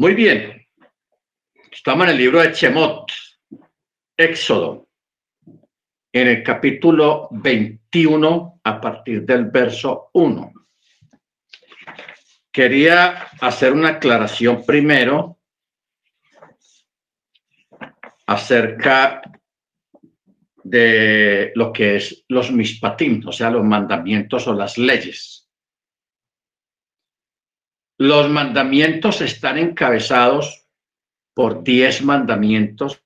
[0.00, 0.66] Muy bien.
[1.70, 3.12] Estamos en el libro de Chemot,
[4.16, 4.88] Éxodo,
[6.10, 10.52] en el capítulo 21 a partir del verso 1.
[12.50, 15.36] Quería hacer una aclaración primero
[18.24, 19.20] acerca
[20.64, 25.49] de lo que es los mispatim, o sea, los mandamientos o las leyes.
[28.00, 30.66] Los mandamientos están encabezados
[31.34, 33.04] por diez mandamientos,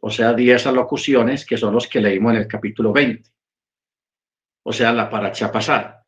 [0.00, 3.30] o sea, diez alocuciones, que son los que leímos en el capítulo 20,
[4.64, 6.06] o sea, la paracha pasada.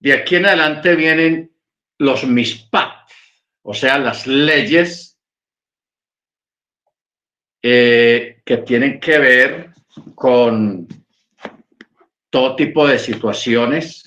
[0.00, 1.56] De aquí en adelante vienen
[1.96, 3.08] los mispat,
[3.62, 5.18] o sea, las leyes
[7.62, 9.70] eh, que tienen que ver
[10.14, 10.86] con
[12.28, 14.05] todo tipo de situaciones.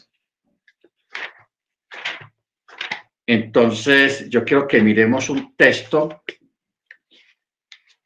[3.31, 6.23] Entonces, yo quiero que miremos un texto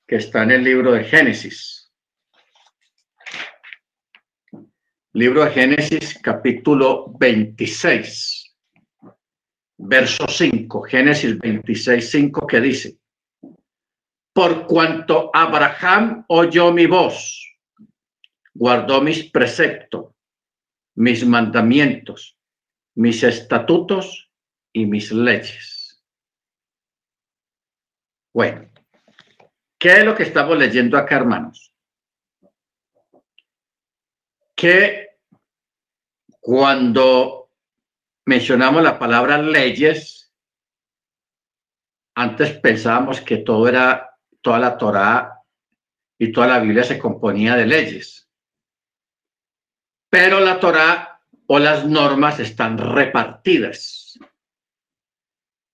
[0.06, 1.94] que está en el libro de Génesis.
[5.14, 8.54] Libro de Génesis, capítulo 26,
[9.78, 10.82] verso 5.
[10.82, 12.98] Génesis 26, 5, que dice,
[14.34, 17.50] por cuanto Abraham oyó mi voz,
[18.54, 20.14] guardó mis preceptos,
[20.96, 22.38] mis mandamientos,
[22.96, 24.30] mis estatutos
[24.74, 26.04] y mis leyes.
[28.34, 28.68] Bueno,
[29.78, 31.74] ¿qué es lo que estamos leyendo acá, hermanos?
[34.56, 35.20] Que
[36.40, 37.52] cuando
[38.26, 40.34] mencionamos la palabra leyes,
[42.16, 45.42] antes pensábamos que todo era toda la Torá
[46.18, 48.30] y toda la Biblia se componía de leyes.
[50.10, 54.20] Pero la Torá o las normas están repartidas.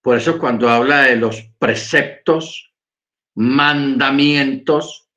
[0.02, 2.74] Por eso cuando habla de los preceptos,
[3.36, 5.10] mandamientos,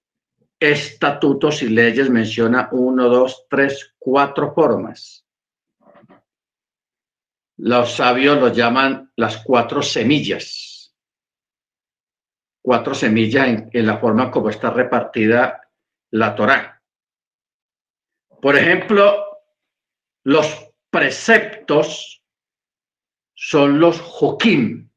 [0.59, 5.25] estatutos y leyes, menciona uno, dos, tres, cuatro formas.
[7.57, 10.73] Los sabios los llaman las cuatro semillas
[12.63, 15.69] cuatro semillas en, la forma como está repartida
[16.13, 16.81] la Torá.
[18.41, 19.41] Por ejemplo,
[20.25, 22.22] los preceptos
[23.45, 24.92] son los joquín.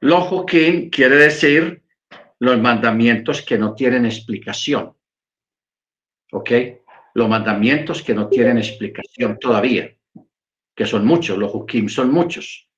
[0.00, 1.82] Los joquín quiere decir
[2.38, 4.94] los mandamientos que no tienen explicación.
[6.32, 6.50] ¿Ok?
[7.14, 9.96] Los mandamientos que no tienen explicación todavía,
[10.74, 12.68] que son muchos, los joquín son muchos.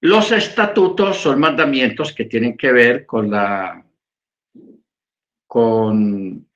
[0.00, 3.86] Los estatutos son mandamientos que tienen que ver con la
[5.46, 6.48] con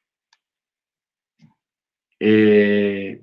[2.19, 3.23] eh,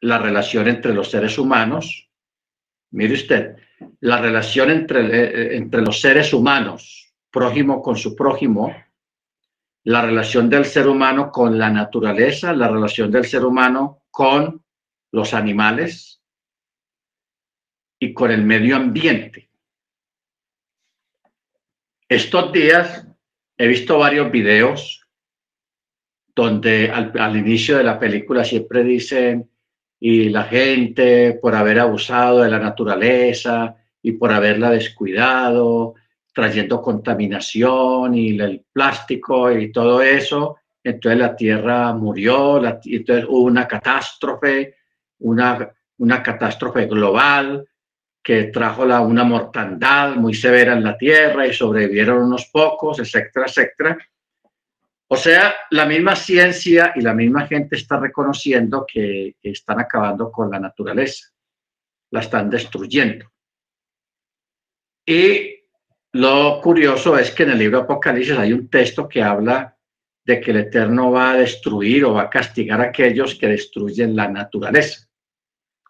[0.00, 2.07] la relación entre los seres humanos.
[2.90, 3.56] Mire usted,
[4.00, 8.74] la relación entre, eh, entre los seres humanos, prójimo con su prójimo,
[9.84, 14.62] la relación del ser humano con la naturaleza, la relación del ser humano con
[15.12, 16.18] los animales,
[17.98, 19.50] y con el medio ambiente.
[22.08, 23.06] Estos días
[23.56, 25.06] he visto varios videos
[26.34, 29.50] donde al, inicio de la película siempre dicen
[30.00, 35.94] y la gente por haber abusado de la naturaleza y por haberla descuidado,
[36.32, 43.66] trayendo contaminación y el plástico y todo eso, entonces la tierra murió, entonces hubo una
[43.66, 44.76] catástrofe,
[45.18, 47.66] una, una catástrofe global,
[48.22, 53.98] que trajo una mortandad muy severa en la tierra y sobrevivieron unos pocos, etcétera, etcétera.
[55.10, 60.50] O sea, la misma ciencia y la misma gente está reconociendo que están acabando con
[60.50, 61.28] la naturaleza,
[62.10, 63.32] la están destruyendo.
[65.06, 65.64] Y
[66.12, 69.76] lo curioso es que en el libro Apocalipsis hay un texto que habla
[70.24, 74.14] de que el Eterno va a destruir o va a castigar a aquellos que destruyen
[74.14, 75.08] la naturaleza.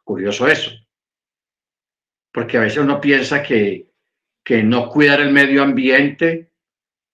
[0.05, 0.71] Curioso eso
[2.39, 3.91] porque a veces uno piensa que,
[4.45, 6.48] que no cuidar el medio ambiente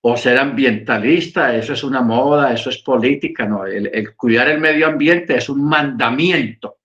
[0.06, 4.86] o ser ambientalista, eso es una moda, eso es política, no, el, cuidar el medio
[4.86, 6.78] ambiente es un mandamiento,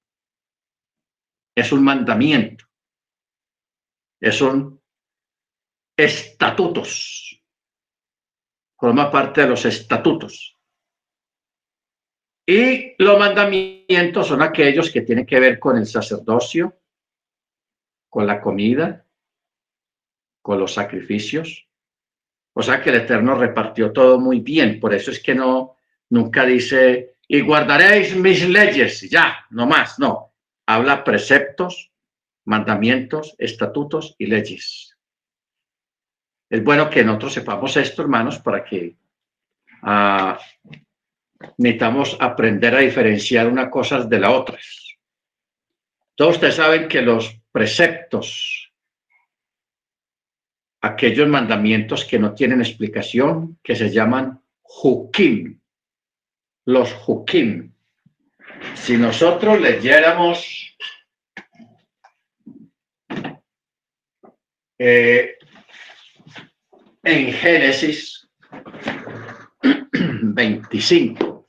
[1.54, 2.64] es un mandamiento,
[4.22, 4.82] es un
[5.98, 7.44] estatutos,
[8.78, 10.58] forma parte de los estatutos.
[12.48, 16.80] Y los mandamientos son aquellos que tienen que ver con el sacerdocio,
[18.08, 19.06] con la comida,
[20.42, 21.69] con los sacrificios.
[22.60, 24.82] O sea que el Eterno repartió todo muy bien.
[24.82, 25.78] Por eso es que no,
[26.10, 30.34] nunca dice, y guardaréis mis leyes, ya, no más, no.
[30.66, 31.90] Habla preceptos,
[32.44, 34.98] mandamientos, estatutos y leyes.
[36.50, 38.98] Es bueno que nosotros sepamos esto, hermanos, para que
[39.84, 40.34] uh,
[41.60, 44.60] necesitamos aprender a diferenciar una cosa de la otra.
[46.14, 48.59] Todos ustedes saben que los preceptos,
[50.82, 55.60] aquellos mandamientos que no tienen explicación, que se llaman hukim,
[56.66, 57.74] los hukim.
[58.76, 60.76] Si nosotros leyéramos
[64.78, 65.38] eh,
[67.04, 68.30] en Génesis
[69.62, 71.48] 25,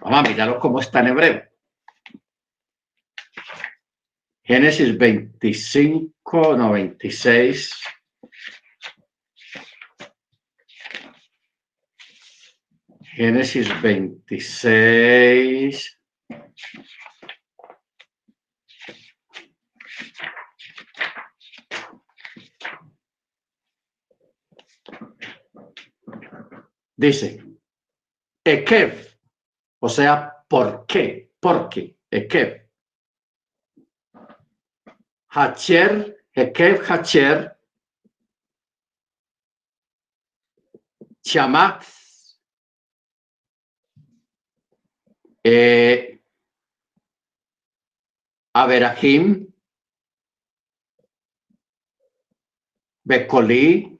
[0.00, 1.50] vamos a mirarlo cómo está en hebreo.
[4.42, 7.72] Génesis 25, 96.
[13.20, 16.00] Génesis 26.
[26.96, 27.44] Dice,
[28.42, 29.18] Ekev,
[29.80, 31.30] o sea, ¿por qué?
[31.38, 31.98] ¿Por qué?
[32.10, 32.70] Ekev.
[35.28, 37.58] Hacher, Ekev Hacher,
[41.22, 41.84] Chamat,
[45.44, 46.20] eh,
[48.54, 49.46] Averahim,
[53.04, 53.98] Bekoli,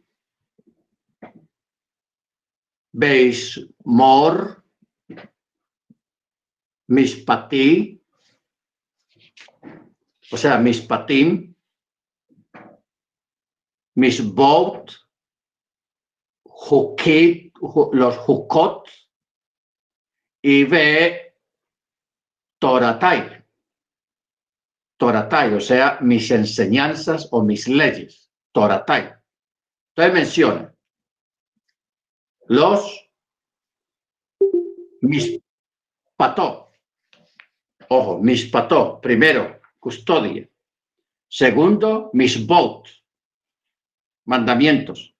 [2.92, 4.62] Beismor,
[6.88, 8.00] Mispati,
[10.32, 11.54] o sea, Mispatim,
[13.94, 14.96] Misbot,
[16.44, 17.52] Jukit,
[17.92, 18.88] los Jukot,
[20.42, 21.29] y ve
[22.70, 23.44] Toratai.
[24.96, 28.30] Toratai, o sea, mis enseñanzas o mis leyes.
[28.52, 29.14] Toratai.
[29.90, 30.70] Entonces menciona
[32.50, 33.08] los
[35.02, 36.72] mispató.
[37.88, 39.00] Ojo, mispató.
[39.00, 40.48] Primero, custodia.
[41.28, 42.88] Segundo, misbot.
[44.24, 45.14] Mandamientos.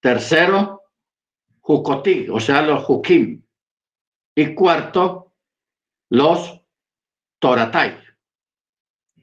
[0.00, 0.82] Tercero,
[1.60, 3.44] jukoti, o sea, los jukim.
[4.34, 5.32] Y cuarto,
[6.08, 6.59] los
[7.40, 7.98] toratai,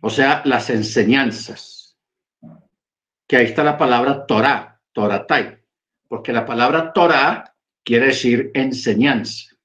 [0.01, 1.97] o sea, las enseñanzas.
[3.27, 5.63] Que ahí está la palabra Torah, toratai,
[6.07, 9.55] porque la palabra Torah quiere decir enseñanza.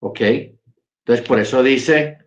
[0.00, 0.20] ¿Ok?
[0.20, 2.18] Entonces, por eso dice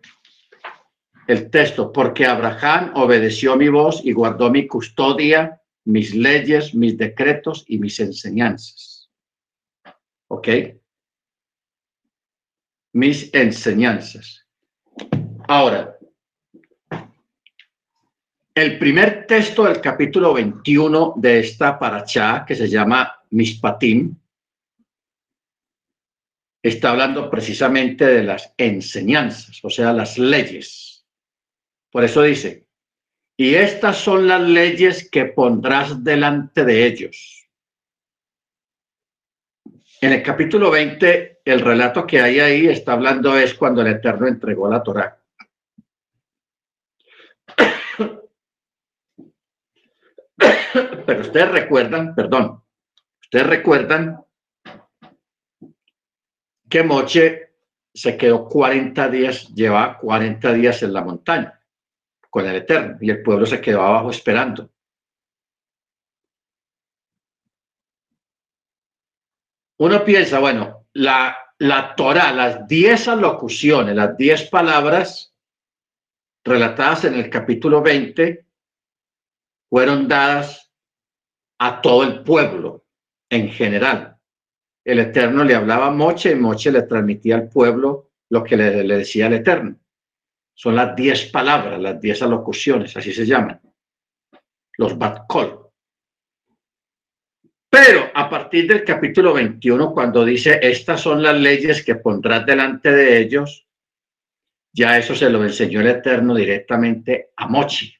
[1.26, 7.64] el texto, porque Abraham obedeció mi voz y guardó mi custodia, mis leyes, mis decretos
[7.68, 9.10] y mis enseñanzas.
[10.28, 10.48] ¿Ok?
[12.92, 14.46] mis enseñanzas.
[15.52, 15.98] Ahora,
[18.54, 24.16] el primer texto del capítulo 21 de esta paracha, que se llama Mispatim,
[26.62, 31.04] está hablando precisamente de las enseñanzas, o sea, las leyes.
[31.90, 32.68] Por eso dice,
[33.36, 37.40] y estas son las leyes que pondrás delante de ellos
[40.02, 44.26] en el capítulo 20, el relato que hay ahí está hablando es cuando el Eterno
[44.26, 45.19] entregó la Torá.
[51.06, 52.62] Pero ustedes recuerdan, perdón,
[53.22, 54.24] ustedes recuerdan
[56.68, 57.52] que Moche
[57.92, 61.60] se quedó 40 días, lleva 40 días en la montaña
[62.28, 64.70] con el Eterno y el pueblo se quedó abajo esperando.
[69.80, 75.34] uno piensa, bueno, la, la Torah, las diez alocuciones, las diez palabras
[76.44, 78.44] relatadas en el capítulo 20
[79.70, 80.70] fueron dadas
[81.60, 82.84] a todo el pueblo
[83.30, 84.16] en general.
[84.84, 88.70] El Eterno le hablaba a Moche y Moche le transmitía al pueblo lo que le,
[88.82, 89.78] decía el Eterno.
[90.54, 93.60] Son las diez palabras, las diez alocuciones, así se llaman.
[94.76, 95.70] Los Batkol.
[97.70, 102.90] Pero a partir del capítulo 21, cuando dice, estas son las leyes que pondrás delante
[102.90, 103.68] de ellos,
[104.72, 107.99] ya eso se lo enseñó el Eterno directamente a Mochi.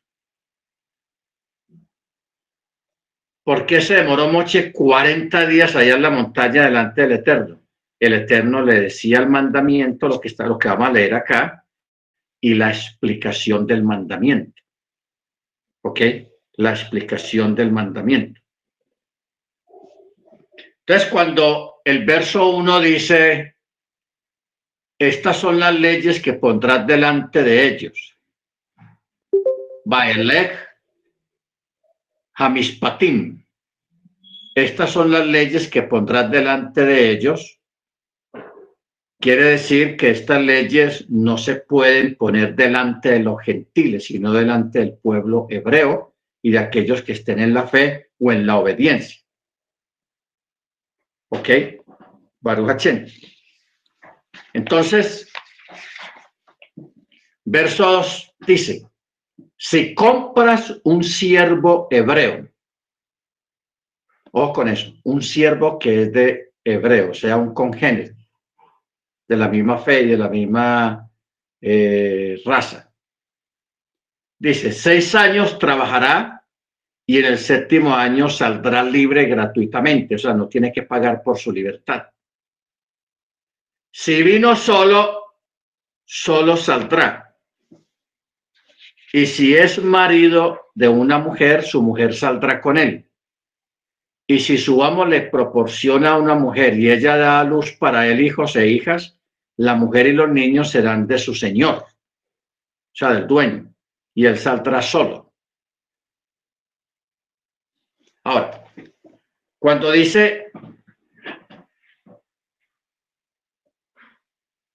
[3.50, 7.61] ¿Por qué se demoró Mochi 40 días allá en la montaña delante del Eterno?
[7.99, 11.66] El Eterno le decía el mandamiento, lo que está, lo que vamos a leer acá,
[12.40, 14.62] y la explicación del mandamiento.
[15.83, 16.00] ¿Ok?
[16.59, 18.40] La explicación del mandamiento.
[20.87, 23.57] Entonces, cuando el verso 1 dice,
[24.97, 28.16] estas son las leyes que pondrás delante de ellos.
[29.85, 30.57] Baelech,
[32.35, 33.39] Hamispatim.
[34.54, 37.61] Estas son las leyes que pondrás delante de ellos.
[39.21, 44.80] Quiere decir que estas leyes no se pueden poner delante de los gentiles, sino delante
[44.80, 49.21] del pueblo hebreo y de aquellos que estén en la fe o en la obediencia.
[51.28, 51.49] ¿Ok?
[52.40, 52.87] Baruch
[54.54, 55.30] Entonces,
[57.45, 58.87] verso 2 dice,
[59.57, 62.50] si compras un siervo hebreo,
[64.32, 68.14] o con eso, un siervo que es de hebreo, o sea, un congénero
[69.28, 71.08] de la misma fe y de la misma
[71.60, 72.92] eh, raza.
[74.38, 76.44] Dice, seis años trabajará
[77.06, 81.38] y en el séptimo año saldrá libre gratuitamente, o sea, no tiene que pagar por
[81.38, 82.06] su libertad.
[83.92, 85.34] Si vino solo,
[86.04, 87.37] solo saldrá.
[89.12, 93.09] Y si es marido de una mujer, su mujer saldrá con él.
[94.30, 98.06] Y si su amo le proporciona a una mujer y ella da a luz para
[98.06, 99.18] él hijos e hijas,
[99.56, 103.75] la mujer y los niños serán de su señor, o sea, del dueño,
[104.14, 105.34] y él saldrá solo.
[108.22, 108.62] Ahora,
[109.58, 110.52] cuando dice,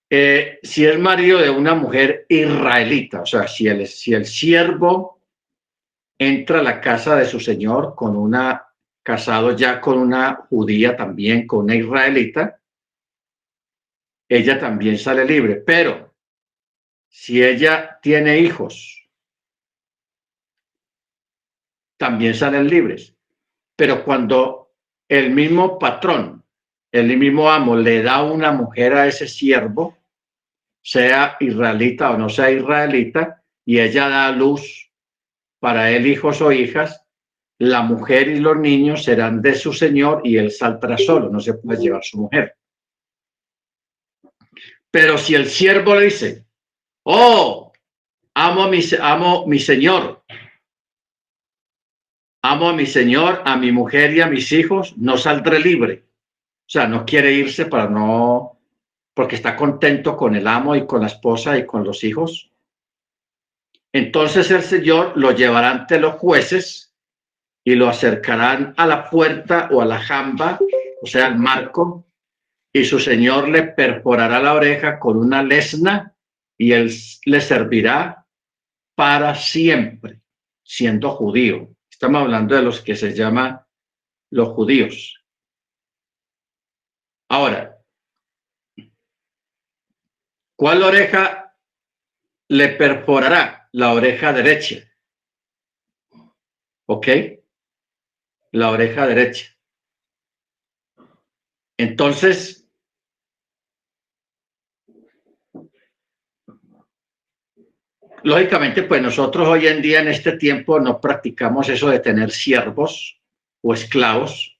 [0.09, 5.21] eh, si es marido de una mujer israelita, o sea, si el, si el siervo
[6.17, 8.64] entra a la casa de su señor con una
[9.05, 12.59] casado ya con una judía también, con una israelita,
[14.27, 15.57] ella también sale libre.
[15.57, 16.11] Pero
[17.07, 19.07] si ella tiene hijos,
[21.97, 23.15] también salen libres.
[23.75, 24.71] Pero cuando
[25.07, 26.43] el mismo patrón,
[26.91, 29.99] el mismo amo le da una mujer a ese siervo,
[30.81, 34.91] sea israelita o no sea israelita, y ella da luz
[35.59, 37.04] para él hijos o hijas,
[37.59, 41.53] la mujer y los niños serán de su señor y él saldrá solo, no se
[41.53, 42.57] puede llevar su mujer.
[44.91, 46.45] Pero si el siervo le dice,
[47.03, 47.71] oh,
[48.33, 50.23] amo a mi, amo mi señor,
[52.41, 56.05] amo a mi señor, a mi mujer y a mis hijos, no saldré libre.
[56.67, 58.59] O sea, no quiere irse para no,
[59.13, 62.51] porque está contento con el amo y con la esposa y con los hijos.
[63.93, 66.84] Entonces el Señor lo llevará ante los jueces
[67.67, 70.59] y lo acercarán a la puerta o a la jamba,
[71.01, 72.05] o sea, al marco,
[72.71, 76.15] y su señor le perforará la oreja con una lesna
[76.57, 76.93] y él
[77.25, 78.27] le servirá
[78.93, 80.21] para siempre,
[80.63, 81.69] siendo judío.
[81.89, 83.59] Estamos hablando de los que se llaman
[84.29, 85.23] los judíos.
[87.29, 87.79] Ahora,
[90.55, 91.57] ¿cuál oreja
[92.49, 93.69] le perforará?
[93.71, 94.77] La oreja derecha.
[96.85, 97.07] ¿Ok?
[98.55, 99.53] La oreja derecha.
[101.77, 102.65] Entonces,
[108.23, 113.19] lógicamente, pues nosotros hoy en día en este tiempo no practicamos eso de tener siervos
[113.61, 114.57] o esclavos.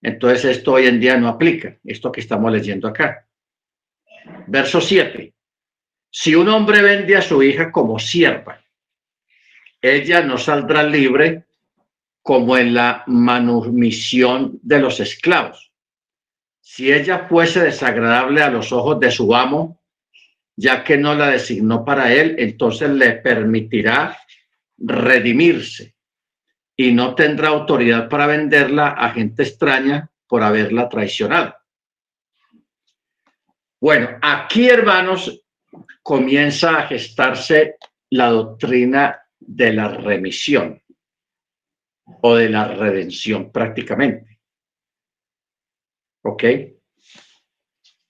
[0.00, 3.28] Entonces esto hoy en día no aplica, esto que estamos leyendo acá.
[4.46, 5.34] Verso 7.
[6.10, 8.64] Si un hombre vende a su hija como sierva,
[9.82, 11.44] ella no saldrá libre
[12.22, 15.72] como en la manumisión de los esclavos.
[16.60, 19.82] Si ella fuese desagradable a los ojos de su amo,
[20.56, 24.16] ya que no la designó para él, entonces le permitirá
[24.78, 25.94] redimirse
[26.76, 31.54] y no tendrá autoridad para venderla a gente extraña por haberla traicionado.
[33.80, 35.44] Bueno, aquí, hermanos,
[36.02, 37.76] comienza a gestarse
[38.10, 40.81] la doctrina de la remisión
[42.20, 44.40] o de la redención prácticamente.
[46.22, 46.44] ¿Ok?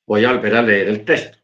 [0.07, 1.39] Voy a volver a leer el texto.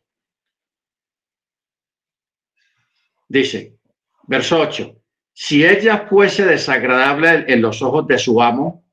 [3.28, 3.78] Dice,
[4.26, 8.84] verso 8, si ella fuese desagradable en los ojos de su amo,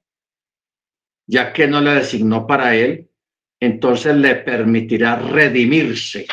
[1.25, 3.09] ya que no la designó para él,
[3.59, 6.27] entonces le permitirá redimirse.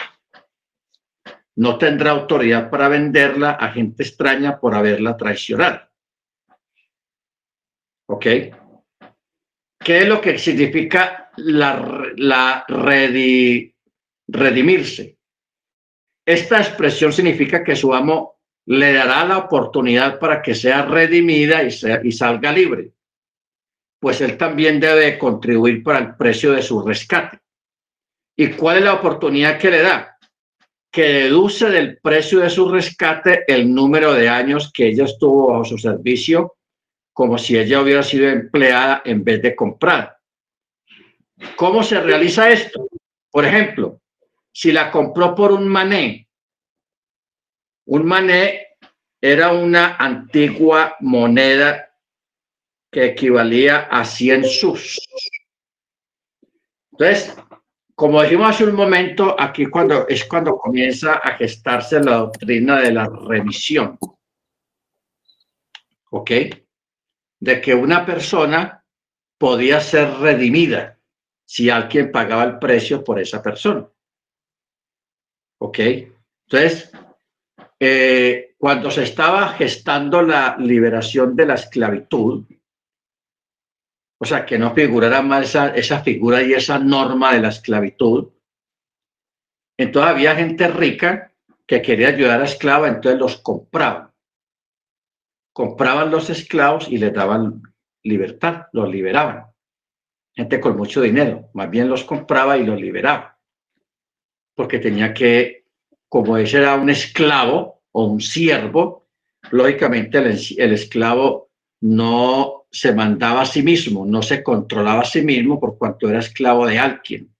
[1.54, 5.91] No tendrá autoridad para venderla a gente extraña por haberla traicionado.
[8.12, 8.26] ¿Ok?
[9.82, 12.64] ¿Qué es lo que significa la, la
[14.28, 15.16] redimirse?
[16.26, 21.70] Esta expresión significa que su amo le dará la oportunidad para que sea redimida y,
[22.04, 22.92] y salga libre,
[23.98, 27.40] pues él también debe contribuir para el precio de su rescate.
[28.36, 30.18] ¿Y cuál es la oportunidad que le da?
[30.92, 35.64] que deduce del precio de su rescate el número de años que ella estuvo bajo
[35.64, 36.56] su servicio,
[37.12, 40.18] como si ella hubiera sido empleada en vez de comprar.
[41.56, 42.88] ¿Cómo se realiza esto?
[43.30, 44.00] Por ejemplo,
[44.52, 46.28] si la compró por un mané,
[47.86, 48.68] un mané
[49.20, 51.90] era una antigua moneda
[52.90, 54.98] que equivalía a 100 sus.
[56.92, 57.34] Entonces,
[57.94, 62.92] como dijimos hace un momento, aquí cuando, es cuando comienza a gestarse la doctrina de
[62.92, 63.98] la remisión.
[66.10, 66.30] ¿Ok?
[67.42, 68.84] De que una persona
[69.36, 70.96] podía ser redimida
[71.44, 73.84] si alguien pagaba el precio por esa persona.
[75.58, 75.78] ¿Ok?
[76.46, 76.92] Entonces,
[77.80, 82.44] eh, cuando se estaba gestando la liberación de la esclavitud,
[84.20, 88.28] o sea, que no figurara más esa, figura y esa norma de la esclavitud.
[89.76, 91.32] Entonces había gente rica
[91.66, 94.11] que quería ayudar a esclavos, entonces los compraban.
[95.52, 97.62] Compraban los esclavos y les daban
[98.02, 99.46] libertad, los liberaban.
[100.34, 103.38] Gente con mucho dinero, más bien los compraba y los liberaba.
[104.54, 105.66] Porque tenía que,
[106.08, 109.08] como ese era un esclavo o un siervo,
[109.50, 115.22] lógicamente el, el esclavo no se mandaba a sí mismo, no se controlaba a sí
[115.22, 117.34] mismo por cuanto era esclavo de alguien.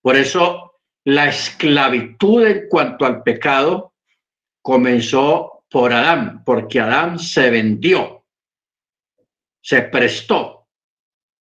[0.00, 3.94] Por eso la esclavitud en cuanto al pecado
[4.62, 8.24] comenzó por Adán, porque Adán se vendió,
[9.60, 10.68] se prestó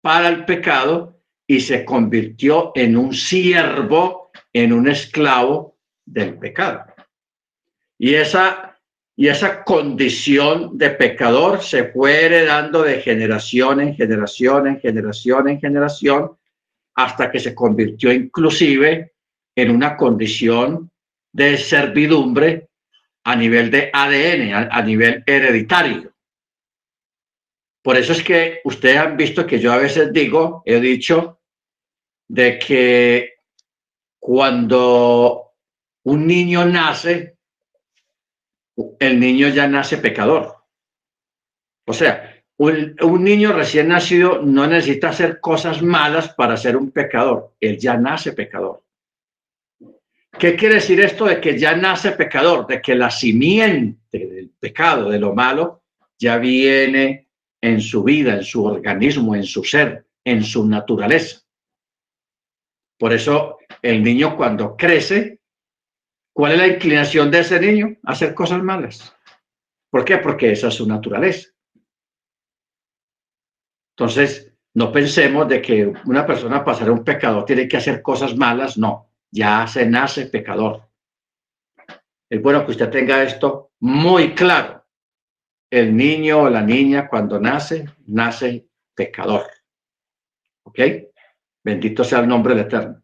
[0.01, 6.83] para el pecado y se convirtió en un siervo, en un esclavo del pecado.
[7.99, 8.79] Y esa
[9.15, 15.59] y esa condición de pecador se fue heredando de generación en generación, en generación, en
[15.59, 16.31] generación,
[16.95, 19.13] hasta que se convirtió inclusive
[19.55, 20.89] en una condición
[21.31, 22.69] de servidumbre
[23.23, 26.13] a nivel de ADN, a, nivel hereditario.
[27.81, 31.39] Por eso es que ustedes han visto que yo a veces digo, he dicho,
[32.27, 33.33] de que
[34.19, 35.53] cuando
[36.03, 37.37] un niño nace,
[38.99, 40.63] el niño ya nace pecador.
[41.85, 47.53] O sea, un, niño recién nacido no necesita hacer cosas malas para ser un pecador.
[47.59, 48.83] Él ya nace pecador.
[50.37, 52.67] ¿Qué quiere decir esto de que ya nace pecador?
[52.67, 55.83] De que la simiente del pecado, de lo malo,
[56.19, 57.29] ya viene
[57.61, 61.41] en su vida, en su organismo, en su ser, en su naturaleza.
[62.97, 65.39] Por eso el niño cuando crece
[66.33, 67.95] ¿Cuál es la inclinación de ese niño?
[68.03, 69.15] Hacer cosas malas.
[69.91, 70.17] ¿Por qué?
[70.17, 71.49] Porque esa es su naturaleza.
[73.95, 78.35] Entonces, no pensemos de que una persona para ser un pecador tiene que hacer cosas
[78.35, 78.79] malas.
[78.79, 80.87] No, ya se nace pecador.
[82.29, 84.85] Es bueno que usted tenga esto muy claro.
[85.71, 89.47] El niño o la niña cuando nace, nace pecador.
[90.63, 90.79] ¿Ok?
[91.63, 93.01] Bendito sea el nombre del Eterno.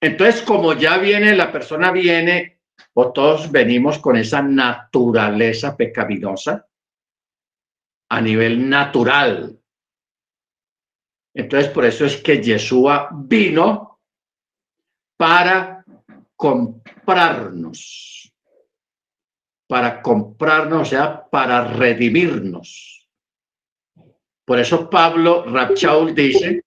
[0.00, 2.60] Entonces, como ya viene, la persona viene,
[2.94, 6.68] o todos venimos con esa naturaleza pecaminosa
[8.10, 9.58] a nivel natural.
[11.34, 13.91] Entonces, por eso es que Yeshua vino
[15.22, 15.84] para
[16.34, 18.28] comprarnos,
[19.68, 23.08] para comprarnos, o sea, para redimirnos.
[24.44, 26.64] Por eso Pablo Rapchaul dice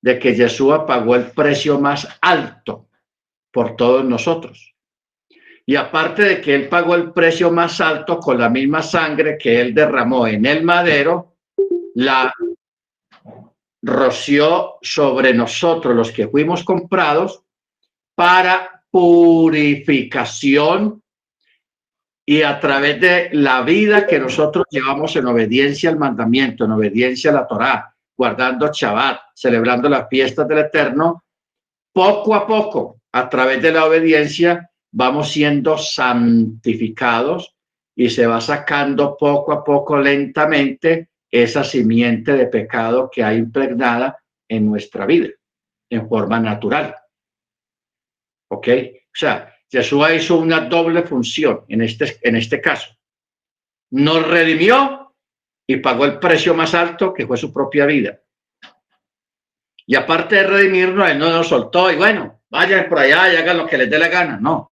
[0.00, 2.86] de que Yeshua pagó el precio más alto
[3.50, 4.76] por todos nosotros.
[5.66, 9.60] Y aparte de que él pagó el precio más alto con la misma sangre que
[9.60, 11.34] él derramó en el madero,
[11.96, 12.32] la
[13.82, 17.42] roció sobre nosotros los que fuimos comprados
[18.18, 21.00] para purificación
[22.26, 27.30] y a través de la vida que nosotros llevamos en obediencia al mandamiento, en obediencia
[27.30, 31.22] a la Torá, guardando Shabbat, celebrando las fiestas del Eterno,
[31.92, 37.54] poco a poco, a través de la obediencia, vamos siendo santificados
[37.94, 44.18] y se va sacando poco a poco lentamente esa simiente de pecado que hay impregnada
[44.48, 45.28] en nuestra vida,
[45.88, 46.96] en forma natural.
[48.48, 48.68] ¿Ok?
[48.68, 52.96] O sea, Jesús hizo una doble función en este, en este caso.
[53.90, 55.14] Nos redimió
[55.66, 58.20] y pagó el precio más alto que fue su propia vida.
[59.86, 63.58] Y aparte de redimirnos, Él no nos soltó y bueno, vayan por allá y hagan
[63.58, 64.38] lo que les dé la gana.
[64.40, 64.72] No,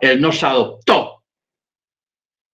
[0.00, 1.24] Él nos adoptó.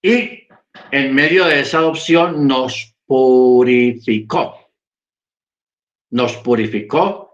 [0.03, 0.49] Y
[0.91, 4.59] en medio de esa adopción nos purificó.
[6.11, 7.30] Nos purificó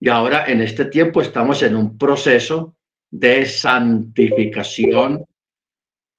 [0.00, 2.76] y ahora en este tiempo estamos en un proceso
[3.10, 5.24] de santificación,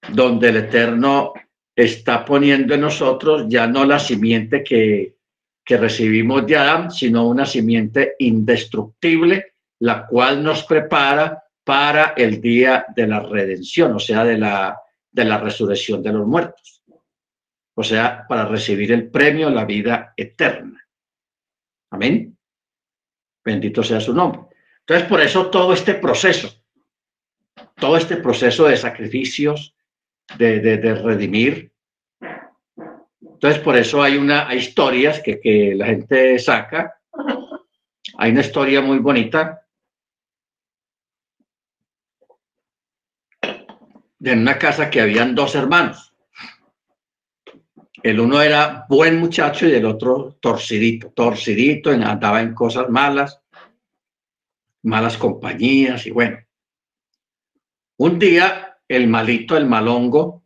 [0.10, 1.34] donde el Eterno
[1.76, 5.16] está poniendo en nosotros ya no la simiente que,
[5.64, 12.86] que recibimos de Adán, sino una simiente indestructible, la cual nos prepara para el día
[12.96, 14.80] de la redención, o sea, de la,
[15.12, 16.84] de la resurrección de los muertos.
[17.74, 20.82] O sea, para recibir el premio, la vida eterna.
[21.90, 22.35] Amén.
[23.46, 24.42] Bendito sea su nombre.
[24.80, 26.50] Entonces, por eso todo este proceso,
[27.76, 29.76] todo este proceso de sacrificios,
[30.38, 31.72] de, de, redimir.
[33.22, 37.00] Entonces, por eso hay una, hay historias que, que la gente saca.
[38.18, 39.62] Hay una historia muy bonita
[44.18, 46.15] de una casa que habían dos hermanos.
[48.06, 53.42] El uno era buen muchacho y el otro torcidito, torcidito, andaba en cosas malas,
[54.84, 56.38] malas compañías y bueno.
[57.98, 60.44] Un día el malito, el malongo,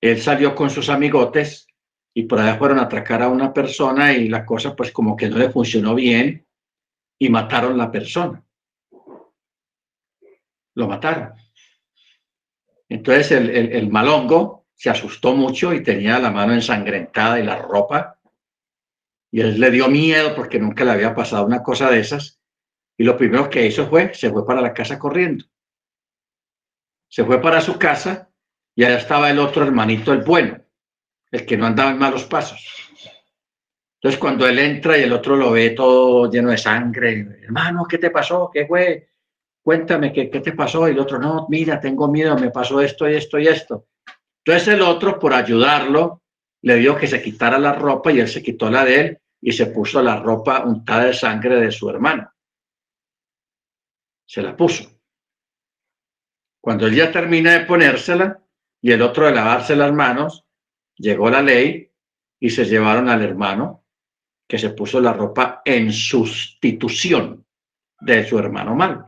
[0.00, 1.68] él salió con sus amigotes
[2.12, 5.28] y por allá fueron a atracar a una persona y la cosa pues como que
[5.28, 6.48] no le funcionó bien
[7.16, 8.44] y mataron la persona.
[10.74, 11.32] Lo mataron.
[12.88, 18.18] Entonces el, malongo se asustó mucho y tenía la mano ensangrentada y la ropa.
[19.32, 22.40] Y él le dio miedo porque nunca le había pasado una cosa de esas.
[22.96, 25.44] Y lo primero que hizo fue, se fue para la casa corriendo.
[27.08, 28.30] Se fue para su casa
[28.74, 30.60] y allá estaba el otro hermanito, el bueno,
[31.30, 32.60] el que no andaba en malos pasos.
[33.94, 37.96] Entonces cuando él entra y el otro lo ve todo lleno de sangre, hermano, ¿qué
[37.98, 38.50] te pasó?
[38.52, 39.08] ¿Qué fue?
[39.62, 40.86] cuéntame ¿qué, qué te pasó.
[40.86, 43.86] Y el otro, no, mira, tengo miedo, me pasó esto y esto y esto.
[44.46, 46.22] Entonces el otro, por ayudarlo,
[46.62, 49.52] le dio que se quitara la ropa y él se quitó la de él y
[49.52, 52.32] se puso la ropa untada de sangre de su hermano.
[54.24, 54.88] Se la puso.
[56.60, 58.40] Cuando él ya termina de ponérsela
[58.80, 60.44] y el otro de lavarse las manos,
[60.96, 61.90] llegó la ley
[62.38, 63.84] y se llevaron al hermano
[64.48, 67.44] que se puso la ropa en sustitución
[68.00, 69.06] de su hermano malo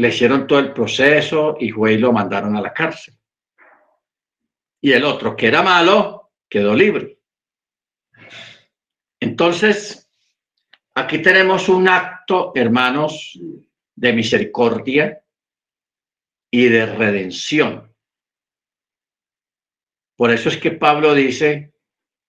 [0.00, 3.19] le hicieron todo el proceso y fue y lo mandaron a la cárcel.
[4.80, 7.18] Y el otro, que era malo, quedó libre.
[9.20, 10.10] Entonces,
[10.94, 13.38] aquí tenemos un acto, hermanos,
[13.94, 15.22] de misericordia
[16.50, 17.94] y de redención.
[20.16, 21.72] Por eso es que Pablo dice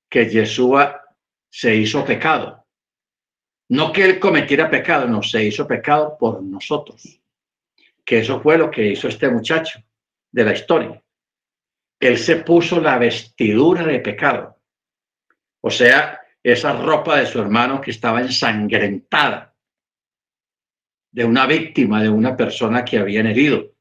[0.10, 1.02] que Yeshua
[1.50, 2.66] se hizo pecado.
[3.70, 7.22] No que él cometiera pecado, no, se hizo pecado por nosotros
[8.06, 9.80] que eso fue lo que hizo este muchacho
[10.32, 11.02] de la historia.
[12.02, 14.60] Él se puso la vestidura de pecado,
[15.62, 19.56] o sea, esa ropa de su hermano que estaba ensangrentada
[21.12, 23.76] de una víctima, de una persona que habían herido,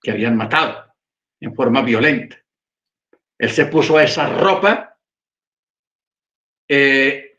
[0.00, 0.92] que habían matado
[1.40, 2.36] en forma violenta.
[3.38, 4.98] Él se puso esa ropa
[6.68, 7.38] eh,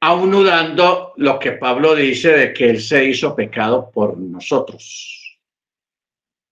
[0.00, 5.40] aunudando lo que Pablo dice de que él se hizo pecado por nosotros.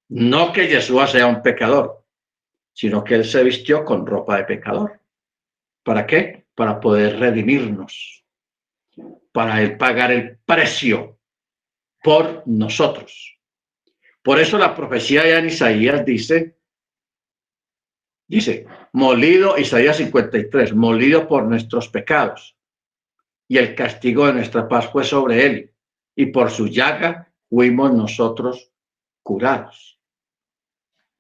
[0.09, 2.02] No que Jesús sea un pecador,
[2.73, 5.01] sino que él se vistió con ropa de pecador.
[5.83, 6.47] ¿Para qué?
[6.55, 8.25] Para poder redimirnos,
[9.33, 11.19] para él pagar el precio
[12.03, 13.39] por nosotros.
[14.23, 16.57] Por eso la profecía de Isaías dice,
[18.27, 22.57] dice, molido, Isaías 53, molido por nuestros pecados
[23.53, 25.75] y el castigo de nuestra paz fue sobre él,
[26.17, 28.73] y por su llaga fuimos nosotros
[29.23, 30.01] curados.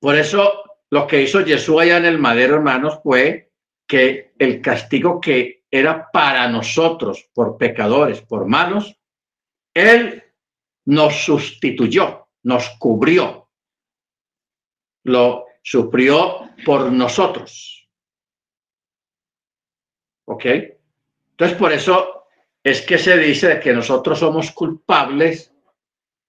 [0.01, 0.62] Por eso
[0.93, 3.51] lo que hizo Jesús allá en el madero, hermanos, fue
[3.89, 9.01] que el castigo que era para nosotros por pecadores, por malos,
[9.73, 10.23] Él
[10.85, 13.49] nos sustituyó, nos cubrió,
[15.05, 17.89] lo sufrió por nosotros.
[20.27, 20.45] ¿Ok?
[21.31, 22.27] Entonces, por eso
[22.63, 25.55] es que se dice que nosotros somos culpables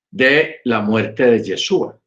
[0.10, 2.00] de la muerte de Yeshua.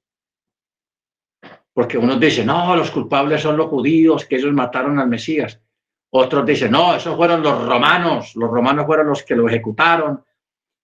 [1.76, 5.60] Porque unos dicen, no, los culpables son los judíos, que ellos mataron al Mesías.
[6.08, 10.24] Otros dicen, no, esos fueron los romanos, los romanos fueron los que lo ejecutaron.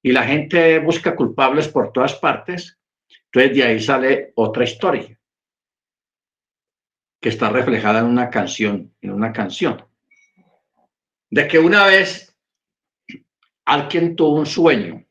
[0.02, 2.78] Y la gente busca culpables por todas partes.
[3.24, 5.18] Entonces de ahí sale otra historia
[7.22, 9.82] que está reflejada en una canción, en una canción.
[11.30, 12.36] De que una vez
[13.64, 15.02] alguien tuvo un sueño,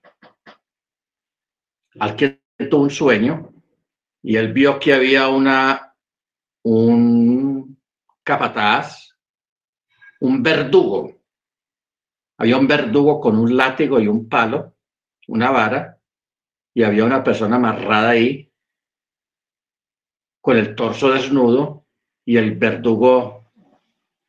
[1.99, 2.39] alguien
[2.69, 3.50] tuvo un sueño
[4.23, 5.95] y él vio que había una,
[6.63, 7.81] un
[8.23, 9.15] capataz,
[10.19, 11.19] un verdugo.
[12.37, 14.75] Había un verdugo con un látigo y un palo,
[15.27, 15.99] una vara,
[16.73, 18.51] y había una persona amarrada ahí
[20.39, 21.85] con el torso desnudo
[22.25, 23.51] y el verdugo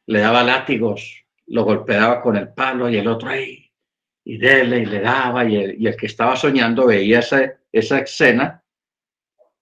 [0.06, 3.70] le daba látigos, lo golpeaba con el palo y el otro ahí,
[4.24, 8.61] y dele y le daba, y el, que estaba soñando veía esa, esa escena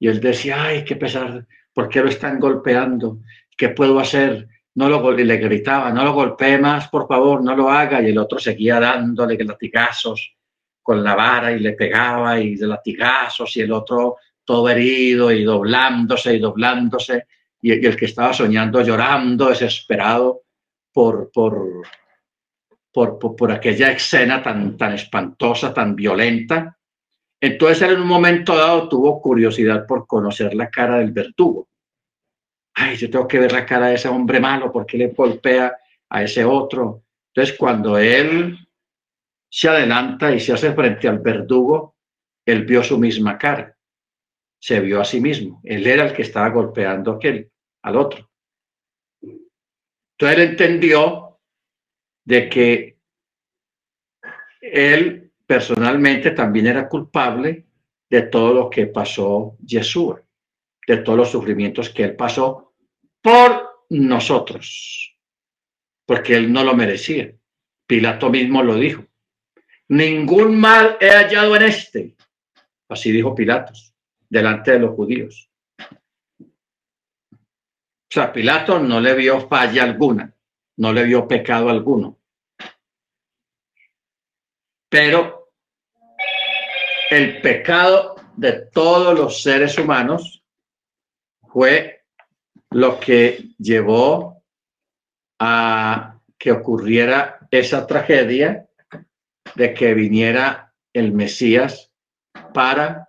[0.00, 3.20] y él decía, ay, qué pesar, ¿por qué lo están golpeando?
[3.56, 4.48] ¿Qué puedo hacer?
[4.74, 8.00] No lo, y le gritaba, no lo golpee más, por favor, no lo haga.
[8.00, 10.34] Y el otro seguía dándole latigazos
[10.82, 15.44] con la vara y le pegaba y de latigazos y el otro todo herido y
[15.44, 17.26] doblándose y doblándose
[17.60, 20.44] y, el que estaba soñando llorando, desesperado
[20.92, 21.82] por, por,
[22.90, 26.78] por, por, aquella escena tan, tan espantosa, tan violenta.
[27.40, 31.68] Entonces él en un momento dado tuvo curiosidad por conocer la cara del verdugo.
[32.74, 35.76] Ay, yo tengo que ver la cara de ese hombre malo, porque le golpea
[36.10, 37.04] a ese otro?
[37.32, 38.58] Entonces cuando él
[39.48, 41.96] se adelanta y se hace frente al verdugo,
[42.44, 43.76] él vio su misma cara,
[44.60, 45.60] se vio a sí mismo.
[45.64, 47.50] Él era el que estaba golpeando a aquel,
[47.82, 48.28] al otro.
[49.22, 51.38] Entonces él entendió
[52.24, 52.98] de que
[54.60, 57.66] él personalmente también era culpable
[58.08, 60.22] de todo lo que pasó Yeshua,
[60.86, 62.72] de todos los sufrimientos que él pasó
[63.20, 65.18] por nosotros,
[66.06, 67.34] porque él no lo merecía.
[67.84, 69.04] Pilato mismo lo dijo
[69.88, 72.14] ningún mal he hallado en este.
[72.88, 73.92] Así dijo Pilatos,
[74.28, 75.50] delante de los judíos.
[76.38, 76.46] O
[78.08, 80.32] sea, Pilato no le vio falla alguna,
[80.76, 82.20] no le vio pecado alguno.
[84.88, 85.39] Pero
[87.10, 90.44] el pecado de todos los seres humanos
[91.48, 92.04] fue
[92.70, 94.44] lo que llevó
[95.40, 98.68] a que ocurriera esa tragedia
[99.56, 101.92] de que viniera el Mesías
[102.54, 103.08] para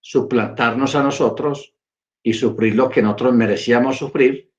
[0.00, 1.74] suplantarnos a nosotros
[2.24, 4.52] y sufrir lo que nosotros merecíamos sufrir,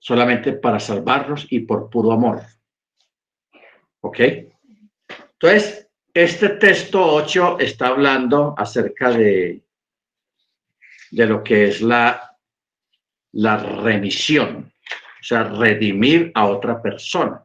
[0.00, 2.42] solamente para salvarnos y por puro amor.
[4.00, 4.18] ¿Ok?
[5.34, 5.79] Entonces,
[6.14, 9.62] este texto 8 está hablando acerca de,
[11.10, 12.36] de lo que es la,
[13.32, 14.72] la remisión,
[15.20, 17.44] o sea, redimir a otra persona.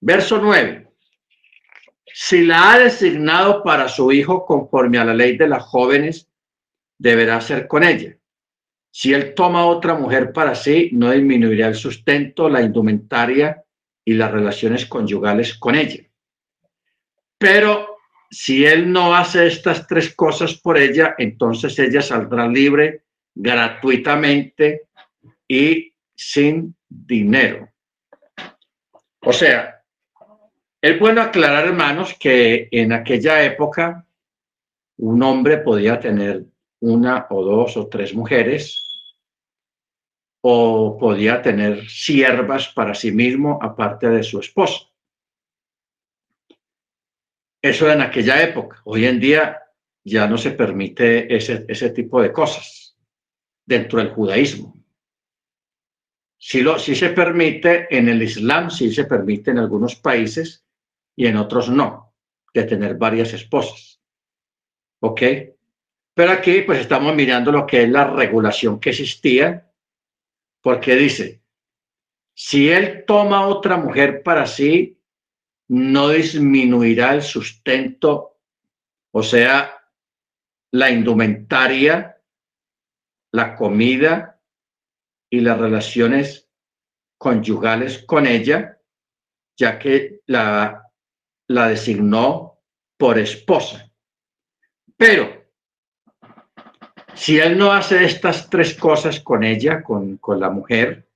[0.00, 0.88] Verso 9.
[2.04, 6.28] Si la ha designado para su hijo conforme a la ley de las jóvenes,
[6.98, 8.16] deberá ser con ella.
[8.90, 13.62] Si él toma otra mujer para sí, no disminuirá el sustento, la indumentaria
[14.04, 16.02] y las relaciones conyugales con ella.
[17.38, 17.98] Pero
[18.30, 23.02] si él no hace estas tres cosas por ella, entonces ella saldrá libre
[23.34, 24.88] gratuitamente
[25.46, 27.68] y sin dinero.
[29.20, 29.82] O sea,
[30.80, 34.06] es bueno aclarar, hermanos, que en aquella época
[34.98, 36.44] un hombre podía tener
[36.80, 38.82] una o dos o tres mujeres
[40.42, 44.86] o podía tener siervas para sí mismo aparte de su esposa.
[47.62, 48.80] Eso en aquella época.
[48.84, 49.62] Hoy en día
[50.04, 52.96] ya no se permite ese, ese tipo de cosas
[53.64, 54.74] dentro del judaísmo.
[56.38, 60.64] Si, lo, si se permite en el Islam, sí se permite en algunos países,
[61.16, 62.14] y en otros no,
[62.52, 64.00] de tener varias esposas.
[65.00, 65.22] ¿Ok?
[66.14, 69.70] Pero aquí pues estamos mirando lo que es la regulación que existía,
[70.60, 71.42] porque dice,
[72.34, 74.95] si él toma otra mujer para sí,
[75.68, 78.38] no disminuirá el sustento,
[79.12, 79.72] o sea,
[80.72, 82.22] la indumentaria,
[83.32, 84.40] la comida
[85.30, 86.48] y las relaciones
[87.18, 88.80] conyugales con ella,
[89.56, 90.86] ya que la
[91.48, 92.58] la designó
[92.96, 93.90] por esposa.
[94.96, 95.44] Pero
[97.14, 101.08] si él no hace estas tres cosas con ella, con, con la mujer,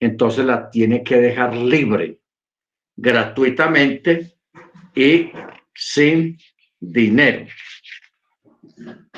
[0.00, 2.20] entonces la tiene que dejar libre,
[2.96, 4.34] gratuitamente
[4.94, 5.30] y
[5.74, 6.38] sin
[6.78, 7.46] dinero.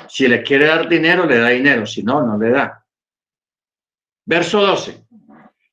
[0.07, 2.85] Si le quiere dar dinero, le da dinero, si no, no le da.
[4.25, 5.05] Verso 12.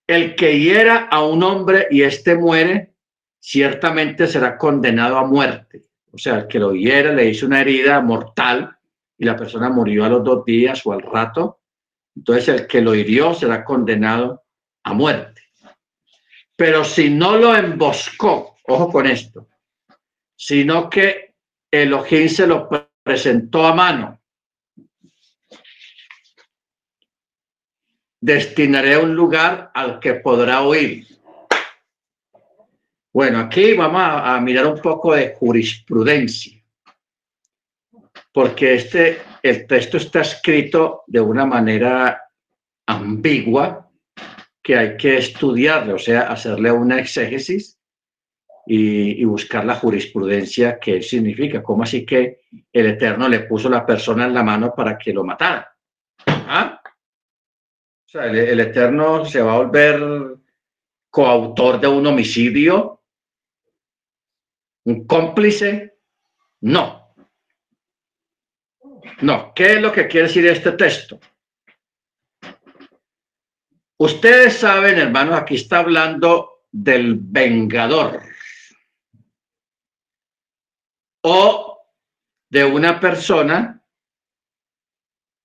[0.06, 2.94] El que hiera a un hombre y éste muere,
[3.38, 5.84] ciertamente será condenado a muerte.
[6.12, 8.76] O sea, el que lo hiera le hizo una herida mortal
[9.16, 11.60] y la persona murió a los dos días o al rato.
[12.14, 14.42] Entonces el que lo hirió será condenado
[14.82, 15.41] a muerte.
[16.56, 19.48] Pero si no lo emboscó, ojo con esto,
[20.36, 21.34] sino que
[21.70, 22.68] Elohim se lo
[23.02, 24.20] presentó a mano,
[28.20, 31.12] destinaré un lugar al que podrá oír
[33.14, 36.58] bueno, aquí vamos a, mirar un poco de jurisprudencia.
[38.32, 42.22] porque este, el texto está escrito de una manera
[42.86, 43.81] ambigua
[44.62, 47.79] que hay que estudiarle, o sea, hacerle una exégesis
[48.66, 51.62] y, buscar la jurisprudencia que significa.
[51.62, 55.25] ¿Cómo así que el Eterno le puso la persona en la mano para que lo
[55.25, 55.75] matara?
[56.27, 56.81] ¿Ah?
[56.85, 60.37] O sea, el Eterno se va a volver
[61.11, 63.03] coautor de un homicidio,
[64.85, 65.98] un cómplice.
[66.61, 67.14] No.
[69.22, 69.53] No.
[69.55, 71.18] ¿Qué es lo que quiere decir este texto?
[74.02, 78.20] Ustedes saben, hermanos, aquí está hablando del vengador
[81.22, 81.78] o
[82.50, 83.80] de una persona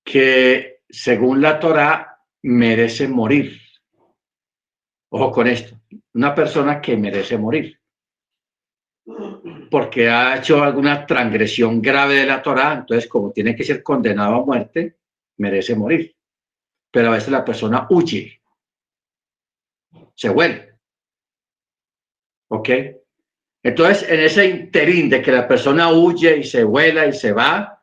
[0.03, 3.61] que, según la Torah, merece morir.
[5.11, 5.79] Ojo con esto,
[6.15, 7.79] una persona que merece morir
[9.69, 14.33] porque ha hecho alguna transgresión grave de la Torah, entonces como tiene que ser condenado
[14.33, 14.97] a muerte,
[15.37, 16.15] merece morir.
[16.89, 18.36] Pero a veces la persona huye
[20.17, 20.75] se vuelve.
[22.49, 22.69] ¿Ok?
[23.63, 27.81] Entonces, en ese interín de que la persona huye y se vuela y se va,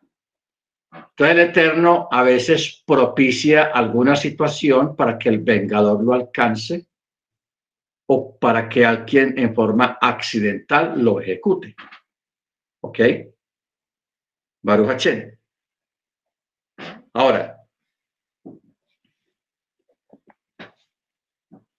[0.93, 6.87] entonces el Eterno a veces propicia alguna situación para que el vengador lo alcance
[8.09, 11.75] o para que alguien en forma accidental lo ejecute.
[12.83, 13.01] ¿Ok?
[14.63, 15.07] Baruch
[17.13, 17.54] Ahora,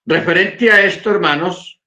[0.08, 1.82] Referente a esto, hermanos,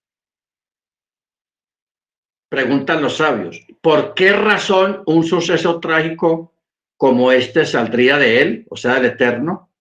[2.48, 6.52] preguntan los sabios, ¿por qué razón un suceso trágico
[6.96, 9.72] como este saldría de él, o sea, del Eterno?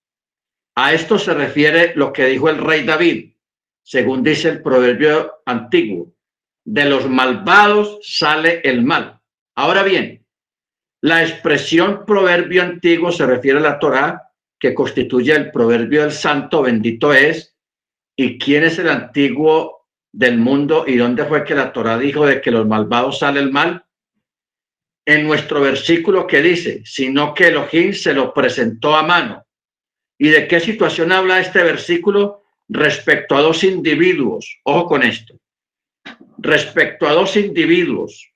[0.75, 3.33] A esto se refiere lo que dijo el rey David,
[3.81, 6.13] según dice el proverbio antiguo,
[6.63, 9.19] de los malvados sale el mal.
[9.55, 10.23] Ahora bien,
[11.01, 16.61] la expresión proverbio antiguo se refiere a la Torá, que constituye el proverbio del santo,
[16.61, 17.56] bendito es,
[18.19, 22.41] ¿Y quién es el antiguo del mundo y dónde fue que la Torah dijo de
[22.41, 23.85] que los malvados sale el mal?
[25.05, 29.45] En nuestro versículo que dice, sino que Elohim se lo presentó a mano.
[30.17, 32.43] ¿Y de qué situación habla este versículo?
[32.67, 34.59] Respecto a dos individuos.
[34.63, 35.35] Ojo con esto.
[36.39, 38.31] Respecto a dos individuos,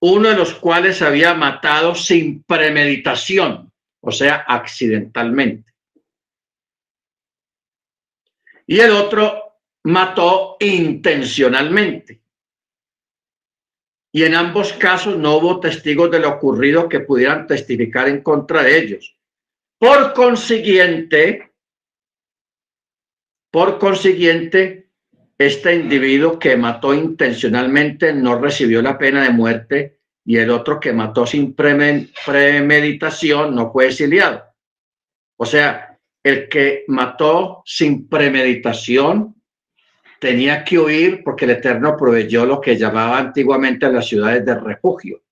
[0.00, 5.65] uno de los cuales había matado sin premeditación, o sea, accidentalmente
[8.66, 12.20] y el otro mató intencionalmente.
[14.12, 18.62] Y en ambos casos no hubo testigos de lo ocurrido que pudieran testificar en contra
[18.62, 19.14] de ellos.
[19.78, 21.52] Por consiguiente,
[23.50, 24.88] por consiguiente,
[25.38, 30.94] este individuo que mató intencionalmente no recibió la pena de muerte y el otro que
[30.94, 34.46] mató sin premeditación no fue exiliado.
[35.38, 35.95] O sea,
[36.26, 39.40] el que mató sin premeditación
[40.18, 44.58] tenía que huir porque el Eterno proveyó lo que llamaba antiguamente a las ciudades de
[44.58, 45.22] refugio.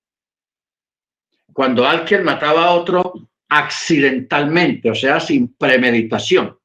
[1.51, 3.11] Cuando alguien mataba a otro
[3.49, 6.57] accidentalmente, o sea, sin premeditación,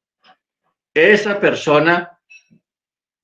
[0.95, 2.17] esa persona,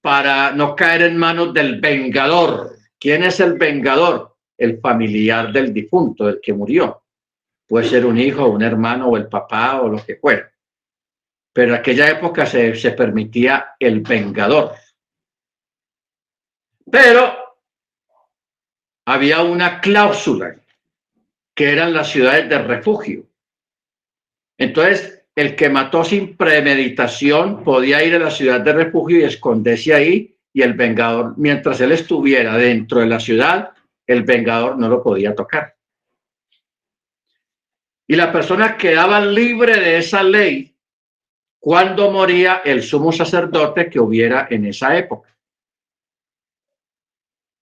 [0.00, 4.34] para no caer en manos del vengador, ¿quién es el vengador?
[4.58, 7.04] El familiar del difunto, el que murió.
[7.64, 10.50] Puede ser un hijo, un hermano o el papá o lo que fuera
[11.56, 14.74] pero en aquella época se, permitía el vengador.
[16.90, 17.34] Pero
[19.06, 20.54] había una cláusula
[21.54, 23.24] que eran las ciudades de refugio.
[24.58, 29.94] Entonces, el que mató sin premeditación podía ir a la ciudad de refugio y esconderse
[29.94, 33.72] ahí y el vengador, mientras él estuviera dentro de la ciudad,
[34.06, 35.74] el vengador no lo podía tocar.
[38.06, 40.75] Y la persona quedaba libre de esa ley
[41.66, 45.36] cuando moría el sumo sacerdote que hubiera en esa época.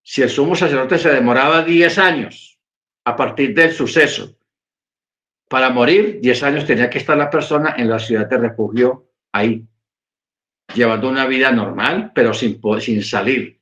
[0.03, 2.61] Si el sumo sacerdote se demoraba 10 años
[3.07, 4.37] a partir del suceso
[5.49, 9.65] para morir, 10 años tenía que estar la persona en la ciudad de refugio ahí,
[10.75, 13.59] llevando una vida normal, pero sin, sin salir.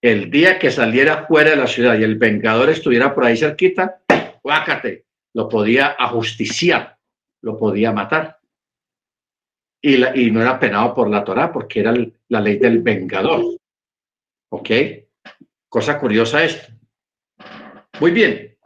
[0.00, 4.00] El día que saliera fuera de la ciudad y el vengador estuviera por ahí cerquita,
[4.42, 5.04] guácate,
[5.34, 6.96] lo podía ajusticiar,
[7.42, 8.37] lo podía matar
[9.80, 11.94] y, no era penado por la Torah porque era
[12.28, 13.58] la ley del vengador.
[14.50, 14.70] ¿Ok?
[15.68, 16.72] Cosa curiosa esto.
[18.00, 18.56] Muy bien.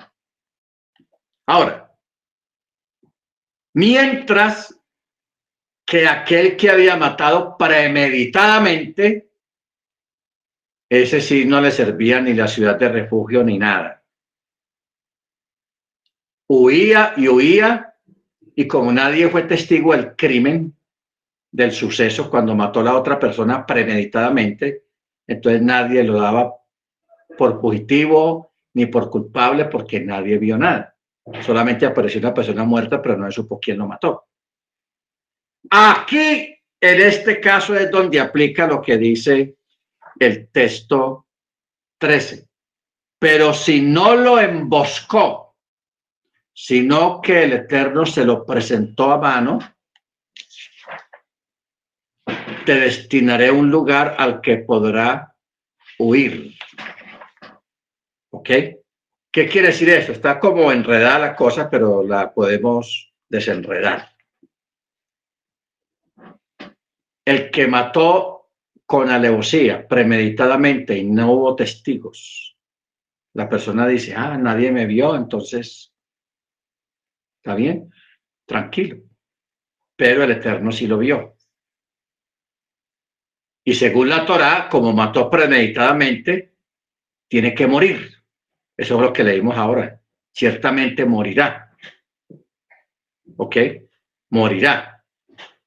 [1.46, 1.94] Ahora,
[3.74, 4.78] mientras
[5.84, 9.30] que aquel que había matado premeditadamente,
[10.88, 13.98] ese sí no le servía ni la ciudad de refugio ni nada.
[16.48, 17.94] huía y huía,
[18.54, 20.76] y como nadie fue testigo del crimen,
[21.52, 24.86] del suceso, cuando mató a la otra persona premeditadamente,
[25.26, 26.54] entonces nadie lo daba
[27.36, 30.96] por positivo ni por culpable porque nadie vio nada.
[31.42, 34.24] Solamente apareció una persona muerta, pero no se supo quién lo mató.
[35.70, 39.56] Aquí, en este caso, es donde aplica lo que dice
[40.18, 41.26] el texto
[41.98, 42.48] 13.
[43.18, 45.54] Pero si no lo emboscó,
[46.52, 49.60] sino que el Eterno se lo presentó a mano,
[52.64, 55.34] te destinaré un lugar al que podrá
[55.98, 56.54] huir.
[58.30, 58.50] ¿Ok?
[59.30, 60.12] ¿Qué quiere decir eso?
[60.12, 64.10] Está como enredada la cosa, pero la podemos desenredar.
[67.24, 68.50] El que mató
[68.84, 72.58] con alevosía, premeditadamente, y no hubo testigos.
[73.34, 75.94] La persona dice, ah, nadie me vio, entonces,
[77.36, 77.90] está bien,
[78.44, 78.98] tranquilo.
[79.96, 81.31] Pero el Eterno sí lo vio.
[83.64, 86.52] Y según la Torá, como mató premeditadamente,
[87.28, 88.10] tiene que morir.
[88.76, 90.00] Eso es lo que leímos ahora.
[90.32, 91.70] Ciertamente morirá.
[93.36, 93.56] ¿Ok?
[94.30, 95.04] Morirá.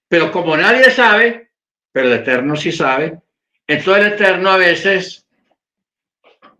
[0.07, 1.51] Pero como nadie sabe,
[1.91, 3.19] pero el Eterno sí sabe,
[3.67, 5.25] entonces el Eterno a veces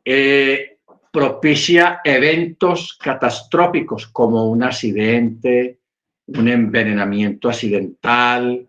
[0.04, 0.80] eh,
[1.12, 5.80] propicia eventos catastróficos como un accidente,
[6.28, 8.68] un envenenamiento accidental,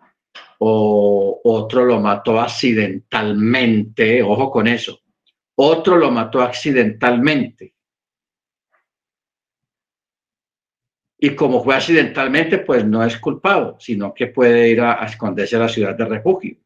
[0.58, 5.00] o otro lo mató accidentalmente, ojo con eso,
[5.56, 7.74] otro lo mató accidentalmente.
[11.18, 15.60] Y como fue accidentalmente, pues no es culpado, sino que puede ir a, esconderse a
[15.60, 16.58] la ciudad de refugio,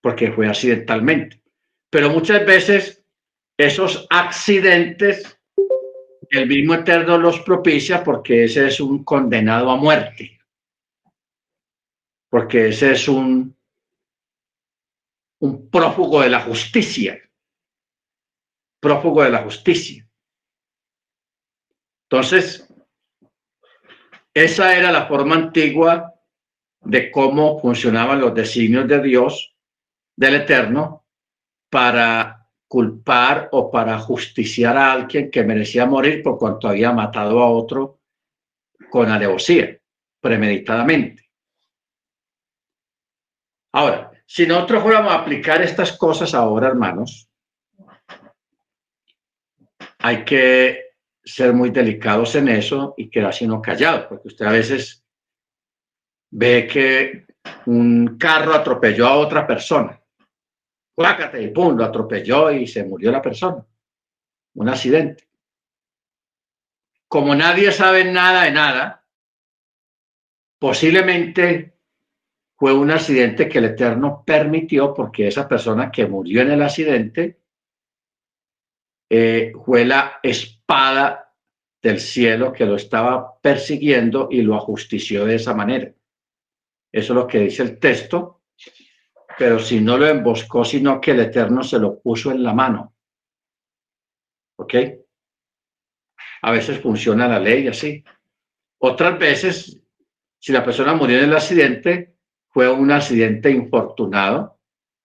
[0.00, 1.40] porque fue accidentalmente.
[1.88, 3.04] Pero muchas veces
[3.56, 5.38] esos accidentes,
[6.30, 10.39] el mismo Eterno los propicia porque ese es un condenado a muerte
[12.30, 13.54] porque ese es un,
[15.40, 17.20] un prófugo de la justicia,
[18.80, 20.08] prófugo de la justicia.
[22.04, 22.72] Entonces,
[24.32, 26.14] esa era la forma antigua
[26.80, 29.54] de cómo funcionaban los designios de Dios,
[30.16, 31.04] del Eterno,
[31.68, 37.50] para culpar o para justiciar a alguien que merecía morir por cuanto había matado a
[37.50, 38.00] otro
[38.88, 39.80] con alevosía,
[40.20, 41.29] premeditadamente.
[43.72, 47.28] Ahora, si nosotros fuéramos a aplicar estas cosas ahora, hermanos,
[49.98, 55.04] hay que ser muy delicados en eso y quedarse uno callado, porque usted a veces
[56.30, 57.26] ve que
[57.66, 60.00] un carro atropelló a otra persona.
[60.94, 63.64] Cuácate y pum, lo atropelló y se murió la persona.
[64.54, 65.28] Un accidente.
[67.08, 69.04] Como nadie sabe nada de nada,
[70.58, 71.79] posiblemente
[72.60, 77.40] fue un accidente que el Eterno permitió porque esa persona que murió en el accidente
[79.08, 81.32] eh, fue la espada
[81.82, 85.90] del cielo que lo estaba persiguiendo y lo ajustició de esa manera.
[86.92, 88.42] Eso es lo que dice el texto,
[89.38, 92.94] pero si no lo emboscó, sino que el Eterno se lo puso en la mano.
[94.58, 94.74] ¿Ok?
[96.42, 98.04] A veces funciona la ley así.
[98.80, 99.80] Otras veces,
[100.38, 102.09] si la persona murió en el accidente,
[102.50, 104.58] fue un accidente infortunado.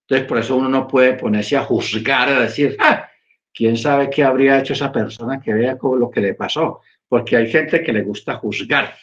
[0.07, 3.07] Entonces, por eso uno no puede ponerse a juzgar, a decir, ah,
[3.53, 6.81] ¿quién sabe qué habría hecho esa persona que vea lo que le pasó?
[7.07, 8.95] Porque hay gente que le gusta juzgar,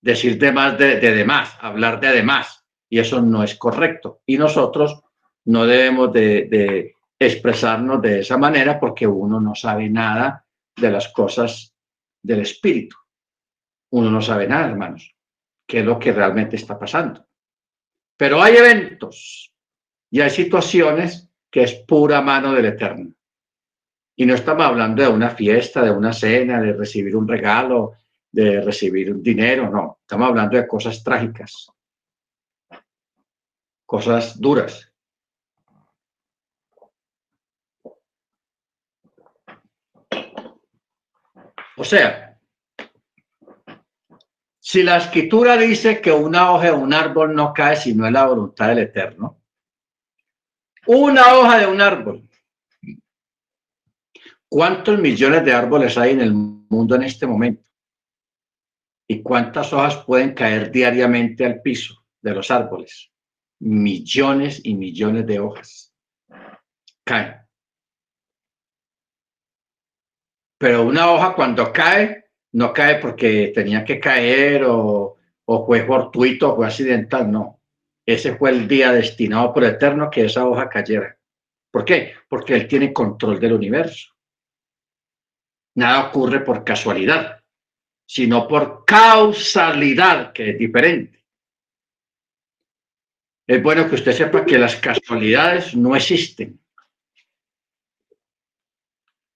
[0.00, 4.22] decir de más de, de demás, hablar de demás, y eso no es correcto.
[4.26, 5.02] Y nosotros
[5.44, 10.46] no debemos de, de expresarnos de esa manera porque uno no sabe nada
[10.76, 11.74] de las cosas
[12.22, 12.96] del espíritu.
[13.90, 15.14] Uno no sabe nada, hermanos
[15.70, 17.24] qué es lo que realmente está pasando.
[18.16, 19.52] Pero hay eventos
[20.10, 23.14] y hay situaciones que es pura mano del Eterno.
[24.16, 27.92] Y no estamos hablando de una fiesta, de una cena, de recibir un regalo,
[28.32, 29.98] de recibir un dinero, no.
[30.00, 31.70] Estamos hablando de cosas trágicas,
[33.86, 34.92] cosas duras.
[41.76, 42.29] O sea,
[44.70, 48.12] si la escritura dice que una hoja de un árbol no cae si no es
[48.12, 49.42] la voluntad del Eterno,
[50.86, 52.30] una hoja de un árbol.
[54.48, 57.68] ¿Cuántos millones de árboles hay en el mundo en este momento?
[59.08, 63.10] ¿Y cuántas hojas pueden caer diariamente al piso de los árboles?
[63.58, 65.92] Millones y millones de hojas
[67.02, 67.40] caen.
[70.58, 76.56] Pero una hoja cuando cae, no cae porque tenía que caer o, fue fortuito o
[76.56, 77.60] fue accidental, no.
[78.06, 81.16] Ese fue el día destinado por Eterno que esa hoja cayera.
[81.70, 82.14] ¿Por qué?
[82.28, 84.10] Porque Él tiene control del universo.
[85.76, 87.42] Nada ocurre por casualidad,
[88.06, 91.24] sino por causalidad, que es diferente.
[93.46, 96.60] Es bueno que usted sepa que las casualidades no existen.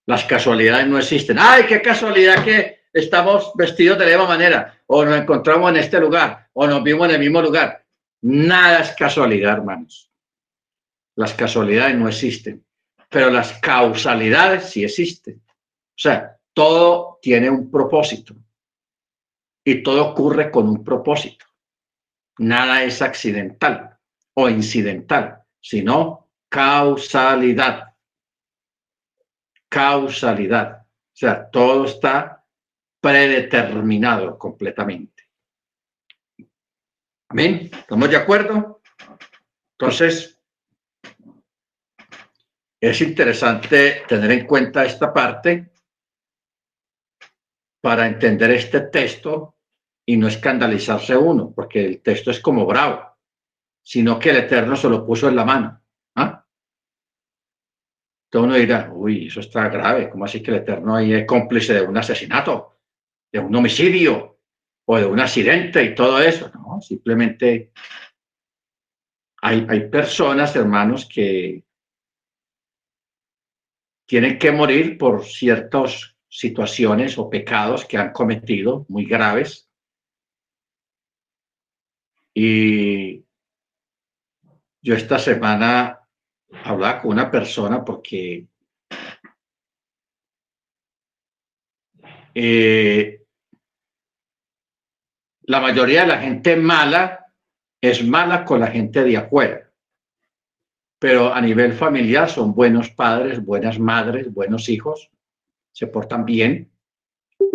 [0.06, 1.36] Las casualidades no existen.
[1.38, 4.78] ¡Ay, qué casualidad que estamos vestidos de la misma manera!
[4.86, 7.84] O nos encontramos en este lugar, o nos vimos en el mismo lugar.
[8.22, 10.10] Nada es casualidad, hermanos.
[11.16, 12.64] Las casualidades no existen,
[13.10, 15.42] pero las causalidades sí existen.
[15.46, 18.34] O sea, todo tiene un propósito
[19.64, 21.46] y todo ocurre con un propósito.
[22.38, 23.98] Nada es accidental
[24.34, 27.94] o incidental, sino causalidad.
[29.68, 30.82] Causalidad.
[30.82, 32.43] O sea, todo está
[33.04, 35.24] predeterminado completamente.
[37.28, 37.68] Amén.
[37.70, 38.80] ¿Estamos de acuerdo?
[39.72, 40.40] Entonces,
[42.80, 45.70] es interesante tener en cuenta esta parte
[47.82, 49.58] para entender este texto
[50.06, 53.18] y no escandalizarse uno, porque el texto es como bravo,
[53.82, 55.78] sino que el Eterno se lo puso en la mano.
[56.14, 56.46] ¿ah?
[58.30, 61.74] Entonces uno dirá, uy, eso está grave, ¿cómo así que el Eterno ahí es cómplice
[61.74, 62.73] de un asesinato,
[63.34, 64.38] de un homicidio
[64.86, 66.52] o de un accidente y todo eso?
[66.54, 67.72] No, simplemente
[69.42, 71.64] hay, hay personas, hermanos, que
[74.06, 79.68] tienen que morir por ciertas situaciones o pecados que han cometido muy graves.
[82.32, 83.24] Y
[84.80, 85.98] yo esta semana
[86.62, 88.46] hablaba con una persona porque
[92.32, 93.23] eh,
[95.46, 97.26] la mayoría de la gente mala
[97.80, 99.70] es mala con la gente de afuera.
[100.98, 105.10] Pero a nivel familiar son buenos padres, buenas madres, buenos hijos,
[105.72, 106.72] se portan bien,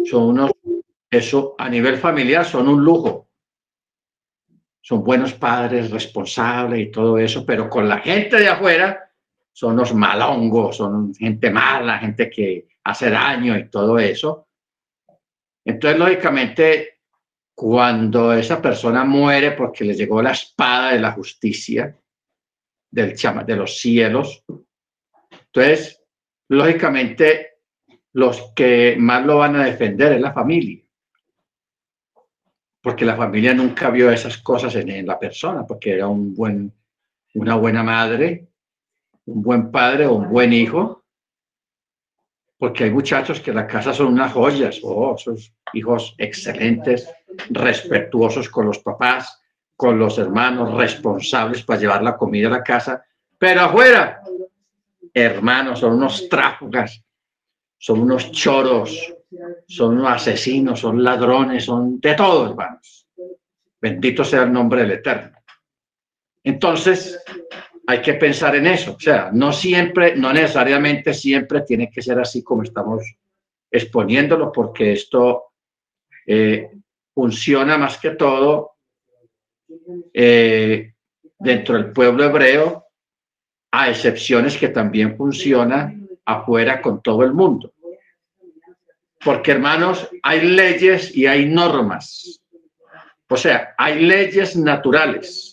[0.05, 0.51] son unos,
[1.09, 3.29] eso a nivel familiar son un lujo,
[4.81, 9.11] son buenos padres, responsables y todo eso, pero con la gente de afuera
[9.51, 14.47] son los malongos, son gente mala, gente que hace daño y todo eso.
[15.65, 16.98] Entonces, lógicamente,
[17.59, 21.93] cuando esa persona muere porque le llegó la espada de la justicia,
[22.89, 24.45] del chama, de los cielos.
[25.29, 26.01] Entonces,
[26.47, 27.57] lógicamente,
[28.13, 30.81] los que más lo van a defender es la familia.
[32.81, 36.71] Porque la familia nunca vio esas cosas en, la persona, porque era un buen,
[37.33, 38.47] una buena madre,
[39.25, 40.98] un buen padre o un buen hijo.
[42.59, 47.09] Porque hay muchachos que la casa son unas joyas, oh, sus hijos excelentes,
[47.49, 49.41] respetuosos con los papás,
[49.75, 53.01] con los hermanos responsables para llevar la comida a la casa,
[53.37, 54.21] pero afuera,
[55.13, 57.01] hermanos, son unos tráfugas,
[57.77, 59.15] son unos choros,
[59.65, 63.07] son asesinos, son ladrones, son de todo, hermanos.
[63.79, 65.37] Bendito sea el nombre del Eterno.
[66.43, 67.17] Entonces,
[67.89, 68.93] hay que pensar en eso.
[68.95, 73.01] O sea, no siempre, no necesariamente siempre tiene que ser así como estamos
[73.71, 75.45] exponiéndolo, porque esto
[76.27, 76.69] eh,
[77.15, 78.73] funciona más que todo
[80.13, 80.93] eh,
[81.39, 82.85] dentro del pueblo hebreo,
[83.71, 85.91] a excepciones que también funciona
[86.25, 87.73] afuera con todo el mundo.
[89.25, 92.39] Porque, hermanos, hay leyes y hay normas.
[93.27, 95.48] O sea, hay leyes naturales.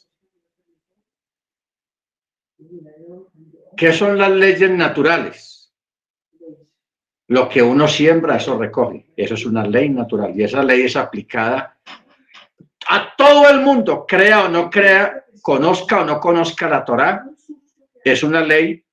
[3.77, 5.73] ¿Qué son las leyes naturales?
[7.29, 9.13] Lo que uno siembra, eso recoge.
[9.17, 10.33] Eso es una ley natural.
[10.35, 11.79] Y esa ley es aplicada
[12.89, 17.29] a todo el mundo, crea o no crea, conozca o no conozca la Torá,
[18.03, 18.85] es una ley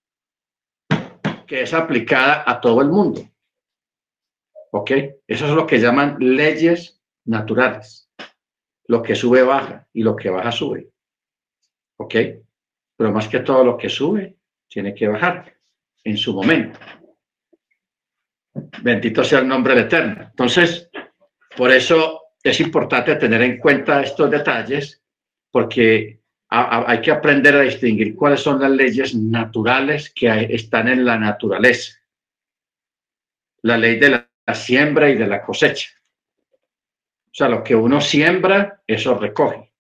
[1.45, 3.21] que es aplicada a todo el mundo.
[4.71, 4.91] ¿Ok?
[5.27, 8.09] Eso es lo que llaman leyes naturales.
[8.88, 10.91] Lo que sube baja y lo que baja sube.
[11.97, 12.15] ¿Ok?
[12.97, 14.38] Pero más que todo lo que sube
[14.74, 15.53] tiene que bajar
[16.03, 16.80] en su momento.
[18.82, 20.24] Bendito sea el nombre del Eterno.
[20.24, 20.89] Entonces,
[21.55, 25.01] por eso es importante tener en cuenta estos detalles
[25.51, 26.19] porque
[26.49, 31.93] hay que aprender a distinguir cuáles son las leyes naturales que están en la naturaleza.
[33.61, 35.89] La ley de la siembra y de la cosecha.
[37.28, 39.71] O sea, lo que uno siembra, eso recoge.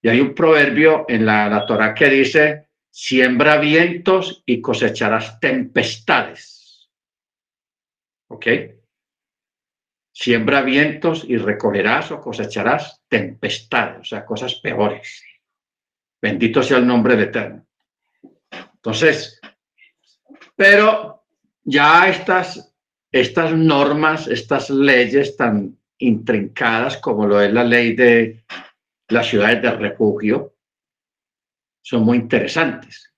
[0.00, 6.90] Y hay un proverbio en la, la Torah que dice, siembra vientos y cosecharás tempestades.
[8.28, 8.46] ¿Ok?
[10.12, 15.22] Siembra vientos y recogerás o cosecharás tempestades, o sea, cosas peores.
[16.20, 17.66] Bendito sea el nombre de Eterno.
[18.74, 19.40] Entonces,
[20.56, 21.24] pero
[21.62, 22.74] ya estas,
[23.12, 28.44] estas normas, estas leyes tan intrincadas como lo es la ley de
[29.08, 30.57] las ciudades de refugio,
[31.88, 33.10] son muy interesantes.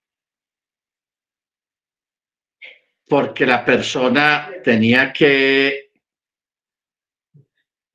[3.09, 5.91] Porque la persona tenía que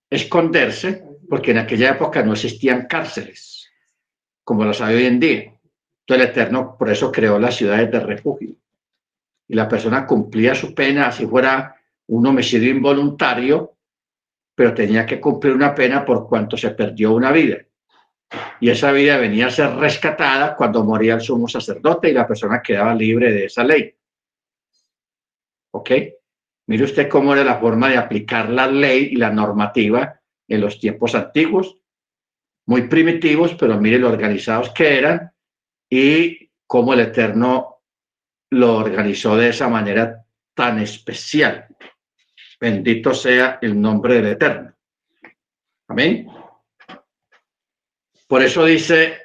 [0.09, 3.71] esconderse, porque en aquella época no existían cárceles,
[4.43, 5.43] como las hay hoy en día.
[6.01, 8.55] Entonces el Eterno por eso creó las ciudades de refugio.
[9.47, 13.77] Y la persona cumplía su pena, así fuera un homicidio involuntario,
[14.53, 17.65] pero tenía que cumplir una pena por cuanto se perdió una vida
[18.59, 22.61] y esa vida venía a ser rescatada cuando moría el sumo sacerdote y la persona
[22.61, 23.93] quedaba libre de esa ley.
[25.71, 25.91] ¿Ok?
[26.67, 30.79] Mire usted cómo era la forma de aplicar la ley y la normativa en los
[30.79, 31.77] tiempos antiguos,
[32.67, 35.31] muy primitivos, pero mire lo organizados que eran
[35.89, 37.81] y cómo el Eterno
[38.49, 41.67] lo organizó de esa manera tan especial.
[42.59, 44.73] Bendito sea el nombre del Eterno.
[45.87, 46.27] Amén.
[48.27, 49.21] Por eso dice,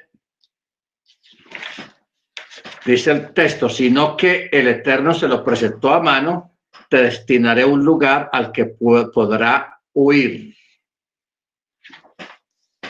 [2.85, 7.83] dice el texto, sino que el Eterno se lo presentó a mano, te destinaré un
[7.83, 10.55] lugar al que podrá huir.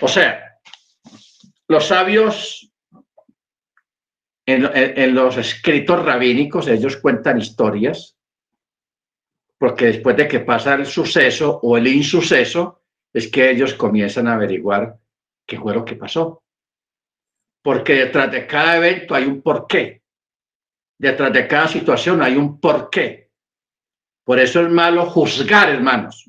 [0.01, 0.59] O sea,
[1.68, 2.70] los sabios
[4.45, 8.18] en, en, los escritos rabínicos, ellos cuentan historias,
[9.57, 12.82] porque después de que pasa el suceso o el insuceso,
[13.14, 14.97] es que ellos comienzan a averiguar
[15.46, 16.44] qué fue lo que pasó.
[17.64, 20.04] Porque detrás de cada evento hay un porqué.
[20.98, 23.32] Detrás de cada situación hay un porqué.
[24.24, 26.26] Por eso es malo juzgar, hermanos.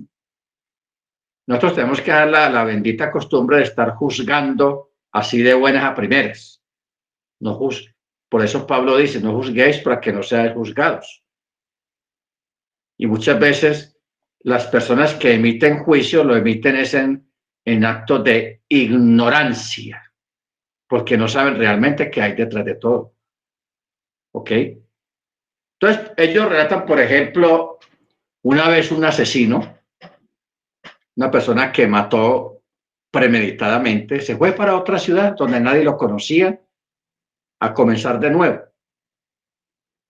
[1.47, 5.95] Nosotros tenemos que dar la, la bendita costumbre de estar juzgando así de buenas a
[5.95, 6.63] primeras.
[7.41, 7.95] No juzgue.
[8.29, 11.23] Por eso Pablo dice, no juzguéis para que no seáis juzgados.
[12.97, 13.99] Y muchas veces
[14.41, 17.31] las personas que emiten juicio lo emiten es en
[17.65, 20.03] en actos de ignorancia,
[20.89, 23.15] porque no saben realmente qué hay detrás de todo.
[24.33, 24.51] ¿Ok?
[25.81, 27.79] Entonces, ellos relatan, por ejemplo,
[28.43, 29.79] una vez un asesino,
[31.17, 32.63] una persona que mató
[33.11, 36.59] premeditadamente, se fue para otra ciudad donde nadie lo conocía
[37.61, 38.63] a comenzar de nuevo.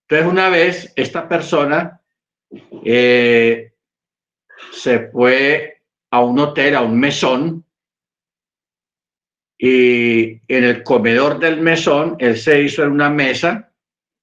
[0.09, 2.01] Entonces, una vez esta persona
[2.85, 3.73] eh,
[4.73, 5.72] se fue
[6.13, 7.65] a un hotel, a un mesón,
[9.59, 13.73] y en el comedor del mesón él se hizo en una mesa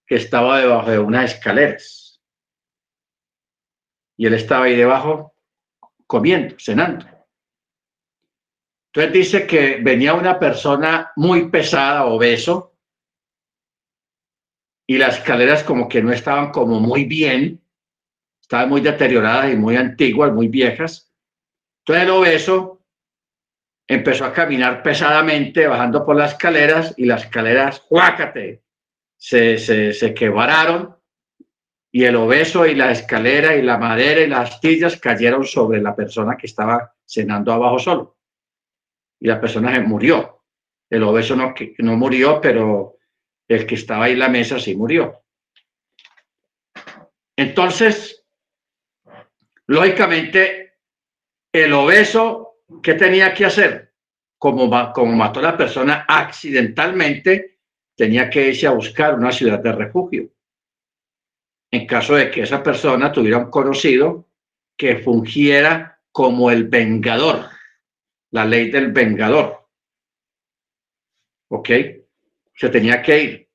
[0.06, 2.22] que estaba debajo de unas escaleras.
[4.18, 5.34] Y él estaba ahí debajo
[6.06, 7.06] comiendo, cenando.
[8.92, 12.76] Entonces dice que venía una persona muy pesada, obeso,
[14.88, 17.64] y las escaleras como que no estaban como muy bien,
[18.42, 21.09] estaban muy deterioradas y muy antiguas, muy viejas.
[21.80, 22.86] Entonces el obeso
[23.88, 28.62] empezó a caminar pesadamente, bajando por las escaleras y las escaleras, ¡juácate!
[29.18, 30.96] Se, se, se quebraron
[31.92, 35.96] y el obeso y la escalera y la madera y las astillas cayeron sobre la
[35.96, 38.18] persona que estaba cenando abajo solo.
[39.20, 40.44] Y la persona se murió.
[40.90, 42.98] El obeso no, no murió, pero
[43.48, 45.24] el que estaba ahí en la mesa sí murió.
[47.36, 48.26] Entonces,
[49.66, 50.59] lógicamente,
[51.52, 53.94] el obeso, ¿qué tenía que hacer?
[54.38, 57.60] Como, como mató a la persona accidentalmente,
[57.96, 60.30] tenía que irse a buscar una ciudad de refugio.
[61.72, 64.30] En caso de que esa persona tuviera un conocido
[64.78, 67.50] que fungiera como el vengador,
[68.32, 69.68] la ley del vengador.
[71.50, 71.70] ¿Ok?
[72.56, 73.50] Se tenía que ir.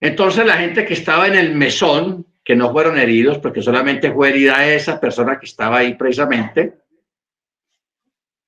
[0.00, 4.30] Entonces la gente que estaba en el mesón que no fueron heridos, porque solamente fue
[4.30, 6.78] herida esa persona que estaba ahí precisamente.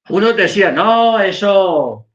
[0.09, 2.07] Unos decían, no, eso,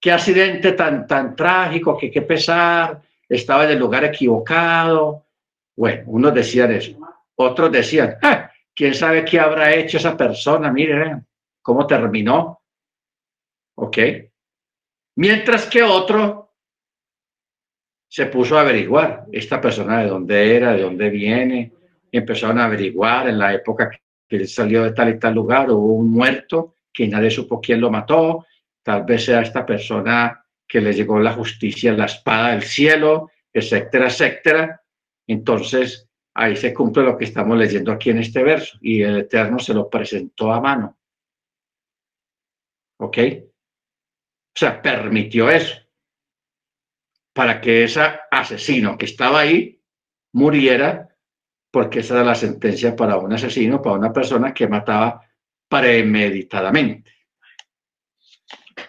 [0.00, 5.26] qué accidente tan, tan trágico, que qué pesar, estaba en el lugar equivocado.
[5.74, 6.96] Bueno, unos decían eso.
[7.34, 11.22] Otros decían, ah, quién sabe qué habrá hecho esa persona, mire,
[11.60, 12.62] cómo terminó.
[13.74, 13.98] ¿Ok?
[15.16, 16.45] Mientras que otro
[18.08, 21.72] se puso a averiguar esta persona de dónde era, de dónde viene,
[22.10, 25.70] y empezaron a averiguar en la época que él salió de tal y tal lugar,
[25.70, 28.46] hubo un muerto que nadie supo quién lo mató,
[28.82, 34.06] tal vez sea esta persona que le llegó la justicia, la espada del cielo, etcétera,
[34.06, 34.82] etcétera.
[35.26, 38.78] Entonces, ahí se cumple lo que estamos leyendo aquí en este verso.
[38.80, 40.98] Y el Eterno se lo presentó a mano.
[42.98, 43.18] ¿Ok?
[43.18, 45.85] O sea, permitió eso
[47.36, 49.78] para que ese asesino que estaba ahí
[50.32, 51.14] muriera,
[51.70, 55.20] porque esa era la sentencia para un asesino, para una persona que mataba
[55.68, 57.12] premeditadamente.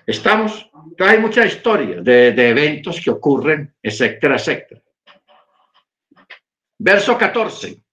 [0.06, 4.82] Estamos, hay mucha historia de, eventos que ocurren, etcétera, etcétera.
[6.78, 7.84] Verso 14.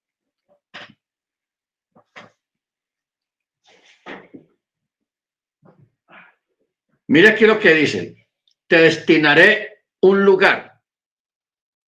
[7.09, 8.29] Mira aquí lo que dice.
[8.69, 9.74] Te destinaré
[10.05, 10.83] un lugar.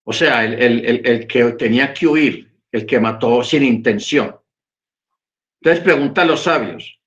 [0.05, 4.35] O sea, el, que tenía que huir, el que mató sin intención.
[5.61, 6.99] Entonces pregunta a los sabios.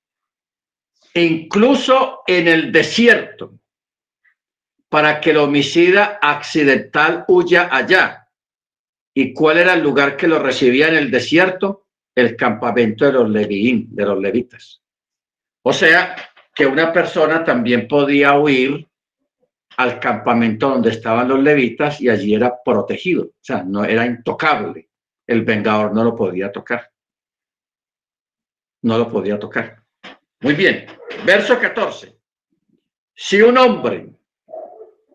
[1.15, 3.59] Incluso en el desierto,
[4.87, 8.27] para que el homicida accidental huya allá.
[9.15, 11.87] ¿Y cuál era el lugar que lo recibía en el desierto?
[12.13, 14.83] El campamento de los levín, de los levitas.
[15.63, 16.15] O sea,
[16.53, 18.88] que una persona también podía huir
[19.79, 24.89] al campamento donde estaban los levitas y allí era protegido, o sea, no era intocable.
[25.25, 26.91] El vengador no lo podía tocar.
[28.81, 29.81] No lo podía tocar.
[30.41, 30.85] Muy bien,
[31.25, 32.13] verso 14.
[33.15, 34.09] Si un hombre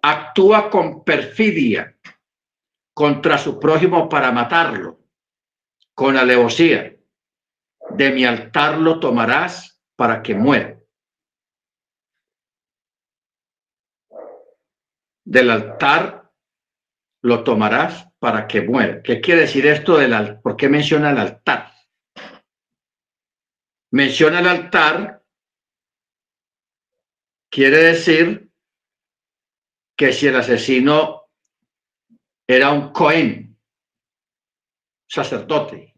[0.00, 1.94] actúa con perfidia
[2.94, 4.98] contra su prójimo para matarlo,
[5.92, 6.96] con alevosía,
[7.90, 10.78] de mi altar lo tomarás para que muera.
[15.24, 16.30] Del altar
[17.22, 19.02] lo tomarás para que muera.
[19.02, 20.42] ¿Qué quiere decir esto del altar?
[20.42, 21.72] ¿Por qué menciona el altar?
[23.92, 25.24] Menciona el altar,
[27.50, 28.50] quiere decir
[29.96, 31.30] que si el asesino
[32.46, 33.56] era un cohen,
[35.06, 35.94] sacerdote,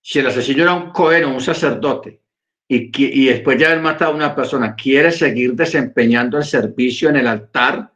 [0.00, 2.23] si el asesino era un cohen o un sacerdote,
[2.66, 7.26] y, después de haber matado a una persona, quiere seguir desempeñando el servicio en el
[7.26, 7.92] altar,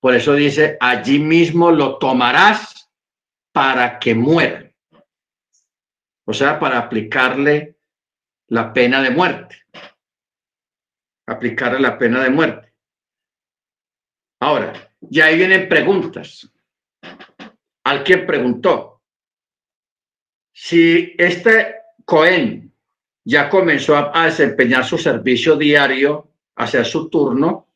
[0.00, 2.90] por eso dice, allí mismo lo tomarás
[3.52, 4.72] para que muera.
[6.24, 7.76] O sea, para aplicarle
[8.48, 9.62] la pena de muerte.
[11.26, 12.72] Aplicarle la pena de muerte.
[14.40, 16.50] Ahora, ya ahí vienen preguntas.
[17.84, 19.02] Alguien preguntó,
[20.52, 22.71] si este Cohen
[23.24, 27.68] ya comenzó a, desempeñar su servicio diario, hacer su turno,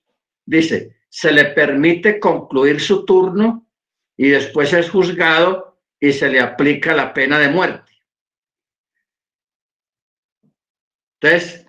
[0.44, 3.66] dice, se le permite concluir su turno
[4.16, 7.92] y después es juzgado y se le aplica la pena de muerte.
[11.20, 11.66] Entonces,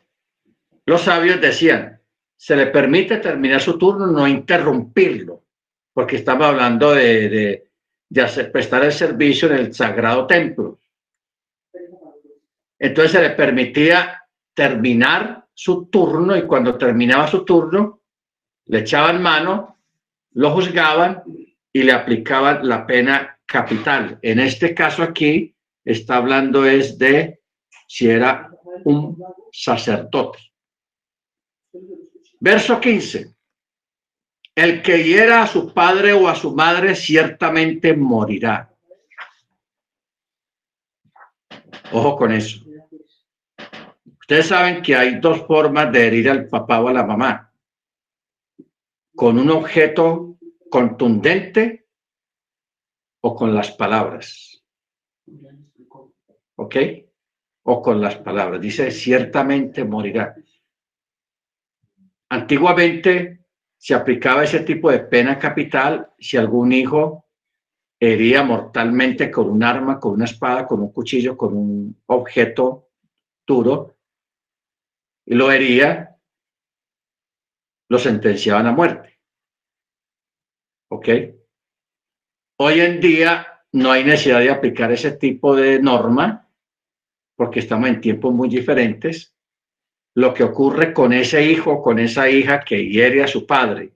[0.86, 2.02] los sabios decían,
[2.36, 5.44] se le permite terminar su turno, no interrumpirlo,
[5.94, 7.72] porque estamos hablando de, de,
[8.10, 10.80] de hacer, prestar el servicio en el sagrado templo.
[12.80, 14.24] Entonces se le permitía
[14.54, 18.02] terminar su turno y cuando terminaba su turno,
[18.66, 19.78] le echaban mano,
[20.34, 21.24] lo juzgaban
[21.74, 24.20] y le aplicaban la pena capital.
[24.22, 27.40] En este caso aquí está hablando es de
[27.88, 28.52] si era
[28.84, 29.18] un
[29.52, 30.40] sacerdote.
[32.40, 33.34] Verso 15.
[34.56, 38.74] El que hiera a su padre o a su madre ciertamente morirá.
[41.92, 42.67] Ojo con eso.
[44.30, 47.50] Ustedes saben que hay dos formas de herir al papá o a la mamá.
[49.16, 50.38] Con un objeto
[50.70, 51.88] contundente
[53.22, 54.62] o con las palabras.
[56.56, 56.76] ¿Ok?
[57.64, 58.60] O con las palabras.
[58.60, 60.36] Dice, ciertamente morirá.
[62.28, 63.46] Antiguamente
[63.78, 67.28] se aplicaba ese tipo de pena capital si algún hijo
[67.98, 72.90] hería mortalmente con un arma, con una espada, con un cuchillo, con un objeto
[73.46, 73.97] duro
[75.28, 76.18] y lo hería,
[77.90, 79.20] lo sentenciaban a muerte.
[80.90, 81.10] ¿Ok?
[82.60, 86.50] Hoy en día no hay necesidad de aplicar ese tipo de norma
[87.36, 89.36] porque estamos en tiempos muy diferentes.
[90.16, 93.94] Lo que ocurre con ese hijo, con esa hija que hiere a su padre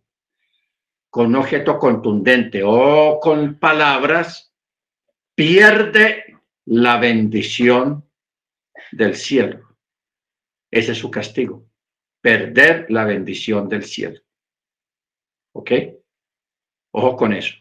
[1.12, 4.54] con un objeto contundente o con palabras,
[5.36, 8.10] pierde la bendición
[8.94, 9.71] del cielo.
[10.72, 11.68] Ese es su castigo,
[12.22, 14.20] perder la bendición del cielo.
[15.54, 15.72] ¿Ok?
[16.94, 17.56] Ojo con eso.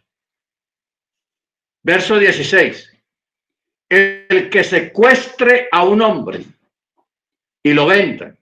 [1.82, 2.88] Verso 16.
[3.88, 6.44] El que secuestre a un hombre
[7.62, 8.36] y lo venda,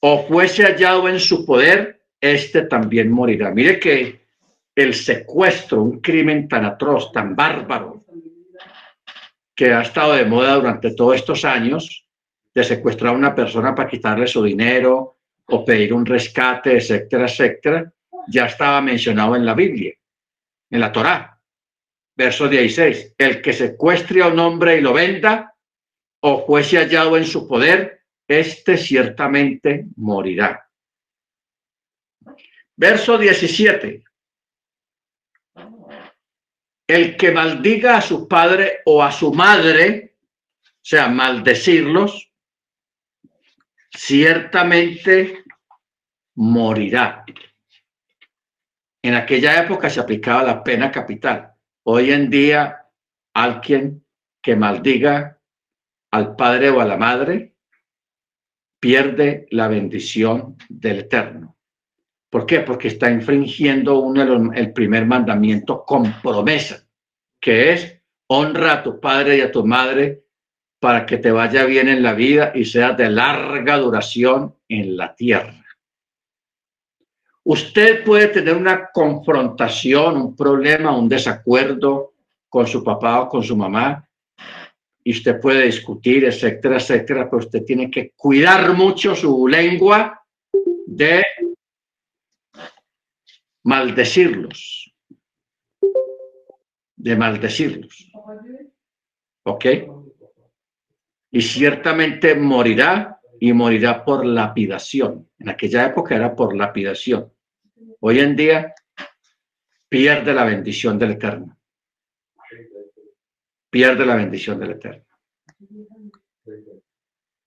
[0.00, 3.50] o fuese hallado en su poder, este también morirá.
[3.50, 4.26] Mire que
[4.74, 8.04] el secuestro, un crimen tan atroz, tan bárbaro,
[9.54, 12.03] que ha estado de moda durante todos estos años,
[12.54, 17.92] de secuestrar a una persona para quitarle su dinero o pedir un rescate, etcétera, etcétera,
[18.28, 19.92] ya estaba mencionado en la Biblia,
[20.70, 21.40] en la Torá.
[22.16, 25.52] Verso 16, el que secuestre a un hombre y lo venda
[26.20, 30.66] o fuese hallado en su poder, éste ciertamente morirá.
[32.76, 34.04] Verso 17,
[36.86, 40.16] el que maldiga a su padre o a su madre,
[40.62, 42.33] o sea, maldecirlos,
[43.94, 45.44] ciertamente
[46.36, 47.24] morirá.
[49.02, 51.52] En aquella época se aplicaba la pena capital.
[51.84, 52.86] Hoy en día,
[53.34, 54.04] alguien
[54.42, 55.40] que maldiga
[56.10, 57.54] al padre o a la madre
[58.80, 61.56] pierde la bendición del Eterno.
[62.30, 62.60] ¿Por qué?
[62.60, 66.86] Porque está infringiendo uno el primer mandamiento con promesa,
[67.40, 70.23] que es honra a tu padre y a tu madre
[70.84, 75.14] para que te vaya bien en la vida y seas de larga duración en la
[75.14, 75.64] tierra.
[77.42, 82.12] Usted puede tener una confrontación, un problema, un desacuerdo
[82.50, 84.06] con su papá o con su mamá,
[85.02, 90.22] y usted puede discutir, etcétera, etcétera, pero usted tiene que cuidar mucho su lengua
[90.84, 91.24] de
[93.62, 94.92] maldecirlos,
[96.94, 98.12] de maldecirlos.
[99.44, 99.64] ¿Ok?
[101.34, 105.28] Y ciertamente morirá y morirá por lapidación.
[105.36, 107.32] En aquella época era por lapidación.
[107.98, 108.72] Hoy en día
[109.88, 111.58] pierde la bendición del Eterno.
[113.68, 115.04] Pierde la bendición del Eterno.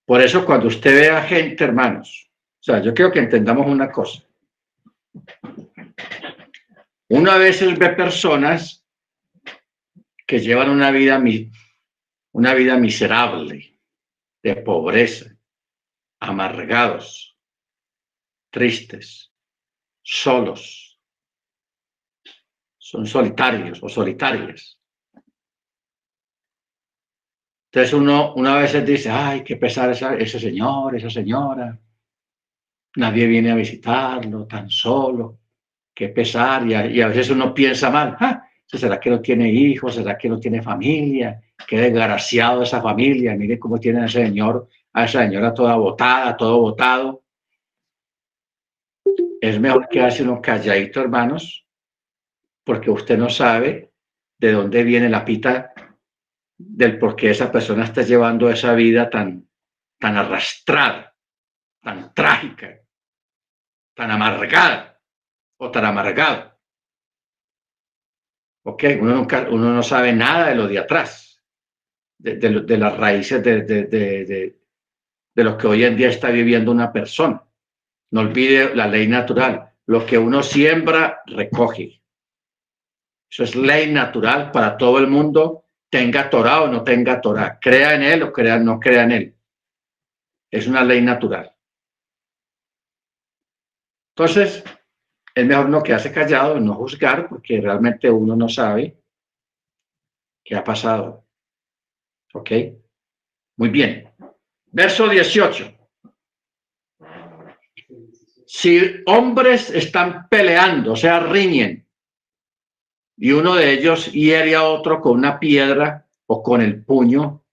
[0.03, 2.29] Por eso cuando usted ve a gente, hermanos,
[2.59, 4.21] o sea, yo quiero que entendamos una cosa.
[7.07, 8.85] Una vez él ve personas
[10.25, 11.23] que llevan una vida,
[12.33, 13.76] una vida miserable,
[14.43, 15.35] de pobreza,
[16.19, 17.37] amargados,
[18.49, 19.31] tristes,
[20.01, 20.99] solos,
[22.77, 24.79] son solitarios o solitarias.
[27.69, 31.77] Entonces uno una vez dice, ay, qué pesar ese señor, esa señora.
[32.95, 35.39] Nadie viene a visitarlo, tan solo.
[35.93, 39.95] Qué pesar, y a, veces uno piensa mal, ah, ¿será que no tiene hijos?
[39.95, 41.41] ¿Será que no tiene familia?
[41.67, 46.59] Qué desgraciado esa familia, mire cómo tiene ese señor, a esa señora toda botada, todo
[46.59, 47.23] botado.
[49.39, 51.65] Es mejor que hace uno calladito, hermanos,
[52.63, 53.91] porque usted no sabe
[54.39, 55.73] de dónde viene la pita
[56.57, 59.47] del por qué esa persona está llevando esa vida tan,
[59.99, 61.15] tan arrastrada,
[61.81, 62.81] tan trágica,
[63.95, 64.99] tan amargada
[65.57, 66.56] o tan amargado.
[68.69, 71.41] Ok, uno, nunca, uno no sabe nada de lo de atrás,
[72.17, 77.41] de, las raíces de, de lo que hoy en día está viviendo una persona.
[78.11, 79.71] No olvide la ley natural.
[79.85, 82.01] Lo que uno siembra, recoge.
[83.31, 87.95] Eso es ley natural para todo el mundo, tenga Torah o no tenga Torah, crea
[87.95, 89.35] en él o crea, no crea en él.
[90.51, 91.55] Es una ley natural.
[94.13, 94.61] Entonces,
[95.37, 98.97] es mejor no quedarse callado, no juzgar, porque realmente uno no sabe
[100.43, 101.27] qué ha pasado.
[102.33, 102.49] ¿Ok?
[103.57, 104.11] Muy bien.
[104.71, 105.77] Verso 18.
[108.47, 111.87] Si hombres están peleando, o sea, riñen,
[113.15, 117.43] y uno de ellos hiere a otro con una piedra o con el puño,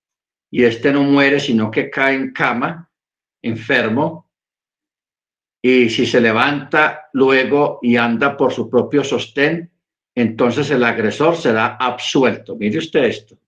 [0.51, 2.91] y este no muere, sino que cae en cama,
[3.43, 4.24] enfermo,
[5.67, 9.73] y si se levanta luego y anda por su propio sostén,
[10.15, 12.55] entonces el agresor será absuelto.
[12.55, 13.39] Mire usted esto.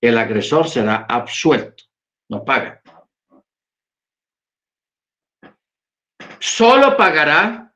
[0.00, 1.84] El agresor será absuelto,
[2.28, 2.82] no paga.
[6.40, 7.72] Solo pagará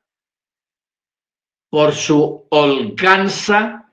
[1.69, 3.89] por su holganza.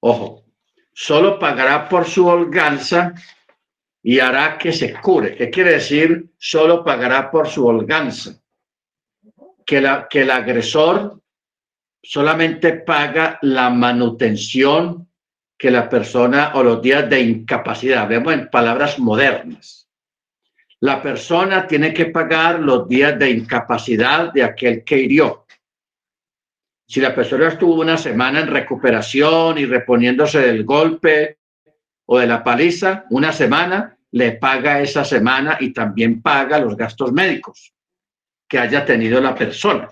[0.00, 0.44] Ojo,
[0.92, 3.14] solo pagará por su holganza
[4.02, 5.34] y hará que se cure.
[5.36, 6.30] ¿Qué quiere decir?
[6.38, 8.40] Solo pagará por su holganza.
[9.66, 11.20] Que, el agresor
[12.02, 15.08] solamente paga la manutención
[15.58, 18.08] que la persona o los días de incapacidad.
[18.08, 19.88] Vemos en palabras modernas.
[20.80, 25.44] La persona tiene que pagar los días de incapacidad de aquel que hirió.
[26.86, 31.37] Si la persona estuvo una semana en recuperación y reponiéndose del golpe
[32.10, 37.12] o de la paliza una semana, le paga esa semana y también paga los gastos
[37.12, 37.74] médicos
[38.48, 39.90] que haya tenido la persona.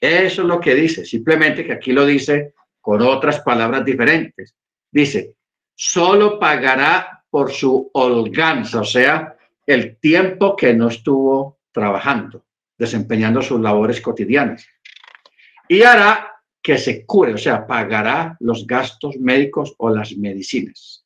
[0.00, 4.54] Eso es lo que dice, simplemente que aquí lo dice con otras palabras diferentes.
[4.90, 5.34] Dice,
[5.74, 12.46] solo pagará por su holganza, o sea, el tiempo que no estuvo trabajando,
[12.78, 14.66] desempeñando sus labores cotidianas.
[15.68, 16.32] Y hará
[16.62, 21.05] que se cure, o sea, pagará los gastos médicos o las medicinas.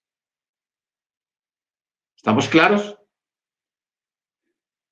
[2.20, 2.98] ¿Estamos claros?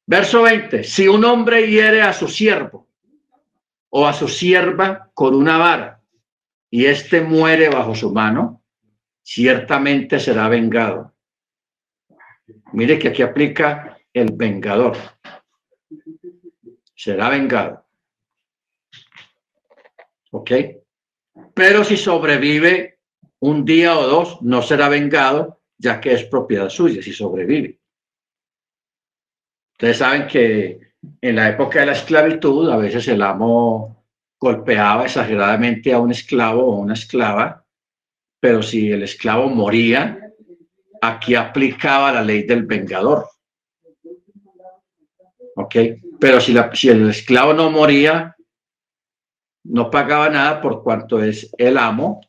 [0.06, 0.82] Verso 20.
[0.82, 2.88] Si un hombre hiere a su siervo
[3.90, 6.02] o a su sierva con una vara
[6.70, 8.62] y éste muere bajo su mano,
[9.22, 11.14] ciertamente será vengado.
[12.72, 14.96] Mire que aquí aplica el vengador.
[16.94, 17.84] Será vengado.
[20.30, 20.50] ¿Ok?
[21.52, 23.00] Pero si sobrevive
[23.40, 27.80] un día o dos, no será vengado, ya que es propiedad suya, si sobrevive.
[29.72, 34.04] Ustedes saben que en la época de la esclavitud, a veces el amo
[34.40, 37.64] golpeaba exageradamente a un esclavo o una esclava,
[38.40, 40.32] pero si el esclavo moría,
[41.00, 43.28] aquí aplicaba la ley del vengador.
[45.54, 45.76] ¿Ok?
[46.20, 48.36] Pero si, la, si el esclavo no moría,
[49.64, 52.20] no pagaba nada por cuanto es el amo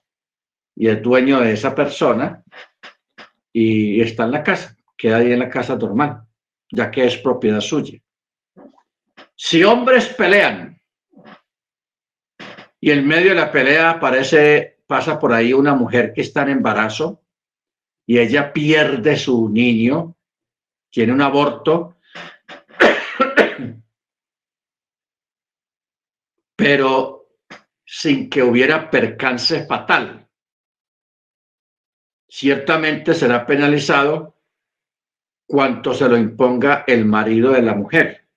[0.76, 2.44] y es dueño de esa persona
[3.54, 6.30] y está en la casa, queda ahí en la casa normal
[6.72, 8.00] ya que es propiedad suya.
[9.36, 10.80] Si hombres pelean
[12.80, 16.50] y en medio de la pelea aparece, pasa por ahí una mujer que está en
[16.50, 17.24] embarazo
[18.06, 20.16] y ella pierde su niño,
[20.90, 21.98] tiene un aborto,
[26.56, 27.28] pero
[27.86, 30.29] sin que hubiera percance fatal.
[32.30, 34.36] Ciertamente será penalizado
[35.48, 38.28] cuanto se lo imponga el marido de la mujer.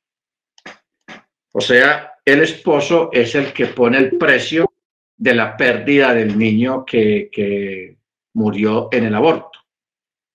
[1.52, 4.72] O sea, el esposo es el que pone el precio
[5.14, 7.98] de la pérdida del niño que,
[8.34, 9.58] murió en el aborto.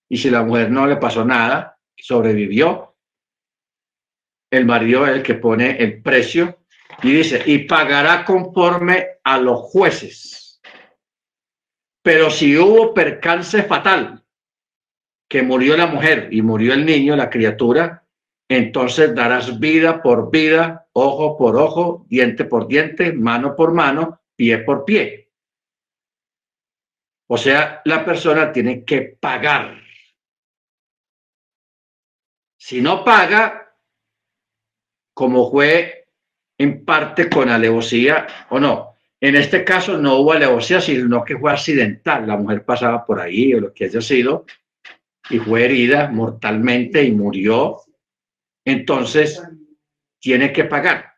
[0.08, 2.94] Y si la mujer no le pasó nada, sobrevivió,
[4.52, 6.60] el marido es el que pone el precio
[7.02, 10.37] y dice, y pagará conforme a los jueces.
[12.08, 14.24] Pero si hubo percance fatal,
[15.28, 18.08] que murió la mujer y murió el niño, la criatura,
[18.48, 24.56] entonces darás vida por vida, ojo por ojo, diente por diente, mano por mano, pie
[24.56, 25.30] por pie.
[27.26, 29.78] O sea, la persona tiene que pagar.
[32.56, 33.76] Si no paga,
[35.12, 36.08] como fue
[36.56, 38.87] en parte con alevosía o no.
[39.20, 42.26] En este caso no hubo alevosía, sino que fue accidental.
[42.26, 44.46] La mujer pasaba por ahí o lo que haya sido
[45.30, 47.78] y fue herida mortalmente y murió,
[48.64, 49.42] entonces
[50.18, 51.12] tiene que pagar.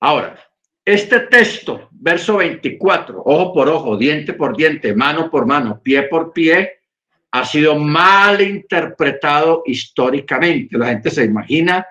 [0.00, 0.38] Ahora,
[0.84, 6.32] este texto, verso 24, ojo por ojo, diente por diente, mano por mano, pie por
[6.32, 6.80] pie,
[7.30, 10.76] ha sido mal interpretado históricamente.
[10.76, 11.86] La gente se imagina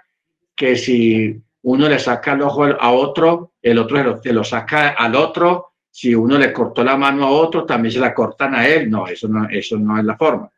[0.56, 5.16] que si uno le saca el ojo a otro, el otro se lo saca al
[5.16, 5.72] otro.
[5.90, 8.90] Si uno le cortó la mano a otro, también se la cortan a él.
[8.90, 10.52] No, eso no, eso no es la forma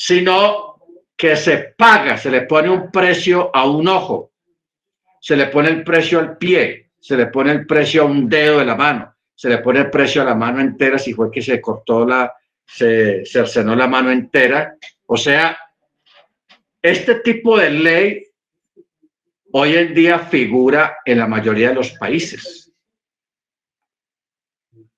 [0.00, 0.76] sino
[1.16, 4.30] que se paga, se le pone un precio a un ojo,
[5.20, 8.60] se le pone el precio al pie, se le pone el precio a un dedo
[8.60, 11.42] de la mano, se le pone el precio a la mano entera si fue que
[11.42, 12.32] se cortó la,
[12.64, 14.76] se cercenó la mano entera.
[15.06, 15.58] O sea,
[16.80, 18.24] este tipo de ley
[19.52, 22.72] hoy en día figura en la mayoría de los países.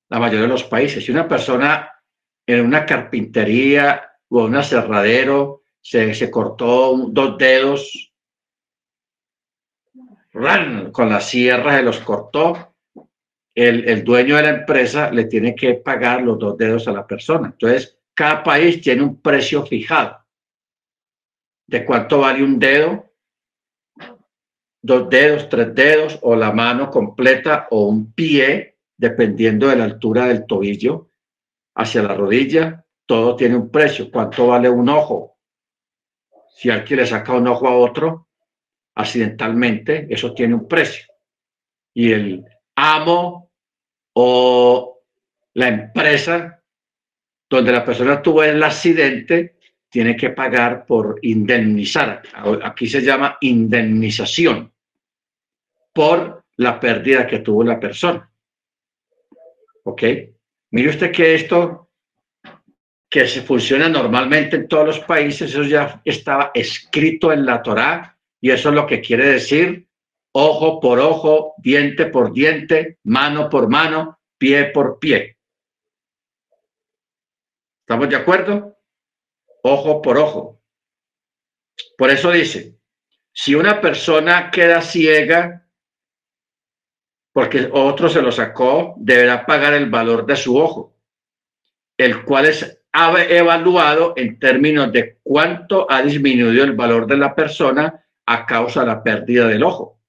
[0.09, 1.05] La mayoría de los países.
[1.05, 1.91] Si una persona
[2.47, 8.13] en una carpintería o un aserradero, se, se cortó dos dedos,
[10.93, 12.75] con la sierra se los cortó,
[13.55, 17.07] el, el, dueño de la empresa le tiene que pagar los dos dedos a la
[17.07, 17.49] persona.
[17.49, 20.25] Entonces, cada país tiene un precio fijado
[21.67, 23.10] de cuánto vale un dedo,
[24.83, 30.27] dos dedos, tres dedos, o la mano completa, o un pie, dependiendo de la altura
[30.27, 31.09] del tobillo
[31.75, 34.11] hacia la rodilla, todo tiene un precio.
[34.11, 35.39] ¿Cuánto vale un ojo?
[36.55, 38.29] Si alguien le saca un ojo a otro,
[38.95, 41.07] accidentalmente, eso tiene un precio.
[41.95, 42.45] Y el
[42.77, 43.51] amo
[44.13, 45.03] o
[45.55, 46.63] la empresa
[47.49, 49.57] donde la persona tuvo el accidente
[49.91, 52.23] tiene que pagar por indemnizar.
[52.63, 54.73] Aquí se llama indemnización
[55.93, 58.31] por la pérdida que tuvo la persona.
[59.85, 60.03] ¿Ok?
[60.71, 61.91] Mire usted que esto
[63.09, 68.17] que se funciona normalmente en todos los países, eso ya estaba escrito en la Torá
[68.41, 69.89] y eso es lo que quiere decir
[70.33, 75.37] ojo por ojo, diente por diente, mano por mano, pie por pie.
[77.81, 78.80] ¿Estamos de acuerdo?
[79.63, 80.61] Ojo por ojo.
[81.97, 82.79] Por eso dice,
[83.33, 85.67] si una persona queda ciega
[87.33, 90.97] porque otro se lo sacó, deberá pagar el valor de su ojo,
[91.97, 98.05] el cual es evaluado en términos de cuánto ha disminuido el valor de la persona
[98.27, 100.01] a causa de la pérdida del ojo.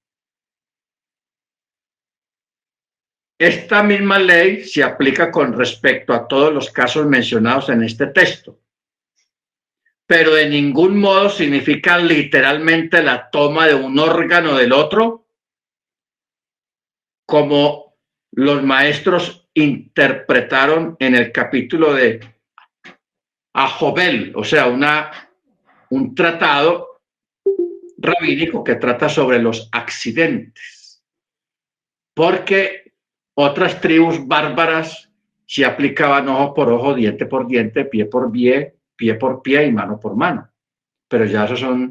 [3.38, 8.60] Esta misma ley se aplica con respecto a todos los casos mencionados en este texto,
[10.12, 15.26] pero de ningún modo significa literalmente la toma de un órgano del otro,
[17.26, 17.96] como
[18.32, 22.20] los maestros interpretaron en el capítulo de
[23.54, 25.30] Ajobel, o sea, una,
[25.88, 27.00] un tratado
[27.96, 31.02] rabínico que trata sobre los accidentes.
[32.14, 32.92] Porque
[33.32, 35.10] otras tribus bárbaras
[35.46, 39.72] se aplicaban ojo por ojo, diente por diente, pie por pie, pie por pie y
[39.72, 40.48] mano por mano.
[41.08, 41.90] Pero ya esos son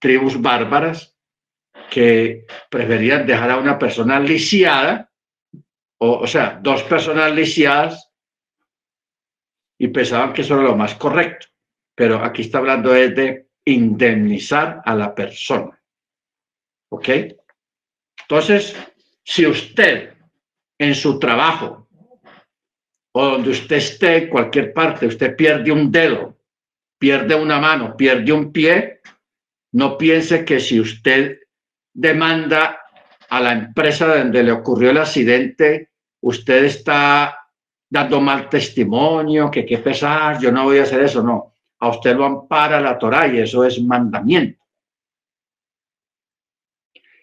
[0.00, 1.14] tribus bárbaras
[1.90, 5.12] que preferían dejar a una persona lisiada,
[5.98, 8.10] o, o sea, dos personas lisiadas
[9.78, 11.48] y pensaban que eso era lo más correcto.
[11.94, 15.78] Pero aquí está hablando de indemnizar a la persona.
[16.90, 17.08] ¿Ok?
[18.22, 18.74] Entonces,
[19.22, 20.14] si usted
[20.78, 21.86] en su trabajo
[23.12, 26.37] o donde usted esté, cualquier parte, usted pierde un dedo,
[26.98, 29.00] pierde una mano, pierde un pie,
[29.72, 31.38] no piense que si usted
[31.94, 32.80] demanda
[33.28, 35.90] a la empresa donde le ocurrió el accidente,
[36.20, 37.38] usted está
[37.90, 41.54] dando mal testimonio, que qué pesar, yo no voy a hacer eso, no.
[41.80, 44.58] A usted lo ampara la Torah y eso es mandamiento.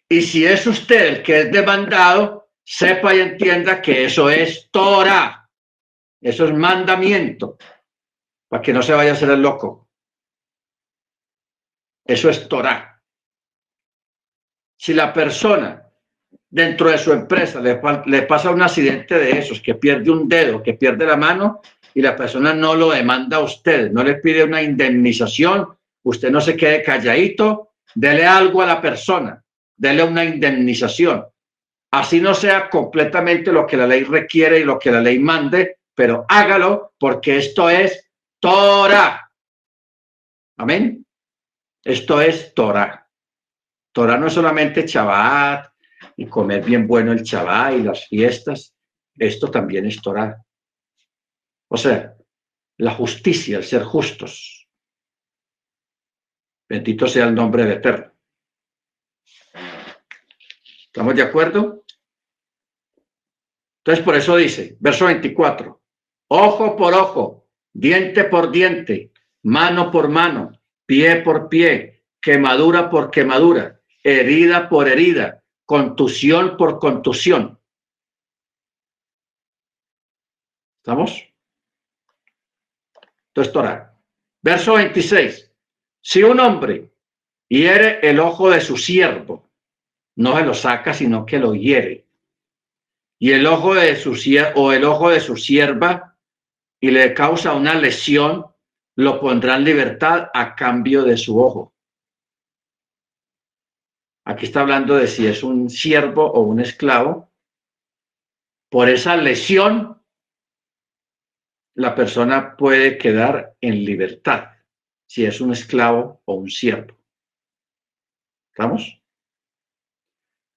[0.07, 5.49] Y si es usted el que es demandado, sepa y entienda que eso es Torah.
[6.21, 7.57] Eso es mandamiento.
[8.55, 9.89] Para que no se vaya a hacer el loco.
[12.05, 13.03] Eso es Torah.
[14.77, 15.85] Si la persona
[16.49, 20.63] dentro de su empresa le, le, pasa un accidente de esos, que pierde un dedo,
[20.63, 21.59] que pierde la mano
[21.93, 26.39] y la persona no lo demanda a usted, no le pide una indemnización, usted no
[26.39, 29.43] se quede calladito, dele algo a la persona,
[29.75, 31.25] dele una indemnización.
[31.91, 35.79] Así no sea completamente lo que la ley requiere y lo que la ley mande,
[35.93, 38.04] pero hágalo porque esto es
[38.45, 39.31] Torah.
[40.57, 41.05] Amén.
[41.83, 43.09] Esto es Torah.
[43.91, 45.75] Torah no es solamente Shabbat,
[46.17, 48.75] y comer bien bueno el chabá y las fiestas,
[49.15, 50.43] esto también es Torah.
[51.67, 52.15] O sea,
[52.77, 54.67] la justicia, el ser justos.
[56.69, 58.13] Bendito sea el nombre de Eterno.
[60.85, 61.83] ¿Estamos de acuerdo?
[63.79, 65.81] Entonces, por eso dice, verso 24,
[66.27, 67.44] ojo por ojo,
[67.75, 69.11] diente por diente,
[69.43, 77.59] mano por mano, pie por pie, quemadura por quemadura, herida por herida, contusión por contusión.
[80.77, 81.27] ¿Estamos?
[83.27, 83.99] Entonces, Torah.
[84.41, 85.51] Verso 26.
[86.01, 86.91] Si un hombre
[87.49, 89.49] hiere el ojo de su siervo,
[90.15, 92.05] no se lo saca, sino que lo hiere.
[93.19, 94.11] Y el ojo de su
[94.55, 96.14] o el ojo de su sierva
[96.85, 98.45] y le causa una lesión,
[98.95, 101.73] lo pondrá en libertad a cambio de su ojo.
[104.23, 107.33] Aquí está hablando de si es un siervo o un esclavo.
[108.69, 109.99] Por esa lesión,
[111.73, 114.51] la persona puede quedar en libertad,
[115.07, 116.95] si es un esclavo o un siervo.
[118.51, 119.01] ¿Estamos?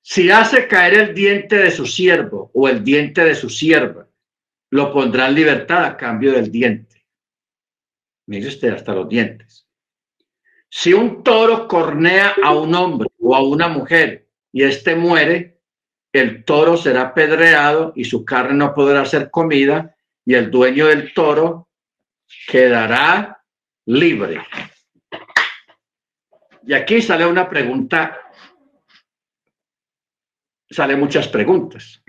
[0.02, 4.07] Si hace caer el diente de su siervo o el diente de su sierva,
[4.70, 7.06] lo pondrá en libertad a cambio del diente.
[8.26, 9.66] Mire usted hasta los dientes.
[10.68, 15.60] Si un toro cornea a un hombre o a una mujer y éste muere,
[16.12, 21.14] el toro será pedreado y su carne no podrá ser comida y el dueño del
[21.14, 21.68] toro
[22.46, 23.42] quedará
[23.86, 24.42] libre.
[26.66, 28.20] Y aquí sale una pregunta,
[30.68, 32.02] sale muchas preguntas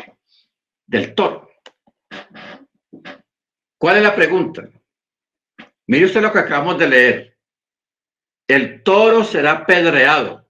[0.85, 1.48] del toro.
[3.79, 4.69] ¿Cuál es la pregunta?
[5.87, 7.37] Mire usted lo que acabamos de leer.
[8.47, 10.45] El toro será pedreado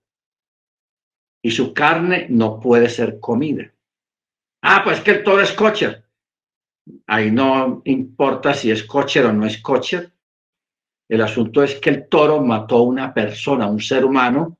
[1.41, 3.71] y su carne no puede ser comida.
[4.63, 6.05] Ah, pues que el toro es cocher.
[7.07, 10.11] Ahí no importa si es cocher o no es cocher.
[11.07, 14.57] El asunto es que el toro mató a una persona, un ser humano,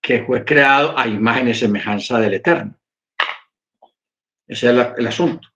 [0.00, 2.74] que fue creado a imagen y semejanza del Eterno.
[4.46, 5.48] Ese es el, asunto.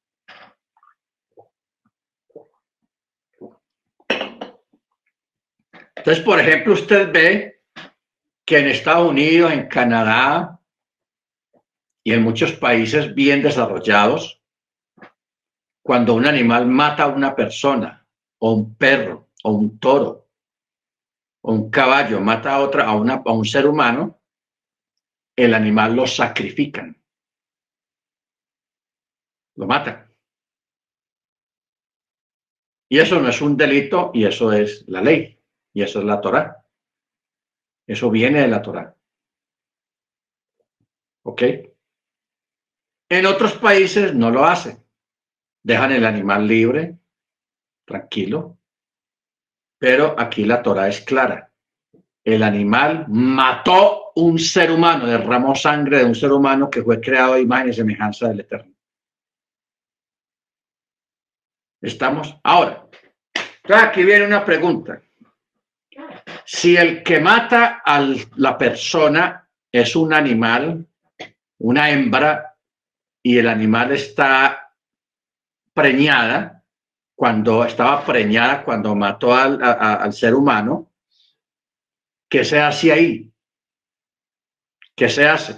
[6.06, 7.64] Entonces, por ejemplo, usted ve
[8.44, 10.60] que en Estados Unidos, en Canadá
[12.04, 14.40] y en muchos países bien desarrollados,
[15.82, 18.06] cuando un animal mata a una persona
[18.38, 20.28] o un perro o un toro
[21.40, 24.20] o un caballo mata a otra a, una, a un ser humano,
[25.34, 26.96] el animal lo sacrifican.
[29.56, 30.08] Lo matan.
[32.88, 35.35] Y eso no es un delito y eso es la ley
[35.76, 36.64] y eso es la Torah.
[37.86, 38.96] Eso viene de la Torah.
[41.22, 41.42] ¿Ok?
[43.10, 44.82] En otros países no lo hacen.
[45.62, 46.96] Dejan el animal libre,
[47.84, 48.56] tranquilo.
[49.78, 51.52] Pero aquí la Torah es clara.
[52.24, 57.34] El animal mató un ser humano, derramó sangre de un ser humano que fue creado
[57.34, 58.74] a imagen y semejanza del Eterno.
[61.82, 62.34] ¿Estamos?
[62.42, 62.88] Ahora,
[63.68, 65.02] aquí viene una pregunta.
[66.46, 68.06] Si el que mata a
[68.36, 70.86] la persona es un animal,
[71.58, 72.56] una hembra,
[73.20, 74.72] y el animal está
[75.74, 76.64] preñada,
[77.16, 80.92] cuando estaba preñada, cuando mató al, ser humano,
[82.28, 83.32] ¿qué se hace ahí?
[84.94, 85.52] ¿Qué se hace?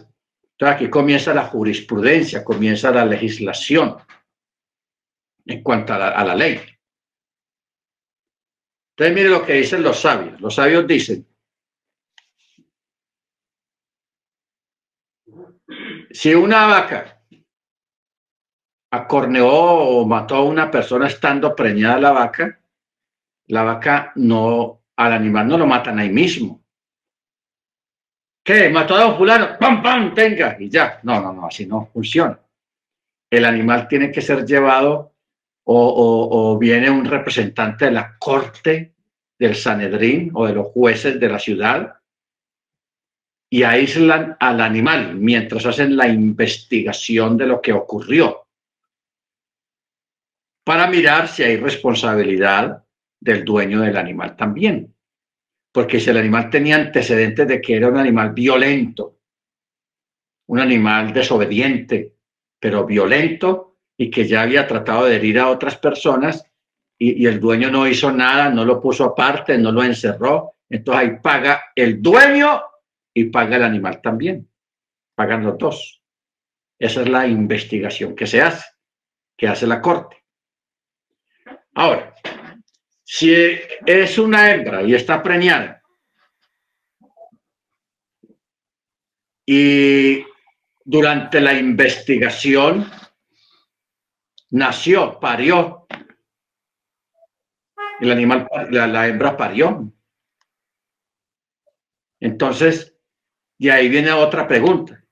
[0.52, 3.98] Entonces aquí comienza la jurisprudencia, comienza la legislación
[5.44, 6.60] en cuanto a la, ley.
[8.98, 10.40] Entonces mire lo que dicen los sabios.
[10.40, 11.24] Los sabios dicen,
[16.10, 17.22] si una vaca
[18.90, 22.60] acorneó o mató a una persona estando preñada la vaca,
[23.46, 26.64] la vaca no, al animal no lo matan ahí mismo.
[28.44, 28.68] ¿Qué?
[28.68, 29.56] ¿Mató a un fulano?
[29.60, 30.12] ¡Pam, pam!
[30.12, 30.56] Tenga.
[30.58, 30.98] Y ya.
[31.04, 32.40] No, no, no, así no funciona.
[33.30, 35.14] El animal tiene que ser llevado
[35.70, 38.94] o, viene un representante de la corte
[39.38, 41.94] del Sanedrín o de los jueces de la ciudad
[43.50, 48.46] y aíslan al animal mientras hacen la investigación de lo que ocurrió
[50.64, 52.84] para mirar si hay responsabilidad
[53.20, 54.94] del dueño del animal también.
[55.72, 59.18] Porque si el animal tenía antecedentes de que era un animal violento,
[60.46, 62.16] un animal desobediente,
[62.58, 63.67] pero violento,
[64.00, 66.44] y que ya había tratado de herir a otras personas
[66.96, 70.54] y, el dueño no hizo nada, no lo puso aparte, no lo encerró.
[70.70, 72.62] Entonces ahí paga el dueño
[73.12, 74.48] y paga el animal también.
[75.14, 76.02] Pagan los dos.
[76.78, 78.64] Esa es la investigación que se hace,
[79.36, 80.16] que hace la corte.
[81.74, 82.14] Ahora,
[83.04, 83.34] si
[83.86, 85.82] es una hembra y está preñada
[89.46, 90.24] y
[90.84, 92.90] durante la investigación
[94.50, 95.86] nació, parió.
[98.00, 99.92] El animal, la, hembra parió.
[102.20, 102.96] Entonces,
[103.58, 105.04] y ahí viene otra pregunta.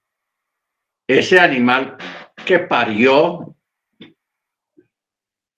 [1.09, 1.97] Ese animal
[2.45, 3.57] que parió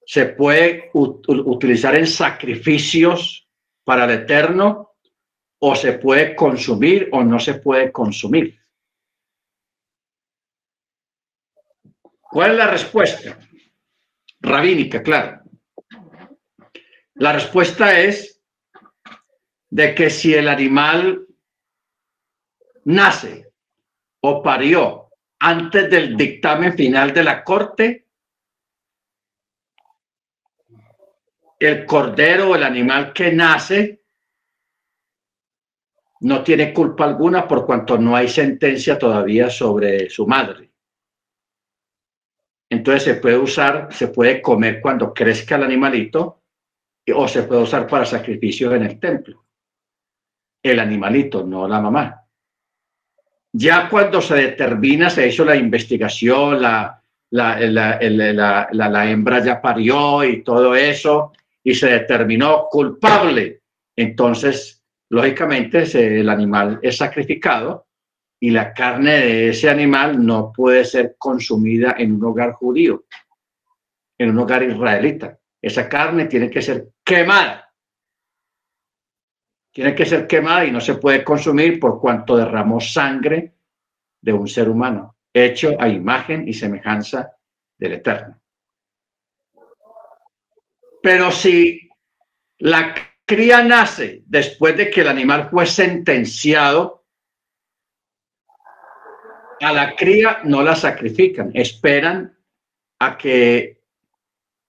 [0.07, 3.47] se puede utilizar en sacrificios
[3.85, 4.95] para el eterno
[5.61, 8.59] o se puede consumir o no se puede consumir.
[12.21, 13.39] ¿Cuál es la respuesta?
[14.41, 15.43] Rabínica, claro.
[17.15, 18.41] La respuesta es
[19.71, 21.27] de que si el animal
[22.85, 23.51] nace
[24.21, 25.11] o parió
[25.41, 28.07] antes del dictamen final de la corte,
[31.59, 34.03] el cordero o el animal que nace
[36.21, 40.68] no tiene culpa alguna por cuanto no hay sentencia todavía sobre su madre.
[42.71, 46.43] Entonces se puede usar, se puede comer cuando crezca el animalito
[47.15, 49.45] o se puede usar para sacrificio en el templo.
[50.63, 52.23] El animalito, no la mamá.
[53.53, 60.23] Ya cuando se determina, se hizo la investigación, la, la, la, la hembra ya parió
[60.25, 61.33] y todo eso,
[61.65, 63.63] y se determinó culpable,
[63.97, 65.83] entonces, lógicamente,
[66.21, 67.88] el animal es sacrificado
[68.41, 73.05] y la carne de ese animal no puede ser consumida en un hogar judío,
[74.17, 75.39] en un hogar israelita.
[75.61, 77.73] Esa carne tiene que ser quemada.
[79.73, 83.55] Tiene que ser quemada y no se puede consumir por cuanto derramó sangre
[84.21, 87.33] de un ser humano, hecho a imagen y semejanza
[87.77, 88.41] del Eterno.
[91.03, 91.89] Pero si
[92.59, 92.95] la
[93.25, 96.98] cría nace después de que el animal fue sentenciado
[99.61, 102.37] A la cría no la sacrifican, esperan
[103.01, 103.83] a que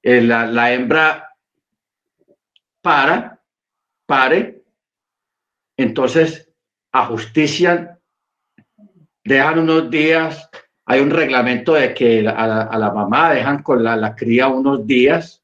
[0.01, 1.35] eh, la, la hembra
[2.81, 3.43] para,
[4.05, 4.63] pare,
[5.77, 6.51] entonces
[6.91, 7.99] ajustician,
[9.23, 10.49] dejan unos días,
[10.85, 15.43] hay un reglamento de que a la, mamá dejan con la, la, cría unos días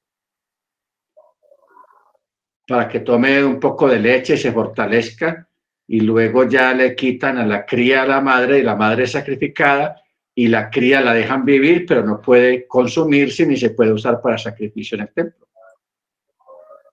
[2.68, 5.45] para que tome un poco de leche y se fortalezca
[5.88, 9.12] y luego ya le quitan a la cría a la madre y la madre es
[9.12, 10.02] sacrificada
[10.34, 14.38] y la cría la dejan vivir, pero no puede consumirse ni se puede usar para
[14.38, 15.48] sacrificio en el templo.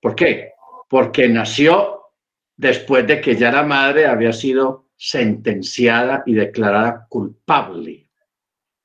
[0.00, 0.52] ¿Por qué?
[0.88, 2.12] Porque nació
[2.56, 8.08] después de que ya la madre había sido sentenciada y declarada culpable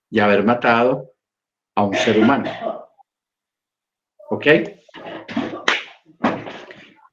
[0.10, 1.14] de haber matado
[1.76, 2.50] a un ser humano.
[4.30, 4.48] ¿Ok?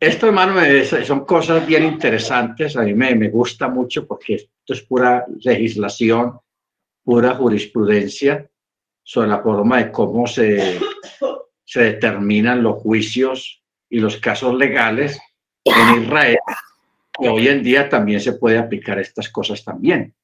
[0.05, 0.61] Esto, hermano,
[1.03, 2.77] son cosas bien interesantes.
[2.77, 6.39] A mí me, me gusta mucho porque esto es pura legislación,
[7.03, 8.47] pura jurisprudencia
[9.03, 10.79] sobre la forma de cómo se,
[11.65, 15.19] se determinan los juicios y los casos legales
[15.65, 16.39] en Israel.
[17.19, 20.15] Y hoy en día también se puede aplicar estas cosas también,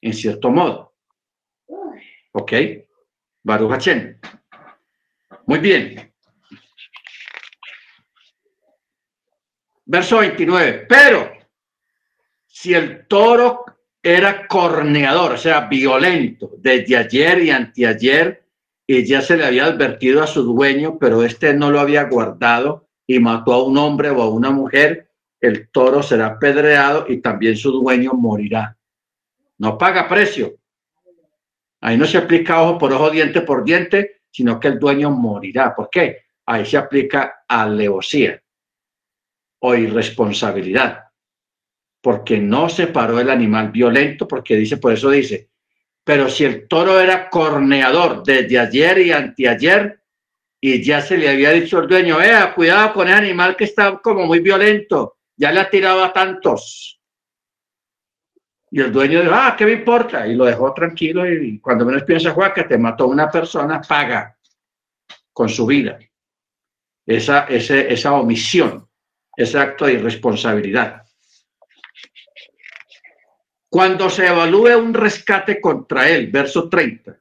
[0.00, 0.94] en cierto modo.
[2.32, 2.52] ¿Ok?
[3.42, 3.86] Baruch
[5.44, 6.13] Muy bien.
[9.86, 10.86] Verso 29.
[10.88, 11.30] Pero
[12.46, 13.64] si el toro
[14.02, 18.44] era corneador, o sea, violento, desde ayer y anteayer,
[18.86, 22.88] y ya se le había advertido a su dueño, pero este no lo había guardado
[23.06, 27.56] y mató a un hombre o a una mujer, el toro será apedreado y también
[27.56, 28.76] su dueño morirá.
[29.58, 30.54] No paga precio.
[31.80, 35.74] Ahí no se aplica ojo por ojo, diente por diente, sino que el dueño morirá.
[35.74, 36.24] ¿Por qué?
[36.46, 38.42] Ahí se aplica alevosía
[39.66, 41.04] o irresponsabilidad,
[42.02, 45.48] porque no separó el animal violento, porque dice, por eso dice,
[46.04, 50.02] pero si el toro era corneador desde ayer y anteayer,
[50.60, 53.96] y ya se le había dicho al dueño, eh, cuidado con el animal que está
[54.02, 57.00] como muy violento, ya le ha tirado a tantos.
[58.70, 60.26] Y el dueño dijo, ah, ¿qué me importa?
[60.26, 64.36] Y lo dejó tranquilo y cuando menos piensa, Juan, que te mató una persona, paga
[65.32, 65.98] con su vida.
[67.06, 68.83] Esa, ese, esa omisión
[69.36, 71.04] ese acto de irresponsabilidad.
[73.68, 77.18] Cuando se evalúe un rescate contra él, verso 30,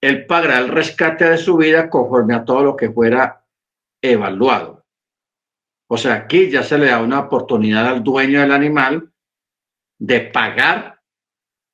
[0.00, 3.44] él pagará el rescate de su vida conforme a todo lo que fuera
[4.00, 4.86] evaluado.
[5.88, 9.12] O sea, aquí ya se le da una oportunidad al dueño del animal
[9.98, 11.00] de pagar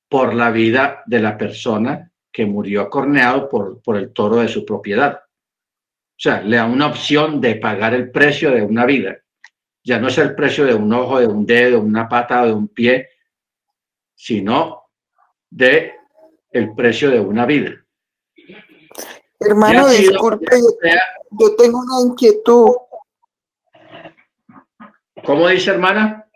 [0.08, 4.64] por la vida de la persona que murió acorneado por, por el toro de su
[4.64, 5.20] propiedad.
[5.22, 9.18] O sea, le da una opción de pagar el precio de una vida
[9.86, 12.52] ya no es el precio de un ojo, de un dedo, una pata o de
[12.52, 13.08] un pie,
[14.16, 14.82] sino
[15.48, 15.94] de
[16.50, 17.70] el precio de una vida.
[19.38, 20.44] Hermano, disculpe,
[21.30, 22.66] yo tengo una inquietud.
[25.24, 26.28] ¿Cómo dice, hermana?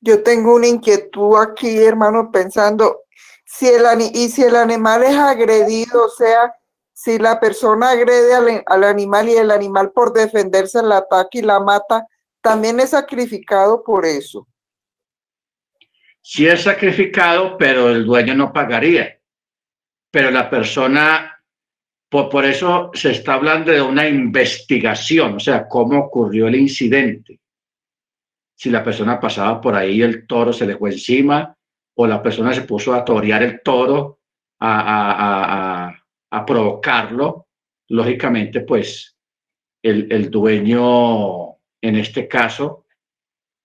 [0.00, 3.02] Yo tengo una inquietud aquí, hermano, pensando,
[3.44, 6.52] si el, y si el animal es agredido, o sea,
[6.92, 11.42] si la persona agrede al, al animal y el animal por defenderse la ataca y
[11.42, 12.08] la mata,
[12.48, 14.48] también es sacrificado por eso.
[16.22, 19.20] Sí es sacrificado, pero el dueño no pagaría.
[20.10, 21.42] Pero la persona,
[22.08, 27.38] por, por eso se está hablando de una investigación, o sea, cómo ocurrió el incidente.
[28.56, 31.54] Si la persona pasaba por ahí, el toro se le fue encima,
[31.96, 34.20] o la persona se puso a torear el toro,
[34.60, 35.94] a,
[36.46, 37.48] provocarlo,
[37.88, 39.16] lógicamente, pues
[39.82, 41.47] el dueño
[41.80, 42.86] en este caso,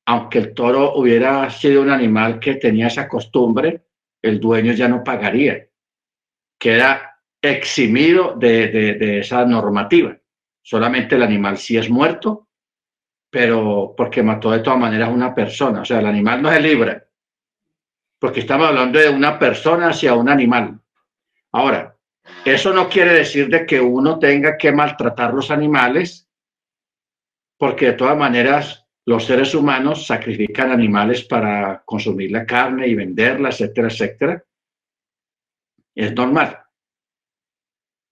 [0.06, 3.86] aunque el toro hubiera sido un animal que tenía esa costumbre,
[4.22, 5.68] el dueño ya no pagaría.
[6.58, 10.18] Queda eximido de, esa normativa.
[10.62, 12.48] Solamente el animal sí es muerto,
[13.30, 15.82] pero porque mató de todas maneras una persona.
[15.82, 17.06] O sea, el animal no se libra,
[18.20, 20.80] porque estamos hablando de una persona hacia un animal.
[21.52, 21.98] Ahora,
[22.46, 26.30] eso no quiere decir de que uno tenga que maltratar los animales
[27.58, 33.50] porque de todas maneras los seres humanos sacrifican animales para consumir la carne y venderla,
[33.50, 34.44] etcétera, etcétera.
[35.96, 36.60] Es normal.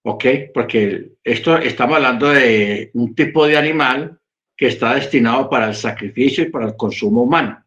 [0.03, 0.25] ¿Ok?
[0.53, 4.19] Porque esto estamos hablando de un tipo de animal
[4.57, 7.63] que está destinado para el sacrificio y para el consumo humano.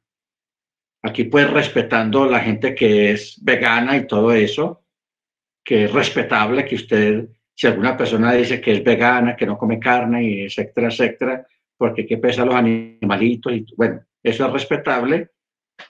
[1.03, 4.85] Aquí pues respetando la gente que es vegana y todo eso,
[5.65, 9.79] que es respetable, que usted, si alguna persona dice que es vegana, que no come
[9.79, 11.47] carne, etcétera, etcétera,
[11.77, 15.31] porque qué pesa los animalitos y bueno, eso es respetable,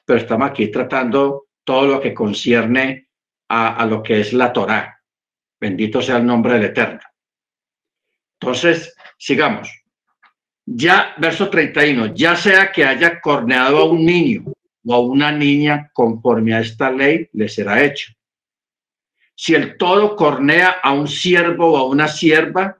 [0.05, 3.09] pero estamos aquí tratando todo lo que concierne
[3.49, 5.01] a, lo que es la Torá.
[5.61, 7.01] Bendito sea el nombre del Eterno.
[8.41, 9.71] Entonces, sigamos.
[10.67, 14.45] Ya, verso 31, ya sea que haya corneado a un niño
[14.85, 18.13] o a una niña conforme a esta ley, le será hecho.
[19.37, 22.79] Si el toro cornea a un siervo o a una sierva,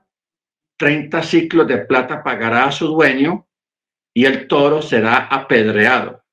[0.77, 3.47] 30 ciclos de plata pagará a su dueño
[4.13, 6.23] y el toro será apedreado.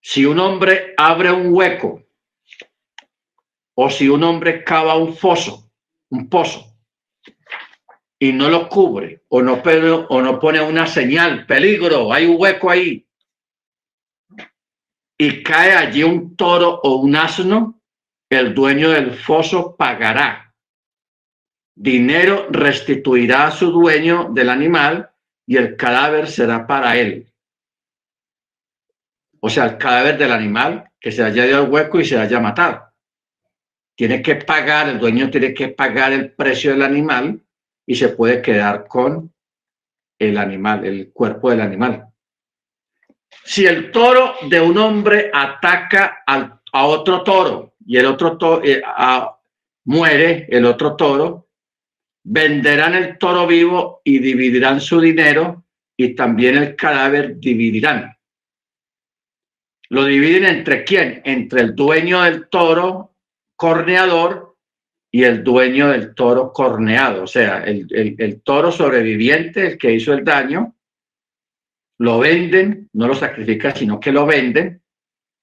[0.00, 2.04] Si un hombre abre un hueco
[3.74, 5.70] o si un hombre cava un foso,
[6.10, 6.64] un pozo,
[8.18, 9.62] y no lo cubre o no,
[10.08, 13.08] o no pone una señal, peligro, hay un hueco ahí,
[15.16, 17.80] y cae allí un toro o un asno,
[18.30, 20.47] el dueño del foso pagará.
[21.80, 25.12] Dinero restituirá a su dueño del animal
[25.46, 27.32] y el cadáver será para él.
[29.38, 32.40] O sea, el cadáver del animal que se haya ido al hueco y se haya
[32.40, 32.88] matado.
[33.94, 37.40] Tiene que pagar, el dueño tiene que pagar el precio del animal
[37.86, 39.32] y se puede quedar con
[40.18, 42.08] el animal, el cuerpo del animal.
[43.44, 48.82] Si el toro de un hombre ataca a otro toro y el otro toro eh,
[49.84, 51.47] muere, el otro toro,
[52.30, 55.64] venderán el toro vivo y dividirán su dinero
[55.96, 58.14] y también el cadáver dividirán.
[59.88, 61.22] ¿Lo dividen entre quién?
[61.24, 63.16] Entre el dueño del toro
[63.56, 64.56] corneador
[65.10, 70.22] y el dueño del toro corneado, o sea, el, toro sobreviviente, el que hizo el
[70.22, 70.76] daño,
[71.98, 74.82] lo venden, no lo sacrifican, sino que lo venden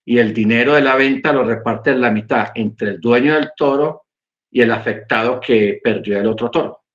[0.06, 4.05] y el dinero de la venta lo reparten la mitad entre el dueño del toro
[4.56, 6.86] y el afectado que perdió el otro toro.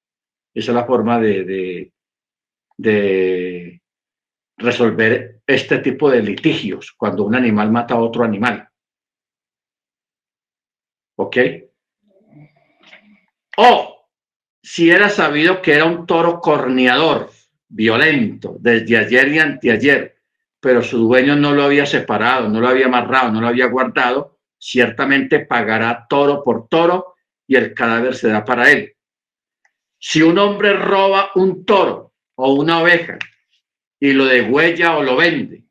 [0.55, 1.93] Esa es la forma de,
[2.79, 3.83] de,
[4.57, 8.67] resolver este tipo de litigios cuando un animal mata a otro animal.
[11.17, 11.37] ¿Ok?
[13.59, 14.09] O
[14.63, 17.31] si era sabido que era un toro corneador,
[17.69, 20.17] violento, desde ayer y anteayer,
[20.61, 24.39] pero su dueño no lo había separado, no lo había amarrado, no lo había guardado,
[24.59, 27.10] ciertamente pagará toro por toro
[27.51, 28.95] y el cadáver se da para él.
[29.99, 33.19] Si un hombre roba un toro o una oveja
[33.99, 35.65] y lo degüella o lo vende,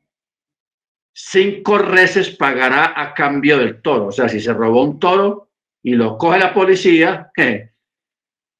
[1.10, 4.08] cinco reses pagará a cambio del toro.
[4.08, 5.52] O sea, si se robó un toro
[5.82, 7.32] y lo coge la policía,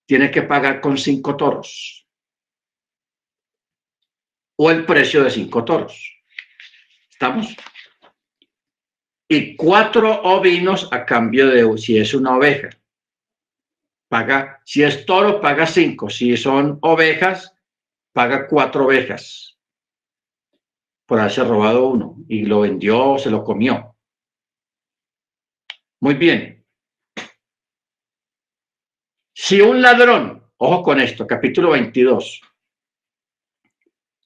[0.06, 2.08] tiene que pagar con cinco toros
[4.56, 6.22] o el precio de cinco toros.
[7.10, 7.54] ¿Estamos?
[9.28, 12.70] Y cuatro ovinos a cambio de, si es una oveja,
[14.10, 17.54] paga, si es toro, paga cinco, si son ovejas,
[18.12, 19.56] paga cuatro ovejas.
[21.06, 22.16] Por haberse robado uno.
[22.28, 23.96] Y lo vendió, se lo comió.
[26.00, 26.66] Muy bien.
[29.32, 32.42] Si un ladrón, ojo con esto, capítulo 22,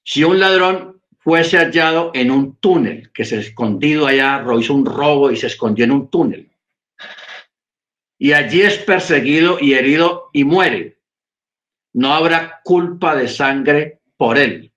[0.03, 5.29] si un ladrón fuese hallado en un túnel, que se escondido allá, hizo un robo
[5.29, 6.54] y se escondió en un túnel,
[8.17, 10.99] y allí es perseguido y herido y muere,
[11.93, 14.73] no habrá culpa de sangre por él.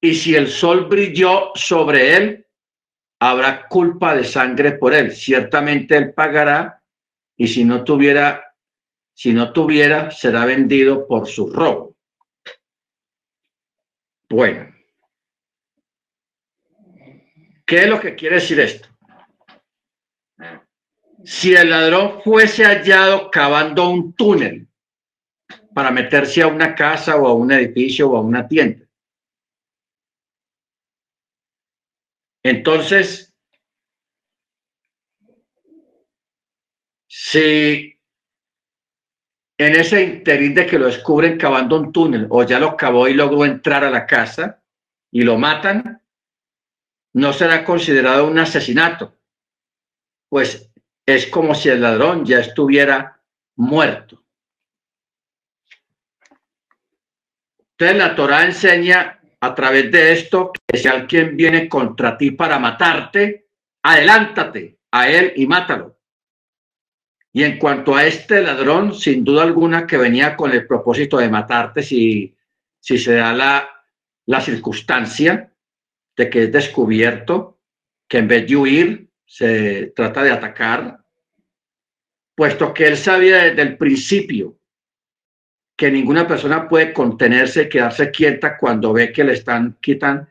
[0.00, 2.46] Y si el sol brilló sobre él,
[3.20, 5.12] habrá culpa de sangre por él.
[5.12, 6.82] Ciertamente él pagará
[7.36, 8.54] y si no tuviera,
[9.14, 11.96] si no tuviera, será vendido por su robo.
[14.28, 14.74] Bueno,
[17.64, 18.91] ¿qué es lo que quiere decir esto?
[21.24, 24.68] Si el ladrón fuese hallado cavando un túnel
[25.74, 28.86] para meterse a una casa o a un edificio o a una tienda,
[32.42, 33.32] entonces
[37.32, 37.98] Si
[39.56, 43.14] en ese interín de que lo descubren cavando un túnel o ya lo cavó y
[43.14, 44.62] logró entrar a la casa
[45.10, 46.02] y lo matan,
[47.14, 49.16] no será considerado un asesinato,
[50.28, 50.71] pues
[51.06, 53.20] es como si el ladrón ya estuviera
[53.56, 54.22] muerto.
[57.72, 62.58] Entonces la Torah enseña a través de esto que si alguien viene contra ti para
[62.58, 63.48] matarte,
[63.82, 65.98] adelántate a él y mátalo.
[67.32, 71.30] Y en cuanto a este ladrón, sin duda alguna que venía con el propósito de
[71.30, 72.36] matarte si,
[72.78, 73.68] si se da la,
[74.26, 75.52] la circunstancia
[76.16, 77.58] de que es descubierto,
[78.06, 80.98] que en vez de huir se trata de atacar,
[82.34, 84.58] puesto que él sabía desde el principio
[85.74, 90.30] que ninguna persona puede contenerse y quedarse quieta cuando ve que le están quitan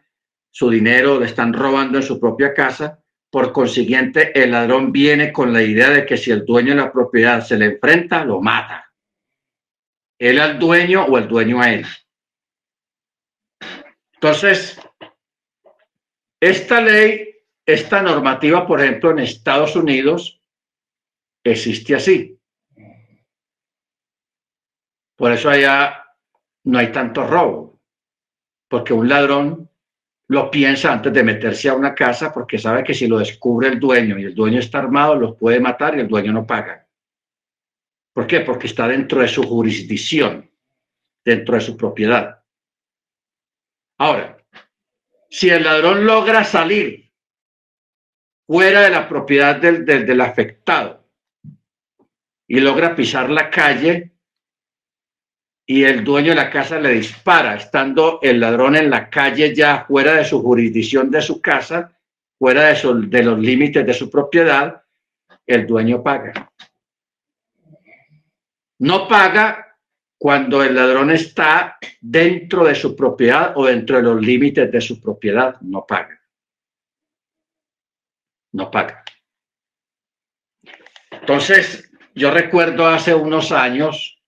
[0.52, 3.04] su dinero, le están robando en su propia casa.
[3.32, 6.92] Por consiguiente, el ladrón viene con la idea de que si el dueño de la
[6.92, 8.94] propiedad se le enfrenta, lo mata.
[10.20, 11.88] Él al dueño o el dueño a él.
[14.14, 14.80] Entonces,
[16.40, 17.31] esta ley,
[17.66, 20.42] esta normativa, por ejemplo, en Estados Unidos,
[21.44, 22.40] existe así.
[25.16, 26.04] Por eso allá
[26.64, 27.80] no hay tanto robo,
[28.68, 29.70] porque un ladrón
[30.28, 33.80] lo piensa antes de meterse a una casa porque sabe que si lo descubre el
[33.80, 36.88] dueño y el dueño está armado, los puede matar y el dueño no paga.
[38.14, 38.40] ¿Por qué?
[38.42, 40.50] Porque está dentro de su jurisdicción,
[41.24, 42.44] dentro de su propiedad.
[43.98, 44.38] Ahora,
[45.30, 47.01] si el ladrón logra salir
[48.46, 51.08] fuera de la propiedad del, del, afectado
[52.48, 54.12] y logra pisar la calle
[55.66, 59.86] y el dueño de la casa le dispara, estando el ladrón en la calle ya
[59.86, 61.98] fuera de su jurisdicción de su casa,
[62.38, 64.84] fuera de, de los límites de su propiedad,
[65.46, 66.52] el dueño paga.
[68.80, 69.78] No paga
[70.18, 75.02] cuando el ladrón está dentro de su propiedad o dentro de los límites de su
[75.02, 76.21] propiedad, no paga.
[78.54, 79.04] No paga.
[81.12, 84.22] Entonces, yo recuerdo hace unos años,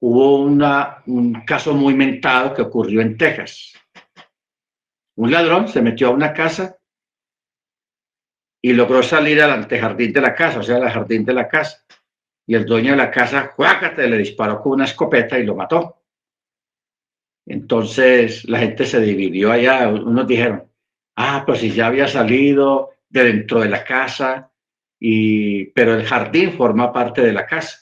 [0.00, 3.72] hubo un caso muy mentado que ocurrió en Texas.
[5.16, 6.78] Un ladrón se metió a una casa
[8.62, 11.84] y logró salir al antejardín de la casa, o sea, al jardín de la casa
[12.46, 16.02] y el dueño de la casa, juácate, le disparó con una escopeta y lo mató.
[17.46, 20.68] Entonces la gente se dividió allá, unos dijeron,
[21.16, 24.50] ah, pues si ya había salido de dentro de la casa,
[24.98, 27.80] y, pero el jardín forma parte de la casa.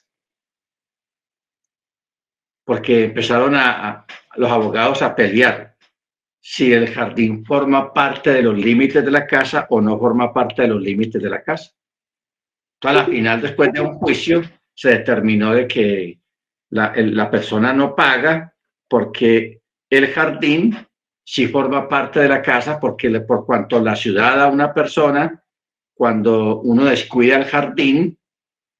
[2.64, 4.06] Porque empezaron a,
[4.36, 5.76] los abogados a pelear
[6.40, 10.62] si el jardín forma parte de los límites de la casa o no forma parte
[10.62, 11.72] de los límites de la casa.
[12.80, 14.42] Entonces, al final, después de un juicio,
[14.74, 16.20] se determinó de que
[16.70, 18.54] la, persona no paga
[18.88, 19.60] porque
[19.90, 20.76] el jardín
[21.30, 25.44] sí forma parte de la casa, porque por cuanto la ciudad a una persona,
[25.92, 28.18] cuando uno descuida el jardín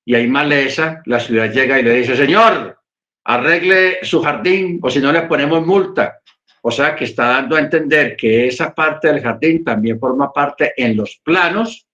[0.03, 2.81] y hay maleza, la ciudad llega y le dice, señor,
[3.25, 6.23] arregle su jardín o si no le ponemos multa.
[6.63, 10.73] O sea que está dando a entender que esa parte del jardín también forma parte
[10.75, 11.87] en los planos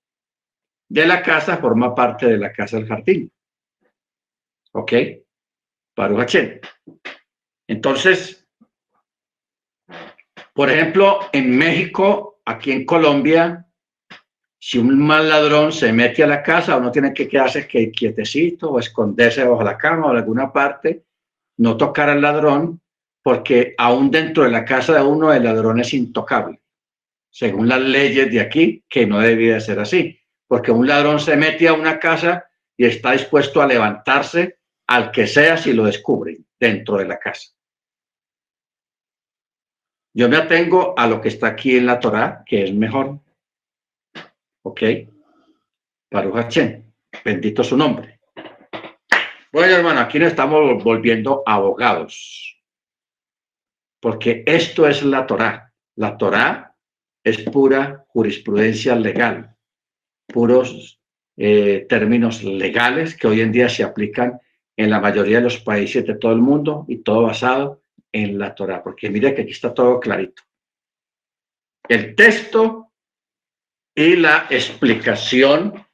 [0.89, 3.29] de la casa, forma parte de la casa del jardín.
[4.71, 4.93] ¿Ok?
[5.97, 6.37] Baruch
[7.67, 8.44] Entonces,
[10.55, 13.67] por ejemplo, en México, aquí en Colombia,
[14.59, 18.79] si un mal ladrón se mete a la casa, uno tiene que quedarse quietecito o
[18.79, 21.05] esconderse bajo la cama o en alguna parte,
[21.59, 22.81] no tocar al ladrón,
[23.23, 26.61] porque aún dentro de la casa de uno el ladrón es intocable,
[27.31, 31.67] según las leyes de aquí, que no debía ser así, porque un ladrón se mete
[31.67, 32.45] a una casa
[32.77, 37.49] y está dispuesto a levantarse al que sea si lo descubren dentro de la casa.
[40.17, 43.19] Yo me atengo a lo que está aquí en la Torá, que es mejor.
[44.63, 44.81] ¿Ok?
[46.09, 46.85] Baruch Hashem.
[47.25, 48.21] Bendito su nombre.
[49.53, 52.57] Bueno, hermano, aquí nos estamos volviendo abogados.
[54.01, 55.73] Porque esto es la Torá.
[55.97, 56.77] La Torá
[57.25, 59.57] es pura jurisprudencia legal,
[60.29, 61.01] puros
[61.37, 64.41] eh, términos legales que hoy en día se aplican
[64.77, 67.84] en la mayoría de los países de todo el mundo y todo basado
[68.15, 70.45] en la Torah, porque mire que aquí está todo clarito.
[71.89, 72.93] El texto
[73.93, 75.85] y la explicación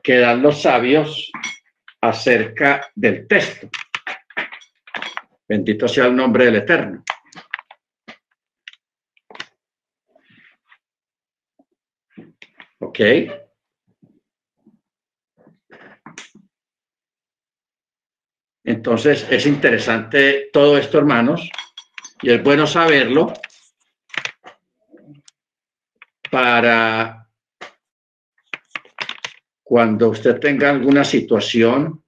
[0.00, 1.30] que dan los sabios
[2.00, 3.68] acerca del texto.
[5.48, 7.02] Bendito sea el nombre del Eterno.
[12.78, 13.00] ¿Ok?
[18.70, 21.50] Entonces es interesante todo esto, hermanos,
[22.22, 23.32] y es bueno saberlo
[26.30, 27.28] para
[29.64, 32.04] cuando usted tenga alguna situación,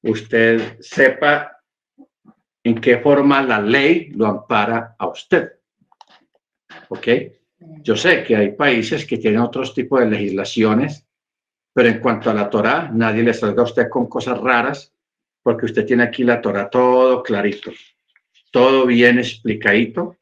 [0.00, 1.60] usted sepa
[2.64, 5.52] en qué forma la ley lo ampara a usted.
[6.88, 7.08] ¿Ok?
[7.82, 11.06] Yo sé que hay países que tienen otros tipos de legislaciones,
[11.74, 14.91] pero en cuanto a la Torah, nadie le salga a usted con cosas raras
[15.42, 17.72] porque usted tiene aquí la Torah todo clarito,
[18.50, 20.16] todo bien explicadito.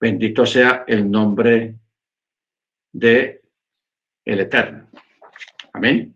[0.00, 1.76] Bendito sea el nombre
[2.92, 3.42] de
[4.24, 4.88] el Eterno.
[5.72, 6.14] Amén.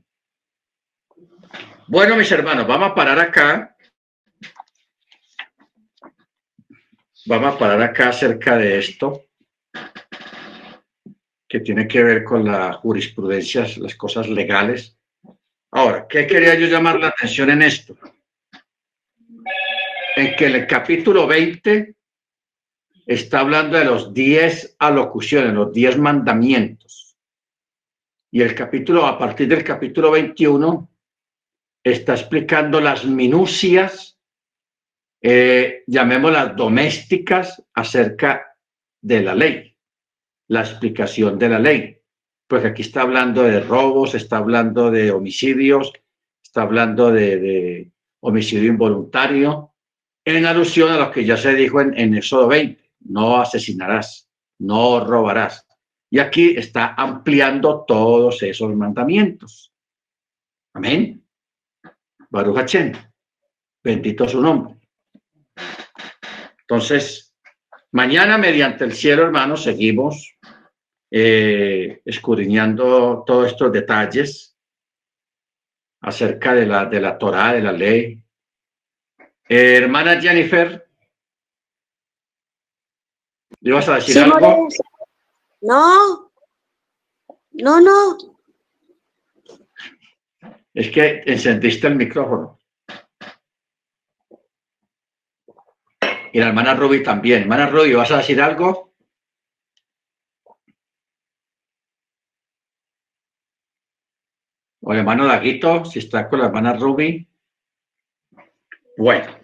[1.89, 3.77] Bueno, mis hermanos, vamos a parar acá.
[7.27, 9.25] vamos a parar acá acerca de esto,
[11.49, 14.96] que tiene que ver con la jurisprudencia, las cosas legales.
[15.77, 17.99] Ahora, ¿qué quería yo llamar la atención en esto?
[20.17, 21.95] En que el capítulo 20
[23.05, 27.19] está hablando de los 10 alocuciones, los 10 mandamientos.
[28.31, 30.91] Y el capítulo, a partir del capítulo 21,
[31.85, 34.19] está explicando las minucias,
[35.21, 38.57] eh, llamémoslas domésticas, acerca
[39.03, 39.77] de la ley,
[40.49, 41.96] la explicación de la ley.
[42.47, 45.93] Pues aquí está hablando de robos, está hablando de homicidios,
[46.43, 47.91] está hablando de,
[48.21, 49.73] homicidio involuntario,
[50.25, 54.29] en alusión a lo que ya se dijo en, en Éxodo 20 no asesinarás,
[54.59, 55.67] no robarás.
[56.11, 59.73] Y aquí está ampliando todos esos mandamientos.
[60.75, 61.25] Amén.
[62.31, 62.93] Baruch Hachem.
[63.83, 64.77] Bendito su nombre.
[66.61, 67.35] Entonces,
[67.93, 70.36] mañana mediante el cielo, hermanos, seguimos
[71.19, 74.55] eh, escudriñando todos estos detalles
[76.03, 78.23] acerca de la, de la Torah, de la ley.
[79.49, 80.87] Eh, hermana Jennifer,
[83.61, 84.69] ¿Le vas a decir algo?
[85.63, 86.31] No,
[87.53, 88.19] no, no.
[90.75, 92.59] Es que encendiste el micrófono.
[96.33, 97.43] Y la hermana Ruby también.
[97.43, 98.86] Hermana Ruby, ¿vas a decir algo?
[104.89, 107.29] O el hermano Daguito, si está con la hermana Ruby.
[108.97, 109.37] Bueno.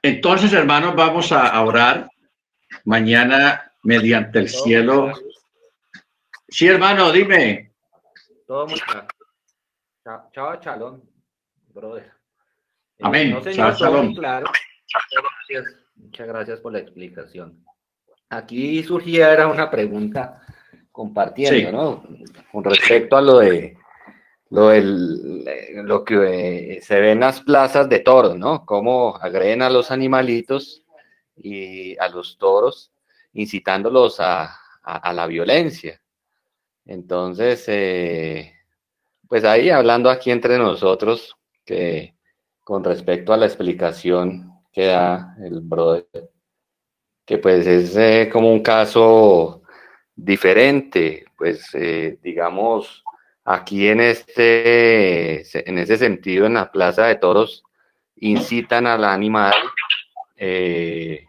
[0.00, 2.08] Entonces, hermanos, vamos a orar
[2.84, 5.10] mañana mediante el cielo.
[6.48, 7.72] Sí, hermano, dime.
[8.46, 8.68] Todo.
[10.32, 11.02] Chao, chalón,
[11.70, 12.12] brother.
[12.98, 13.36] Eh, Amén.
[13.52, 14.14] chao, chalón.
[14.14, 14.46] Claro.
[15.96, 17.66] Muchas gracias por la explicación.
[18.28, 20.40] Aquí surgiera una pregunta
[20.94, 22.04] compartiendo, ¿no?
[22.52, 23.76] Con respecto a lo de
[24.50, 24.70] lo,
[25.82, 28.64] lo que eh, se ve en las plazas de toros, ¿no?
[28.64, 30.84] Cómo agreden a los animalitos
[31.36, 32.92] y a los toros,
[33.32, 34.56] incitándolos a,
[35.12, 36.00] la violencia.
[36.86, 38.52] Entonces, eh,
[39.26, 42.14] pues ahí hablando aquí entre nosotros, que
[42.62, 46.30] con respecto a la explicación que da el brother,
[47.24, 49.63] que pues es eh, como un caso
[50.16, 51.70] diferente, pues
[52.22, 53.04] digamos,
[53.46, 57.62] Aquí en, este, en ese sentido, en la Plaza de Toros,
[58.16, 59.52] incitan al animal
[60.34, 61.26] eh,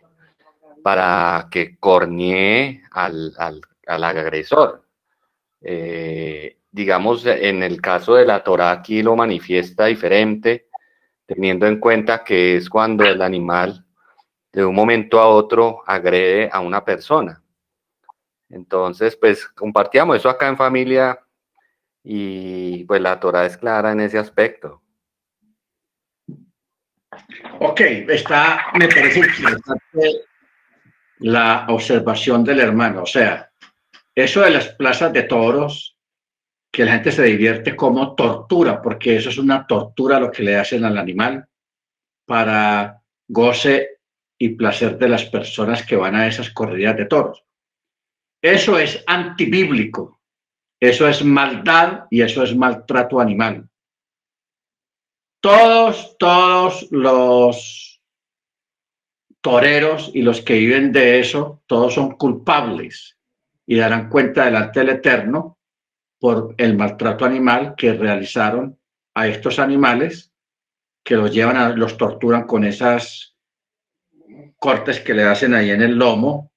[0.81, 3.33] para que cornee al,
[3.85, 4.85] agresor.
[5.59, 10.67] Eh, digamos, en el caso de la Torah aquí lo manifiesta diferente,
[11.25, 13.85] teniendo en cuenta que es cuando el animal
[14.53, 17.41] de un momento a otro agrede a una persona.
[18.55, 21.19] Entonces, pues compartíamos eso acá en familia
[22.01, 24.81] y pues la Torah es clara en ese aspecto.
[27.59, 30.21] Ok, está, me parece interesante
[31.19, 33.03] la observación del hermano.
[33.03, 33.51] O sea,
[34.13, 35.97] eso de las plazas de toros,
[36.71, 40.55] que la gente se divierte como tortura, porque eso es una tortura lo que le
[40.55, 41.45] hacen al animal
[42.25, 43.99] para goce
[44.37, 47.44] y placer de las personas que van a esas corridas de toros.
[48.45, 50.21] Eso es antibíblico.
[50.79, 53.67] Eso es maldad y eso es maltrato animal.
[55.41, 58.03] Todos, todos los
[59.41, 63.17] toreros y los que viven de eso, todos son culpables
[63.65, 65.57] y darán cuenta delante del Eterno
[66.19, 68.79] por el maltrato animal que realizaron
[69.15, 70.31] a estos animales
[71.03, 73.35] que los llevan a, los torturan con esas
[74.57, 76.51] cortes que le hacen ahí en el lomo.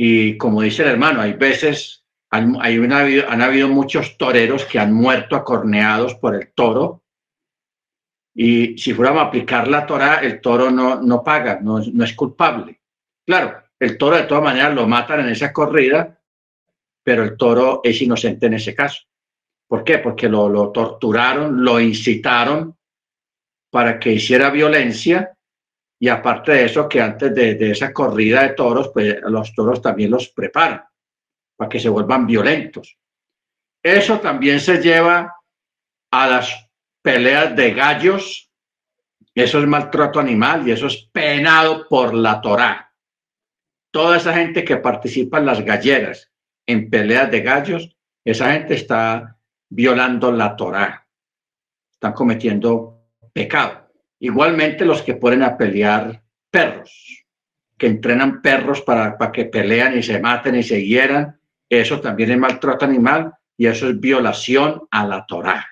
[0.00, 4.92] Y como dice el hermano, hay veces han, hay han habido muchos toreros que han
[4.94, 7.02] muerto acorneados por el toro.
[8.32, 12.12] Y si fuéramos a aplicar la Torah, el toro no, no paga, no, no es
[12.12, 12.80] culpable.
[13.26, 16.20] Claro, el toro de todas maneras lo matan en esa corrida,
[17.02, 19.02] pero el toro es inocente en ese caso.
[19.66, 19.98] ¿Por qué?
[19.98, 22.76] Porque lo, lo torturaron, lo incitaron
[23.68, 25.36] para que hiciera violencia
[26.00, 30.10] y aparte de eso, que antes de, esa corrida de toros, pues los toros también
[30.10, 30.84] los preparan
[31.56, 32.96] para que se vuelvan violentos.
[33.82, 35.34] Eso también se lleva
[36.12, 36.70] a las
[37.02, 38.50] peleas de gallos.
[39.34, 42.92] Eso es maltrato animal y eso es penado por la Torá.
[43.90, 46.30] Toda esa gente que participa en las galleras,
[46.66, 49.36] en peleas de gallos, esa gente está
[49.68, 51.08] violando la Torá.
[51.90, 53.02] Están cometiendo
[53.32, 53.87] pecado.
[54.20, 57.24] Igualmente los que ponen a pelear perros,
[57.76, 61.40] que entrenan perros para, para que pelean y se maten y se hieran.
[61.68, 65.66] Eso también es maltrato animal y eso es violación a la Torá.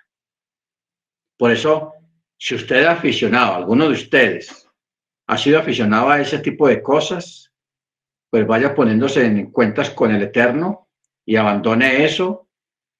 [1.36, 1.92] Por eso,
[2.38, 4.68] si usted es aficionado, alguno de ustedes
[5.26, 7.52] ha sido aficionado a ese tipo de cosas,
[8.30, 10.88] pues vaya poniéndose en cuentas con el Eterno
[11.24, 12.48] y abandone eso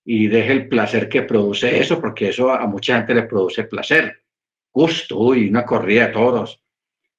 [0.05, 4.24] y deje el placer que produce eso, porque eso a mucha gente le produce placer,
[4.77, 6.62] gusto, y una corrida de toros,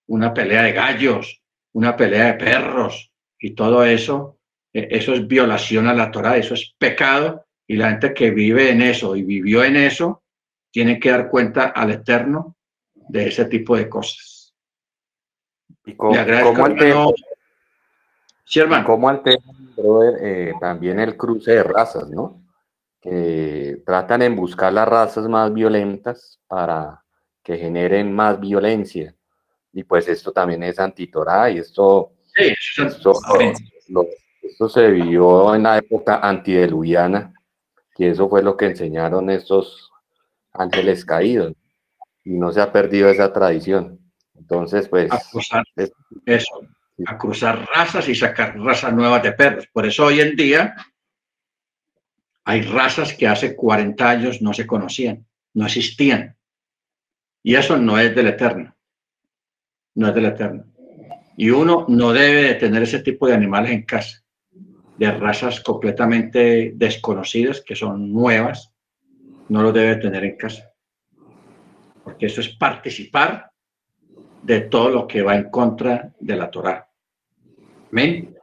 [0.05, 1.41] una pelea de gallos,
[1.73, 4.37] una pelea de perros y todo eso,
[4.71, 8.69] e, eso es violación a la Torah, eso es pecado y la gente que vive
[8.69, 10.21] en eso y vivió en eso,
[10.71, 12.55] tiene que dar cuenta al Eterno
[12.93, 14.53] de ese tipo de cosas.
[15.83, 16.13] Y como,
[16.43, 17.07] como el tema,
[18.45, 18.61] sí.
[18.85, 22.43] Como el tema, brother, eh, también el cruce de razas, ¿no?
[23.01, 27.03] Que tratan en buscar las razas más violentas para
[27.47, 29.15] que generen más violencia.
[29.71, 32.53] Y pues esto también es antitorá y esto, sí,
[32.85, 33.13] esto,
[34.41, 37.33] esto se vivió en la época antideluviana
[37.97, 39.89] y eso fue lo que enseñaron estos
[40.51, 41.53] ángeles caídos.
[42.25, 43.97] Y no se ha perdido esa tradición.
[44.35, 45.09] Entonces, pues...
[45.09, 45.63] A cruzar,
[46.25, 46.59] eso,
[47.05, 49.67] a cruzar razas y sacar razas nuevas de perros.
[49.71, 50.75] Por eso hoy en día
[52.43, 56.36] hay razas que hace 40 años no se conocían, no existían.
[57.43, 58.75] Y eso no es del eterno.
[59.95, 60.65] No es del eterno.
[61.37, 64.23] Y uno no debe de tener ese tipo de animales en casa
[64.97, 68.73] de razas completamente desconocidas, que son nuevas,
[69.49, 70.71] no lo debe tener en casa.
[72.03, 73.51] Porque eso es participar
[74.41, 76.89] de todo lo que va en contra de la Torah.
[77.91, 78.35] Amén.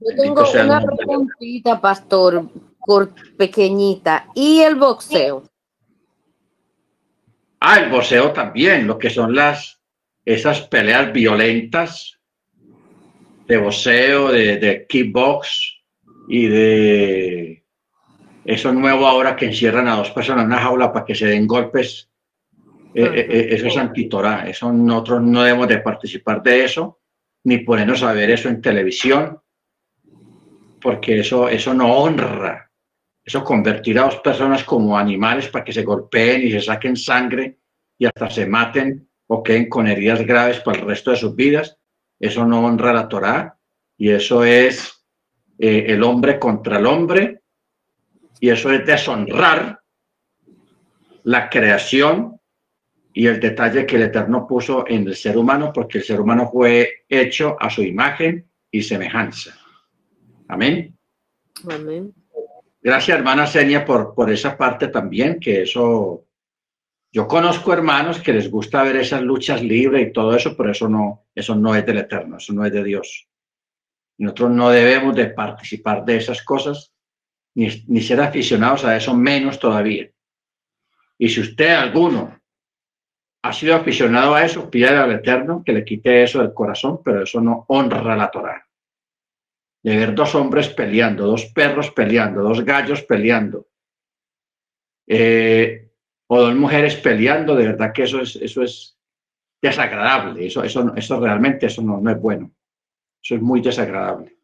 [0.00, 2.48] Yo tengo una preguntita, pastor,
[3.36, 4.26] pequeñita.
[4.34, 5.44] ¿Y el boxeo?
[7.60, 9.80] Ah, el boxeo también, lo que son las,
[10.24, 12.18] esas peleas violentas
[13.46, 15.82] de boxeo, de, de kickbox
[16.28, 17.64] y de
[18.48, 21.46] eso nuevo ahora que encierran a dos personas en una jaula para que se den
[21.46, 22.08] golpes.
[22.94, 24.48] Eh, eh, eh, eso es antitorá.
[24.48, 27.00] Eso nosotros no debemos de participar de eso,
[27.44, 29.38] ni ponernos a ver eso en televisión,
[30.80, 32.67] porque eso, eso no honra.
[33.28, 37.58] Eso convertirá a dos personas como animales para que se golpeen y se saquen sangre
[37.98, 41.76] y hasta se maten o queden con heridas graves para el resto de sus vidas
[42.18, 43.58] eso no honra la Torá
[43.98, 45.04] y eso es
[45.58, 47.42] eh, el hombre contra el hombre
[48.40, 49.82] y eso es deshonrar
[51.24, 52.40] la creación
[53.12, 56.48] y el detalle que el Eterno puso en el ser humano porque el ser humano
[56.50, 59.54] fue hecho a su imagen y semejanza.
[60.48, 60.96] Amén.
[61.68, 62.14] Amén.
[62.80, 66.24] Gracias, hermana Senia, por, por esa parte también, que eso
[67.10, 70.88] yo conozco hermanos que les gusta ver esas luchas libres y todo eso, pero eso
[70.88, 73.28] no, eso no es del Eterno, eso no es de Dios.
[74.18, 76.92] Nosotros no debemos de participar de esas cosas,
[77.54, 80.10] ni, ni ser aficionados a eso, menos todavía.
[81.16, 82.38] Y si usted, alguno,
[83.42, 87.22] ha sido aficionado a eso, pídale al Eterno que le quite eso del corazón, pero
[87.22, 88.67] eso no honra la Torah.
[89.82, 93.68] De ver dos hombres peleando, dos perros peleando, dos gallos peleando,
[95.06, 95.90] eh,
[96.26, 98.98] o dos mujeres peleando, de verdad que eso es, eso es
[99.62, 102.52] desagradable, eso, eso, eso realmente eso no, no es bueno,
[103.22, 104.36] eso es muy desagradable.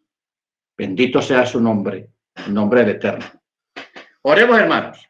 [0.76, 2.08] Bendito sea su nombre,
[2.46, 3.26] el nombre del Eterno.
[4.22, 5.08] Oremos, hermanos.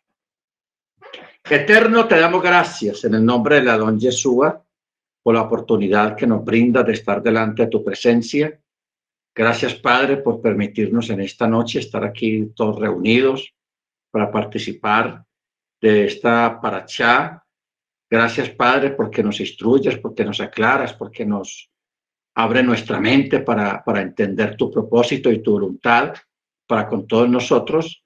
[1.49, 4.65] Eterno, te damos gracias en el nombre de la don Yeshua
[5.23, 8.59] por la oportunidad que nos brinda de estar delante de tu presencia.
[9.35, 13.53] Gracias, Padre, por permitirnos en esta noche estar aquí todos reunidos
[14.11, 15.25] para participar
[15.81, 17.45] de esta paracha.
[18.09, 21.69] Gracias, Padre, porque nos instruyes, porque nos aclaras, porque nos
[22.37, 26.15] abre nuestra mente para, para entender tu propósito y tu voluntad
[26.67, 28.05] para con todos nosotros.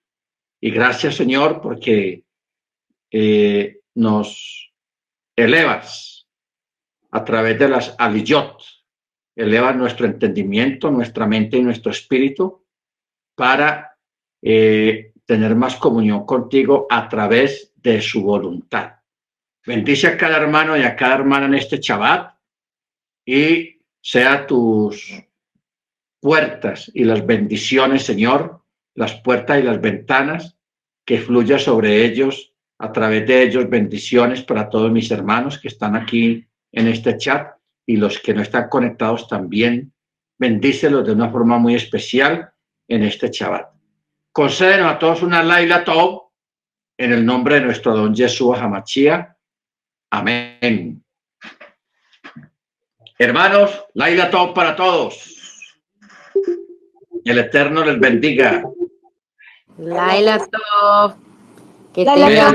[0.60, 2.24] Y gracias, Señor, porque
[3.10, 4.72] eh, nos
[5.36, 6.26] elevas
[7.10, 8.62] a través de las aliyot,
[9.38, 12.64] elevas nuestro entendimiento, nuestra mente y nuestro espíritu
[13.36, 13.96] para
[14.42, 18.94] eh, tener más comunión contigo a través de su voluntad.
[19.64, 22.34] Bendice a cada hermano y a cada hermana en este Shabbat
[23.24, 25.12] y sea tus
[26.20, 30.56] puertas y las bendiciones, Señor, las puertas y las ventanas,
[31.04, 35.94] que fluya sobre ellos, a través de ellos, bendiciones para todos mis hermanos que están
[35.94, 37.57] aquí en este chat
[37.88, 39.94] y los que no están conectados también.
[40.38, 42.52] Bendícelos de una forma muy especial
[42.86, 43.70] en este Shabbat.
[44.30, 46.28] Concédenos a todos una Laila Top
[46.98, 49.34] en el nombre de nuestro don Jesús Hamachía.
[50.10, 51.02] Amén.
[53.18, 55.64] Hermanos, Laila Top para todos.
[57.24, 58.64] El Eterno les bendiga.
[59.78, 61.16] Laila Top.
[61.94, 62.54] Que tengan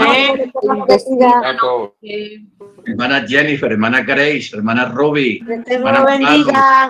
[2.86, 6.90] Hermana Jennifer, hermana Grace, hermana Ruby, hermana bendiga.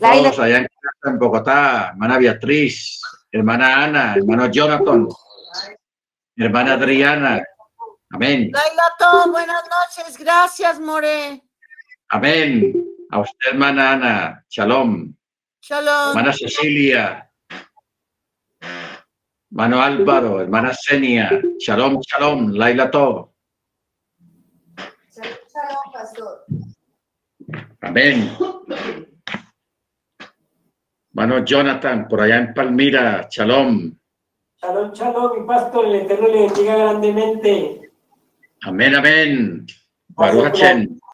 [0.00, 0.66] Todos allá
[1.04, 3.00] en Bogotá, hermana Beatriz,
[3.30, 5.08] hermana Ana, hermano Jonathan,
[6.36, 7.42] hermana Adriana.
[8.10, 8.50] Amén.
[8.52, 10.18] Laila buenas noches.
[10.18, 11.42] Gracias, More.
[12.10, 12.72] Amén.
[13.10, 14.44] A usted, hermana Ana.
[14.48, 15.14] Shalom.
[15.60, 16.08] Shalom.
[16.08, 17.30] Hermana Cecilia.
[19.50, 21.40] Hermano Álvaro, hermana Senia.
[21.58, 22.52] Shalom, shalom.
[22.52, 23.34] Laila todo.
[25.14, 26.44] Shalom, pastor.
[27.84, 28.30] Amén.
[31.10, 33.94] Hermano Jonathan, por allá en Palmira, shalom.
[34.60, 37.92] Shalom, shalom, mi pastor, el Eterno le bendiga grandemente.
[38.62, 39.66] Amén, amén.
[40.08, 40.60] Baruch